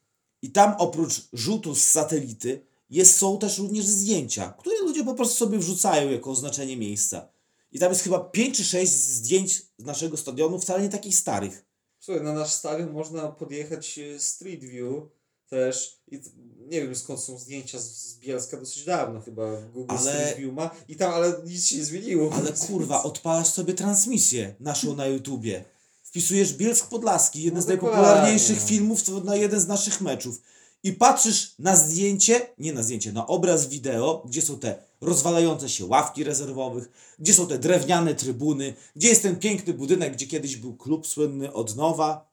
i 0.43 0.51
tam 0.53 0.75
oprócz 0.79 1.29
rzutu 1.33 1.75
z 1.75 1.85
satelity 1.85 2.67
jest, 2.91 3.17
są 3.17 3.39
też 3.39 3.59
również 3.59 3.87
zdjęcia, 3.87 4.55
które 4.59 4.77
ludzie 4.83 5.05
po 5.05 5.15
prostu 5.15 5.35
sobie 5.37 5.59
wrzucają 5.59 6.11
jako 6.11 6.31
oznaczenie 6.31 6.77
miejsca. 6.77 7.29
I 7.73 7.79
tam 7.79 7.89
jest 7.89 8.03
chyba 8.03 8.21
5 8.21 8.57
czy 8.57 8.65
6 8.65 8.93
zdjęć 8.93 9.63
z 9.79 9.85
naszego 9.85 10.17
stadionu, 10.17 10.59
wcale 10.61 10.83
nie 10.83 10.89
takich 10.89 11.17
starych. 11.17 11.65
Słuchaj, 11.99 12.23
na 12.25 12.33
nasz 12.33 12.53
stadion 12.53 12.93
można 12.93 13.29
podjechać 13.29 13.99
e, 13.99 14.19
Street 14.19 14.61
View 14.61 15.03
też 15.49 16.01
i 16.11 16.21
nie 16.69 16.83
wiem 16.83 16.95
skąd 16.97 17.21
są 17.21 17.39
zdjęcia 17.39 17.79
z, 17.79 17.85
z 17.85 18.19
Bielska 18.19 18.57
dosyć 18.57 18.85
dawno 18.85 19.21
chyba 19.21 19.61
Google 19.61 19.95
Ale- 19.99 20.01
Street 20.01 20.37
View 20.39 20.55
ma 20.55 20.71
i 20.89 20.97
tam, 20.97 21.13
ale 21.13 21.35
nic 21.47 21.67
się 21.67 21.77
nie 21.77 21.85
zmieniło. 21.85 22.33
Ale 22.35 22.53
kurwa, 22.53 23.03
odpalasz 23.13 23.49
sobie 23.49 23.75
transmisję 23.75 24.55
naszą 24.61 24.97
na 24.97 25.07
YouTubie. 25.07 25.65
Wpisujesz 26.03 26.53
Bielsk 26.53 26.89
Podlaski, 26.89 27.43
jeden 27.43 27.57
No 27.57 27.63
z 27.63 27.67
najpopularniejszych 27.67 28.63
filmów 28.63 29.25
na 29.25 29.37
jeden 29.37 29.61
z 29.61 29.67
naszych 29.67 30.01
meczów. 30.01 30.43
I 30.83 30.93
patrzysz 30.93 31.55
na 31.59 31.77
zdjęcie, 31.77 32.47
nie 32.59 32.73
na 32.73 32.83
zdjęcie, 32.83 33.13
na 33.13 33.27
obraz 33.27 33.67
wideo, 33.67 34.23
gdzie 34.27 34.43
są 34.43 34.59
te 34.59 34.79
rozwalające 35.01 35.69
się 35.69 35.87
ławki 35.87 36.25
rezerwowych, 36.25 36.91
gdzie 37.19 37.35
są 37.35 37.47
te 37.47 37.59
drewniane 37.59 38.15
trybuny, 38.15 38.75
gdzie 38.97 39.09
jest 39.09 39.23
ten 39.23 39.37
piękny 39.37 39.75
budynek, 39.75 40.13
gdzie 40.13 40.27
kiedyś 40.27 40.57
był 40.57 40.77
klub 40.77 41.07
słynny 41.07 41.53
od 41.53 41.77
nowa. 41.77 42.31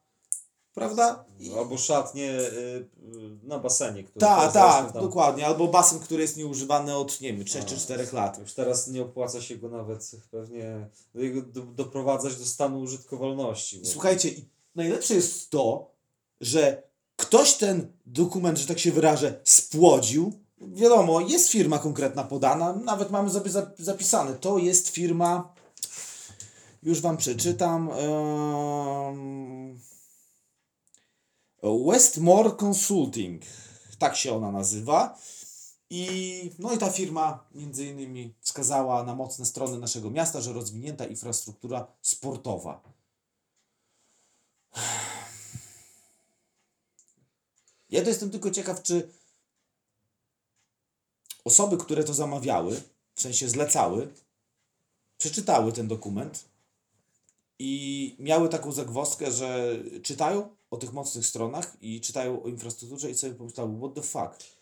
Prawda? 0.74 1.26
I... 1.40 1.54
Albo 1.54 1.78
szatnie 1.78 2.32
y, 2.32 2.44
y, 2.44 2.88
na 3.44 3.60
basenie, 3.60 4.04
który 4.04 4.20
Tak, 4.20 4.54
tak, 4.54 4.94
tam- 4.94 5.04
dokładnie. 5.04 5.46
Albo 5.48 5.68
basen, 5.68 6.00
który 6.00 6.22
jest 6.22 6.38
nieużywany 6.38 6.96
od, 6.96 7.22
nie 7.22 7.34
wiem, 7.34 7.46
3 7.46 7.64
czy 7.64 7.76
A. 7.76 7.78
4 7.78 8.08
lat. 8.14 8.40
Już 8.40 8.54
teraz 8.54 8.88
nie 8.88 9.02
opłaca 9.02 9.42
się 9.42 9.58
go 9.58 9.70
nawet 9.70 10.12
pewnie 10.32 10.90
do, 11.54 11.62
doprowadzać 11.62 12.36
do 12.36 12.46
stanu 12.46 12.80
użytkowalności. 12.80 13.80
bo- 13.80 13.86
Słuchajcie, 13.88 14.30
najlepsze 14.76 15.14
jest 15.16 15.50
to, 15.50 15.92
że 16.42 16.84
ktoś 17.18 17.54
ten 17.54 17.94
dokument, 18.06 18.58
że 18.58 18.68
tak 18.68 18.80
się 18.80 18.92
wyrażę, 18.92 19.42
spłodził. 19.44 20.34
Wiadomo, 20.62 21.20
jest 21.20 21.50
firma 21.50 21.80
konkretna 21.80 22.24
podana, 22.24 22.74
nawet 22.74 23.12
mamy 23.12 23.30
sobie 23.30 23.52
zap- 23.52 23.74
zapisane. 23.80 24.34
To 24.34 24.58
jest 24.58 24.90
firma, 24.90 25.54
już 26.84 27.02
Wam 27.02 27.18
przeczytam, 27.18 27.90
em, 27.92 29.80
Westmore 31.64 32.52
Consulting, 32.66 33.42
tak 34.00 34.16
się 34.16 34.36
ona 34.36 34.52
nazywa. 34.52 35.18
I, 35.90 36.52
no 36.60 36.74
i 36.74 36.78
ta 36.78 36.90
firma 36.90 37.46
między 37.56 37.86
innymi 37.86 38.34
wskazała 38.42 39.04
na 39.04 39.16
mocne 39.16 39.46
strony 39.46 39.80
naszego 39.80 40.10
miasta, 40.12 40.42
że 40.42 40.54
rozwinięta 40.54 41.06
infrastruktura 41.06 41.88
sportowa. 42.02 42.82
Ja 47.90 48.02
to 48.02 48.10
jestem 48.10 48.32
tylko 48.32 48.52
ciekaw, 48.52 48.84
czy 48.84 49.10
osoby, 51.44 51.78
które 51.78 52.04
to 52.04 52.14
zamawiały, 52.14 52.82
w 53.16 53.22
sensie 53.22 53.50
zlecały, 53.50 54.14
przeczytały 55.18 55.74
ten 55.74 55.88
dokument 55.88 56.46
i 57.60 58.16
miały 58.20 58.50
taką 58.50 58.72
zagwozdkę, 58.72 59.32
że 59.32 59.80
czytają 60.04 60.56
o 60.72 60.78
tych 60.78 60.94
mocnych 60.94 61.26
stronach 61.26 61.78
i 61.82 62.02
czytają 62.02 62.44
o 62.44 62.48
infrastrukturze 62.48 63.12
i 63.12 63.16
sobie 63.16 63.34
pomyślały, 63.34 63.78
what 63.78 63.94
the 63.94 64.02
fuck. 64.02 64.58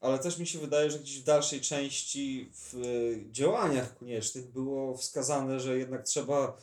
Ale 0.00 0.18
też 0.18 0.38
mi 0.38 0.46
się 0.46 0.58
wydaje, 0.58 0.90
że 0.90 0.98
gdzieś 0.98 1.20
w 1.20 1.24
dalszej 1.24 1.60
części 1.60 2.50
w 2.52 2.74
e, 2.74 3.32
działaniach 3.32 3.98
koniecznych 3.98 4.52
było 4.52 4.96
wskazane, 4.96 5.60
że 5.60 5.78
jednak 5.78 6.02
trzeba 6.02 6.56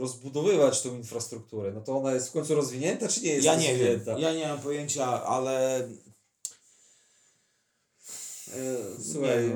rozbudowywać 0.00 0.82
tą 0.82 0.96
infrastrukturę. 0.96 1.72
No 1.72 1.80
to 1.80 1.98
ona 1.98 2.14
jest 2.14 2.28
w 2.28 2.32
końcu 2.32 2.54
rozwinięta, 2.54 3.08
czy 3.08 3.20
nie 3.20 3.32
jest 3.32 3.44
Ja 3.44 3.56
nie 3.56 3.74
wiem, 3.78 3.86
rozwinięta? 3.96 4.18
ja 4.18 4.34
nie 4.34 4.48
mam 4.48 4.60
pojęcia, 4.60 5.24
ale 5.24 5.88
E, 8.48 9.02
Słuchaj, 9.12 9.46
e, 9.46 9.54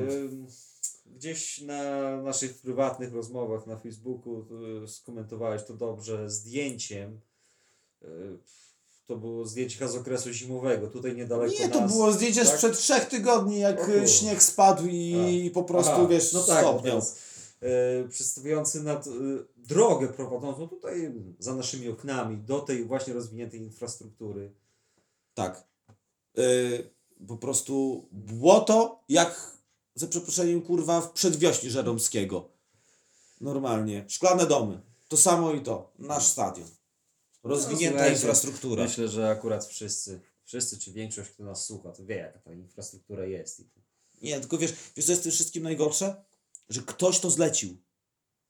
gdzieś 1.07 1.61
na 1.61 1.83
naszych 2.23 2.55
prywatnych 2.59 3.13
rozmowach 3.15 3.67
na 3.67 3.77
Facebooku 3.77 4.47
e, 4.85 4.89
skomentowałeś 4.89 5.63
to 5.65 5.75
dobrze 5.75 6.31
zdjęciem. 6.31 7.21
E, 8.03 8.07
To 9.07 9.17
było 9.17 9.47
zdjęcie 9.47 9.89
z 9.89 9.95
okresu 9.97 10.33
zimowego, 10.33 10.87
tutaj 10.89 11.15
niedaleko 11.17 11.55
nie, 11.63 11.69
to 11.69 11.81
nas. 11.81 11.93
było 11.93 12.13
zdjęcie 12.13 12.45
tak? 12.45 12.55
sprzed 12.55 12.79
trzech 12.79 13.05
tygodni, 13.05 13.59
jak 13.61 13.89
e, 13.89 14.09
śnieg 14.09 14.43
spadł 14.43 14.87
i 14.87 15.51
po 15.55 15.63
prostu, 15.65 15.93
Aha, 15.93 16.07
wiesz, 16.11 16.33
no 16.33 16.43
tak, 16.43 16.61
stopniał. 16.65 16.99
e, 17.63 18.09
przedstawiający 18.09 18.83
nad, 18.83 19.07
e, 19.07 19.11
drogę 19.67 20.09
prowadzącą 20.09 20.69
tutaj 20.69 21.13
za 21.39 21.55
naszymi 21.55 21.89
oknami 21.89 22.37
do 22.37 22.61
tej 22.61 22.85
właśnie 22.85 23.15
rozwiniętej 23.15 23.61
infrastruktury. 23.61 24.53
Tak. 25.35 25.65
Y, 26.39 26.91
po 27.29 27.37
prostu 27.37 28.09
błoto 28.13 29.05
jak 29.09 29.57
za 29.95 30.07
przeproszeniem 30.07 30.63
kurwa 30.63 31.01
w 31.01 31.13
przedwiośniu 31.13 31.71
Żeromskiego. 31.71 32.49
Normalnie. 33.41 34.05
Szklane 34.09 34.47
domy. 34.47 34.81
To 35.09 35.17
samo 35.17 35.53
i 35.53 35.61
to. 35.61 35.93
Nasz 35.99 36.27
stadion. 36.27 36.69
Rozwinięta 37.43 38.03
No, 38.03 38.09
infrastruktura. 38.09 38.85
Myślę, 38.85 39.09
że 39.09 39.31
akurat 39.31 39.65
wszyscy, 39.65 40.21
wszyscy 40.45 40.79
czy 40.79 40.93
większość, 40.93 41.31
kto 41.31 41.45
nas 41.45 41.65
słucha, 41.65 41.93
to 41.93 42.05
wie 42.05 42.17
jaka 42.17 42.39
ta 42.39 42.53
infrastruktura 42.53 43.25
jest. 43.25 43.63
Nie, 44.23 44.41
tylko 44.41 44.59
wiesz, 44.59 44.73
wiesz 44.97 45.07
co 45.07 45.13
jest 45.13 45.23
w 45.23 45.25
tym 45.25 45.33
wszystkim 45.33 45.63
najgorsze? 45.63 46.25
Że 46.69 46.83
ktoś 46.83 47.21
to 47.21 47.31
zlecił. 47.31 47.77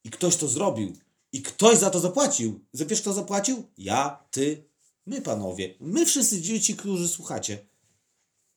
I 0.05 0.11
ktoś 0.11 0.37
to 0.37 0.49
zrobił. 0.49 0.93
I 1.33 1.43
ktoś 1.43 1.79
za 1.79 1.91
to 1.91 2.01
zapłacił. 2.01 2.61
Wiesz 2.75 3.01
kto 3.01 3.13
zapłacił? 3.13 3.71
Ja, 3.79 4.25
ty, 4.31 4.65
my 5.07 5.21
panowie. 5.23 5.75
My 5.81 6.07
wszyscy 6.07 6.41
dzieci, 6.41 6.77
którzy 6.77 7.09
słuchacie. 7.09 7.67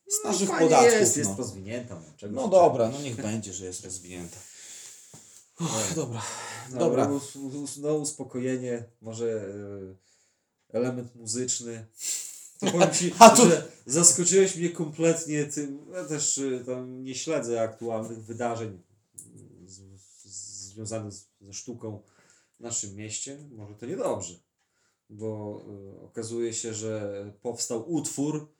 Z 0.07 0.23
naszych 0.25 0.49
No 0.49 0.55
fajnie 0.55 0.69
podatków. 0.69 0.99
jest, 0.99 1.15
no. 1.17 1.23
jest 1.23 1.39
rozwinięta. 1.39 1.95
No, 2.21 2.27
No 2.31 2.47
dobra, 2.47 2.89
no 2.89 3.01
niech 3.01 3.15
będzie, 3.15 3.53
że 3.53 3.65
jest 3.65 3.83
rozwinięta. 3.85 4.37
Uff, 5.59 5.95
dobra, 5.95 6.21
No, 6.71 6.79
dobra. 6.79 7.07
Us, 7.07 7.77
no 7.77 7.93
uspokojenie, 7.93 8.83
może 9.01 9.25
e, 10.71 10.77
element 10.77 11.15
muzyczny. 11.15 11.85
To 12.59 12.71
powiem 12.71 12.93
Ci, 12.93 13.13
A 13.19 13.29
tu- 13.29 13.49
że 13.49 13.67
zaskoczyłeś 13.85 14.55
mnie 14.55 14.69
kompletnie 14.69 15.45
tym, 15.45 15.85
ja 15.93 16.05
też 16.05 16.37
e, 16.37 16.59
tam 16.65 17.03
nie 17.03 17.15
śledzę 17.15 17.61
aktualnych 17.61 18.23
wydarzeń 18.25 18.81
z, 19.65 19.81
z, 20.23 20.25
związanych 20.67 21.13
z, 21.13 21.25
ze 21.41 21.53
sztuką 21.53 22.01
w 22.59 22.61
naszym 22.63 22.95
mieście. 22.95 23.37
Może 23.51 23.75
to 23.75 23.85
niedobrze, 23.85 24.39
bo 25.09 25.61
e, 25.97 26.01
okazuje 26.01 26.53
się, 26.53 26.73
że 26.73 27.33
powstał 27.41 27.91
utwór, 27.93 28.51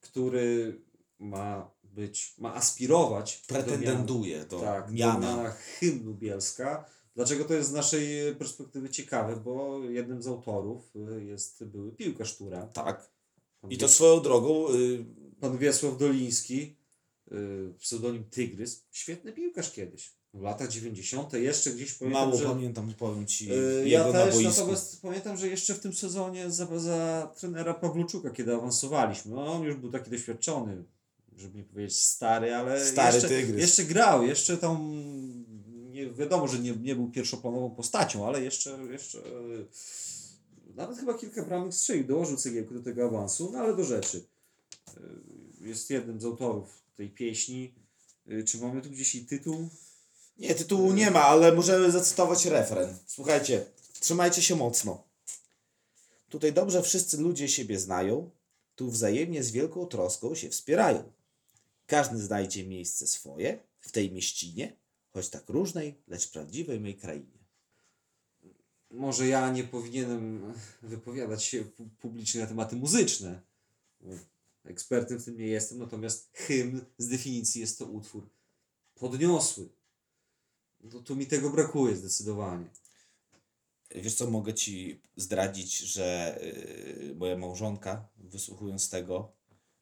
który 0.00 0.80
ma 1.18 1.70
być, 1.84 2.34
ma 2.38 2.54
aspirować 2.54 3.42
do 3.48 3.54
miana- 3.54 3.64
Pretendentuje 3.64 4.44
do 4.44 4.60
tak, 4.60 4.86
do 4.86 4.92
miana. 4.92 5.18
miana 5.36 5.50
hymnu 5.50 6.14
Bielska. 6.14 6.84
Dlaczego 7.14 7.44
to 7.44 7.54
jest 7.54 7.68
z 7.68 7.72
naszej 7.72 8.34
perspektywy 8.36 8.90
ciekawe? 8.90 9.36
Bo 9.36 9.80
jednym 9.84 10.22
z 10.22 10.26
autorów 10.26 10.96
y, 11.18 11.24
jest 11.24 11.64
były 11.64 11.92
piłkarz 11.92 12.36
Tura. 12.36 12.66
Tak. 12.66 13.10
Pan, 13.60 13.70
I 13.72 13.78
to 13.78 13.88
swoją 13.88 14.20
drogą, 14.20 14.74
y, 14.74 15.04
pan 15.40 15.58
Wiesław 15.58 15.98
Doliński. 15.98 16.76
yy, 17.30 17.74
pseudonim 17.78 18.24
Tygrys. 18.24 18.86
Świetny 18.90 19.32
piłkarz 19.32 19.72
kiedyś. 19.72 20.12
W 20.34 20.40
latach 20.42 20.68
90. 20.68 21.32
jeszcze 21.32 21.70
gdzieś 21.70 21.94
pamiętam, 21.94 22.28
Mało 22.28 22.38
że... 22.40 22.44
pamiętam, 22.46 22.94
powiem 22.98 23.26
ci, 23.26 23.46
Yy, 23.48 23.88
Ja 23.88 24.06
na 24.06 24.12
też, 24.12 24.34
boisku. 24.34 24.50
natomiast 24.60 25.02
pamiętam, 25.02 25.36
że 25.36 25.48
jeszcze 25.48 25.74
w 25.74 25.80
tym 25.80 25.92
sezonie 25.94 26.50
za, 26.50 26.78
za 26.78 27.32
trenera 27.38 27.74
Pawluczuka, 27.74 28.30
kiedy 28.30 28.54
awansowaliśmy, 28.54 29.34
no, 29.34 29.52
on 29.52 29.62
już 29.62 29.76
był 29.76 29.90
taki 29.90 30.10
doświadczony, 30.10 30.84
żeby 31.36 31.58
nie 31.58 31.64
powiedzieć 31.64 31.96
stary, 31.96 32.54
ale 32.54 32.86
Stary 32.86 33.14
jeszcze, 33.14 33.28
tygrys. 33.28 33.60
jeszcze 33.60 33.84
grał, 33.84 34.26
jeszcze 34.26 34.56
tam 34.56 35.02
nie, 35.90 36.10
wiadomo, 36.10 36.48
że 36.48 36.58
nie, 36.58 36.76
nie 36.76 36.94
był 36.94 37.10
pierwszoplanową 37.10 37.70
postacią, 37.70 38.26
ale 38.26 38.42
jeszcze, 38.42 38.78
jeszcze 38.90 39.18
yy, 39.18 39.66
nawet 40.74 40.98
chyba 40.98 41.14
kilka 41.14 41.44
bramek 41.44 41.74
strzelił, 41.74 42.04
dołożył 42.04 42.36
cegiełkę 42.36 42.74
do 42.74 42.82
tego 42.82 43.04
awansu, 43.06 43.50
no 43.52 43.58
ale 43.58 43.76
do 43.76 43.84
rzeczy. 43.84 44.24
Yy, 45.60 45.68
Jest 45.68 45.90
jednym 45.90 46.20
z 46.20 46.24
autorów 46.24 46.82
tej 46.96 47.10
pieśni. 47.10 47.74
Yy, 48.26 48.44
Czy 48.44 48.58
mamy 48.58 48.82
tu 48.82 48.90
gdzieś 48.90 49.14
i 49.14 49.26
tytuł? 49.26 49.68
Nie, 50.36 50.54
tytułu 50.54 50.92
nie 50.92 51.10
ma, 51.10 51.22
ale 51.22 51.52
możemy 51.52 51.90
zacytować 51.90 52.44
refren. 52.46 52.98
Słuchajcie, 53.06 53.66
trzymajcie 54.00 54.42
się 54.42 54.56
mocno. 54.56 55.04
Tutaj 56.28 56.52
dobrze 56.52 56.82
wszyscy 56.82 57.16
ludzie 57.16 57.48
siebie 57.48 57.78
znają, 57.80 58.30
tu 58.76 58.90
wzajemnie 58.90 59.42
z 59.42 59.50
wielką 59.50 59.86
troską 59.86 60.34
się 60.34 60.50
wspierają. 60.50 61.12
Każdy 61.86 62.18
znajdzie 62.18 62.66
miejsce 62.66 63.06
swoje 63.06 63.58
w 63.80 63.92
tej 63.92 64.12
mieścinie, 64.12 64.76
choć 65.12 65.28
tak 65.28 65.48
różnej, 65.48 65.94
lecz 66.08 66.28
prawdziwej 66.30 66.80
mej 66.80 66.96
krainie. 66.96 67.42
może 68.90 69.26
ja 69.26 69.50
nie 69.50 69.64
powinienem 69.64 70.54
wypowiadać 70.82 71.44
się 71.44 71.64
pu- 71.64 71.88
publicznie 72.00 72.40
na 72.40 72.46
tematy 72.46 72.76
muzyczne. 72.76 73.40
Ekspertem 74.64 75.18
w 75.18 75.24
tym 75.24 75.36
nie 75.36 75.46
jestem, 75.46 75.78
natomiast 75.78 76.30
hymn 76.32 76.80
z 76.98 77.08
definicji 77.08 77.60
jest 77.60 77.78
to 77.78 77.86
utwór 77.86 78.28
podniosły. 78.94 79.68
No 80.82 81.00
tu 81.00 81.16
mi 81.16 81.26
tego 81.26 81.50
brakuje 81.50 81.96
zdecydowanie. 81.96 82.70
Wiesz 83.94 84.14
co, 84.14 84.30
mogę 84.30 84.54
ci 84.54 85.02
zdradzić, 85.16 85.78
że 85.78 86.38
yy, 86.42 87.14
moja 87.14 87.36
małżonka, 87.36 88.08
wysłuchując 88.16 88.90
tego, 88.90 89.32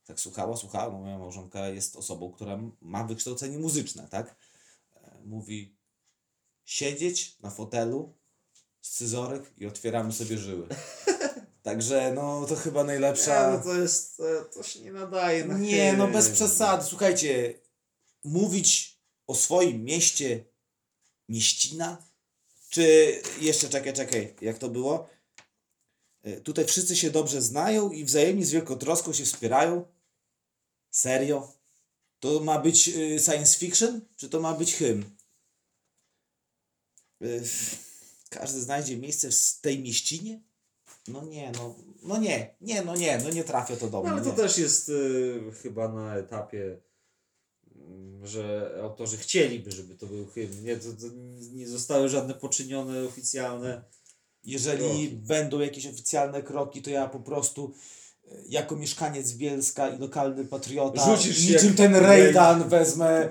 tak 0.05 0.20
słuchała, 0.20 0.57
słuchała, 0.57 0.92
no 0.92 0.98
moja 0.98 1.18
małżonka 1.18 1.68
jest 1.68 1.96
osobą, 1.96 2.32
która 2.32 2.59
ma 2.80 3.05
wykształcenie 3.05 3.59
muzyczne, 3.59 4.09
tak? 4.11 4.36
E, 4.94 5.20
Mówi, 5.24 5.76
siedzieć 6.64 7.38
na 7.40 7.51
fotelu, 7.51 8.14
scyzorek 8.80 9.53
i 9.59 9.66
otwieramy 9.66 10.12
sobie 10.12 10.38
żyły. 10.38 10.68
Także 11.62 12.12
no 12.14 12.46
to 12.46 12.57
chyba 12.57 12.84
najlepsza... 12.84 13.59
to 13.59 13.74
jest, 13.74 14.22
to, 14.55 14.62
się 14.62 14.80
nie 14.80 14.92
nadaje 14.92 15.44
na 15.44 15.59
Nie, 15.59 15.92
no 15.92 16.09
bez 16.09 16.30
przesady. 16.30 16.84
Słuchajcie, 16.84 17.55
mówić 18.24 19.01
o 19.26 19.34
swoim 19.34 19.84
mieście 19.84 20.44
mieścina? 21.30 22.04
Czy 22.70 23.12
jeszcze 23.40 23.68
czekaj, 23.68 23.92
czekaj, 23.92 24.34
jak 24.40 24.58
to 24.58 24.68
było? 24.68 25.08
E, 26.22 26.40
Tutaj 26.40 26.64
wszyscy 26.66 26.96
się 26.96 27.10
dobrze 27.10 27.42
znają 27.42 27.90
i 27.90 28.04
wzajemnie 28.04 28.46
z 28.46 28.50
wielką 28.50 28.76
troską 28.78 29.12
się 29.12 29.24
wspierają. 29.24 29.84
Serio? 30.90 31.52
To 32.20 32.40
ma 32.40 32.58
być 32.58 32.88
y, 32.88 33.18
science 33.24 33.58
fiction, 33.58 34.00
czy 34.16 34.28
to 34.28 34.40
ma 34.40 34.54
być 34.54 34.74
hymn? 34.74 35.04
Y, 37.22 37.42
Każdy 38.30 38.60
znajdzie 38.60 38.96
miejsce 38.96 39.30
w 39.30 39.60
tej 39.60 39.78
mieścinie? 39.82 40.40
No 41.08 41.24
nie, 41.24 41.52
no, 41.52 41.74
no 42.02 42.18
nie, 42.18 42.54
nie, 42.60 42.82
no 42.82 42.96
nie, 42.96 43.18
no 43.18 43.30
nie 43.30 43.44
trafia 43.44 43.76
to 43.76 43.86
do 43.90 43.96
No, 43.96 44.02
mnie. 44.02 44.12
ale 44.12 44.22
to 44.22 44.30
nie. 44.30 44.36
też 44.36 44.58
jest 44.58 44.88
y, 44.88 45.40
chyba 45.62 45.88
na 45.88 46.16
etapie, 46.16 46.80
że 48.22 48.72
autorzy 48.82 49.16
chcieliby, 49.16 49.70
żeby 49.70 49.95
to 49.95 50.07
był 50.07 50.26
hymn. 50.26 50.64
Nie, 50.64 50.76
to, 50.76 50.88
to 50.88 51.07
nie 51.53 51.68
zostały 51.68 52.09
żadne 52.09 52.34
poczynione 52.34 53.05
oficjalne. 53.05 53.84
Jeżeli 54.45 54.84
Kroki. 54.84 55.09
będą 55.09 55.61
jakieś 55.61 55.86
oficjalne 55.86 56.43
kroki, 56.43 56.82
to 56.82 56.91
ja 56.91 57.09
po 57.09 57.20
prostu 57.20 57.72
e, 58.24 58.36
jako 58.49 58.76
mieszkaniec 58.76 59.32
Bielska 59.32 59.88
i 59.88 59.99
lokalny 59.99 60.45
patriota 60.45 61.05
Rzucisz 61.05 61.49
niczym 61.49 61.74
ten 61.74 61.97
Rejdan. 61.97 62.68
Wezmę 62.68 63.09
e, 63.11 63.30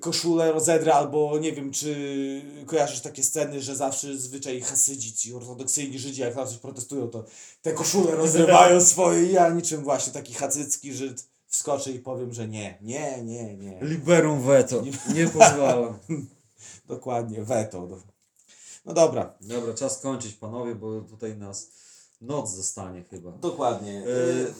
koszulę, 0.00 0.52
rozedrę 0.52 0.94
albo 0.94 1.38
nie 1.38 1.52
wiem, 1.52 1.72
czy 1.72 2.42
kojarzysz 2.66 3.00
takie 3.00 3.22
sceny, 3.22 3.62
że 3.62 3.76
zawsze 3.76 4.16
zwyczaj 4.18 4.60
hasydzi, 4.60 5.12
ci 5.12 5.34
ortodoksyjni 5.34 5.98
Żydzi, 5.98 6.20
jak 6.20 6.36
na 6.36 6.46
coś 6.46 6.56
protestują, 6.56 7.08
to 7.08 7.24
te 7.62 7.72
koszule 7.72 8.16
rozrywają 8.16 8.80
swoje 8.92 9.24
i 9.24 9.32
ja 9.32 9.48
niczym 9.48 9.82
właśnie 9.82 10.12
taki 10.12 10.34
hacycki 10.34 10.94
Żyd 10.94 11.31
wskoczę 11.52 11.90
i 11.92 11.98
powiem, 11.98 12.34
że 12.34 12.48
nie, 12.48 12.78
nie, 12.82 13.22
nie, 13.22 13.56
nie. 13.56 13.78
Liberum 13.82 14.42
veto. 14.42 14.82
Nie 15.14 15.26
pozwalam. 15.26 15.98
Dokładnie, 16.88 17.44
weto. 17.44 17.88
No, 18.84 18.94
dobra, 18.94 19.34
Dobra, 19.40 19.74
czas 19.74 20.00
kończyć 20.00 20.34
panowie, 20.34 20.74
bo 20.74 21.00
tutaj 21.00 21.36
nas 21.36 21.70
noc 22.20 22.50
zostanie 22.54 23.04
chyba. 23.10 23.30
dokładnie. 23.32 24.04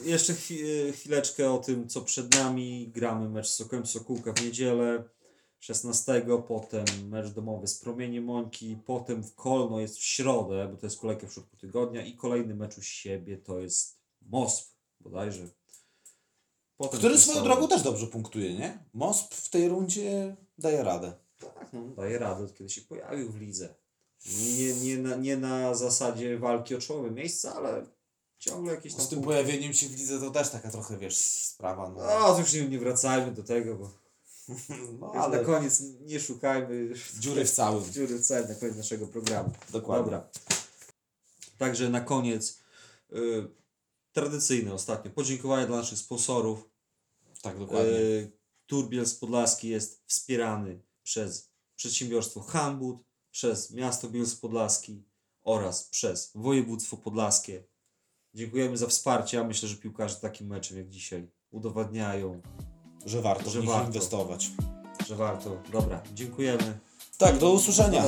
E, 0.03 0.09
jeszcze 0.09 0.33
e, 0.33 0.91
chwileczkę 0.91 1.51
o 1.51 1.57
tym, 1.57 1.89
co 1.89 2.01
przed 2.01 2.35
nami. 2.35 2.91
Gramy 2.95 3.29
mecz 3.29 3.47
z 3.47 3.55
Sokiem 3.55 3.85
Sokółka 3.85 4.33
w 4.33 4.41
niedzielę 4.41 5.03
16, 5.59 6.25
potem 6.47 6.85
mecz 7.09 7.29
domowy 7.29 7.67
z 7.67 7.79
Promieniem 7.79 8.23
Mońki, 8.23 8.77
potem 8.85 9.23
w 9.23 9.35
Kolno 9.35 9.79
jest 9.79 9.97
w 9.97 10.03
środę, 10.03 10.67
bo 10.71 10.77
to 10.77 10.85
jest 10.85 10.99
kolejka 10.99 11.27
w 11.27 11.33
środku 11.33 11.57
tygodnia 11.57 12.05
i 12.05 12.15
kolejny 12.15 12.55
mecz 12.55 12.77
u 12.77 12.81
siebie 12.81 13.37
to 13.37 13.59
jest 13.59 13.97
Mosp 14.21 14.73
bodajże. 14.99 15.47
Potem 16.77 16.99
Który 16.99 17.17
swoją 17.19 17.43
drogą 17.43 17.67
też 17.67 17.81
dobrze 17.81 18.07
punktuje, 18.07 18.53
nie? 18.53 18.79
Mosp 18.93 19.33
w 19.35 19.49
tej 19.49 19.67
rundzie 19.69 20.35
daje 20.57 20.83
radę. 20.83 21.13
Tak, 21.39 21.67
no, 21.73 21.81
daje 21.97 22.19
radę, 22.19 22.43
od 22.43 22.53
kiedy 22.57 22.69
się 22.69 22.81
pojawił 22.81 23.31
w 23.31 23.37
lidze. 23.41 23.75
Nie, 24.57 24.73
nie, 24.73 24.97
na, 24.97 25.15
nie 25.15 25.37
na 25.37 25.73
zasadzie 25.75 26.37
walki 26.39 26.75
o 26.75 26.79
czołowe 26.81 27.11
miejsca, 27.11 27.55
ale 27.55 27.85
ciągle 28.39 28.73
jakieś 28.75 28.93
tam 28.93 29.01
Z 29.05 29.07
tym 29.09 29.15
punkty. 29.19 29.33
pojawieniem 29.33 29.73
się 29.73 29.87
w 29.87 29.91
lidze 29.99 30.19
to 30.19 30.31
też 30.31 30.49
taka 30.49 30.71
trochę, 30.71 30.97
wiesz, 30.97 31.17
sprawa. 31.17 31.89
No, 31.89 32.03
No, 32.03 32.33
to 32.33 32.39
już 32.39 32.53
nie, 32.53 32.67
nie 32.69 32.79
wracajmy 32.79 33.31
do 33.31 33.43
tego, 33.43 33.75
bo 33.75 33.91
no 34.99 35.11
ale 35.11 35.37
na 35.37 35.43
koniec 35.43 35.81
nie 36.01 36.19
szukajmy 36.19 36.89
dziury 37.19 37.45
w 37.45 37.51
całym. 37.51 37.91
dziury 37.91 38.17
w 38.19 38.21
całym 38.25 38.47
na 38.49 38.55
koniec 38.55 38.75
naszego 38.77 39.07
programu. 39.07 39.51
Dokładnie. 39.69 40.03
Dobra. 40.03 40.27
Także 41.57 41.89
na 41.89 42.01
koniec 42.01 42.59
y, 43.13 43.47
tradycyjne 44.13 44.73
ostatnio 44.73 45.11
podziękowania 45.11 45.67
dla 45.67 45.77
naszych 45.77 45.99
sponsorów. 45.99 46.69
Tak, 47.41 47.59
dokładnie. 47.59 47.91
Y, 47.91 48.31
Tour 48.65 48.89
Bielsk 48.89 49.19
Podlaski 49.19 49.69
jest 49.69 50.03
wspierany 50.05 50.81
przez 51.03 51.51
przedsiębiorstwo 51.75 52.41
Hanbud, 52.41 52.97
przez 53.31 53.71
miasto 53.71 54.09
Bielsk 54.09 54.41
Podlaski 54.41 55.03
oraz 55.43 55.83
przez 55.83 56.31
województwo 56.35 56.97
podlaskie. 56.97 57.63
Dziękujemy 58.33 58.77
za 58.77 58.87
wsparcie. 58.87 59.37
Ja 59.37 59.43
myślę, 59.43 59.69
że 59.69 59.75
piłkarze 59.75 60.15
takim 60.15 60.47
meczem 60.47 60.77
jak 60.77 60.89
dzisiaj 60.89 61.31
udowadniają, 61.51 62.41
że 63.05 63.21
warto 63.21 63.49
że 63.49 63.59
w 63.59 63.61
nich 63.61 63.71
warto. 63.71 63.87
inwestować. 63.87 64.51
że 65.07 65.15
warto. 65.15 65.61
Dobra, 65.71 66.03
dziękujemy. 66.13 66.79
Tak, 67.17 67.37
do 67.37 67.51
usłyszenia. 67.51 68.03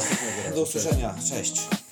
Do. 0.49 0.55
Do 0.55 0.61
usłyszenia. 0.61 1.15
Cześć. 1.29 1.84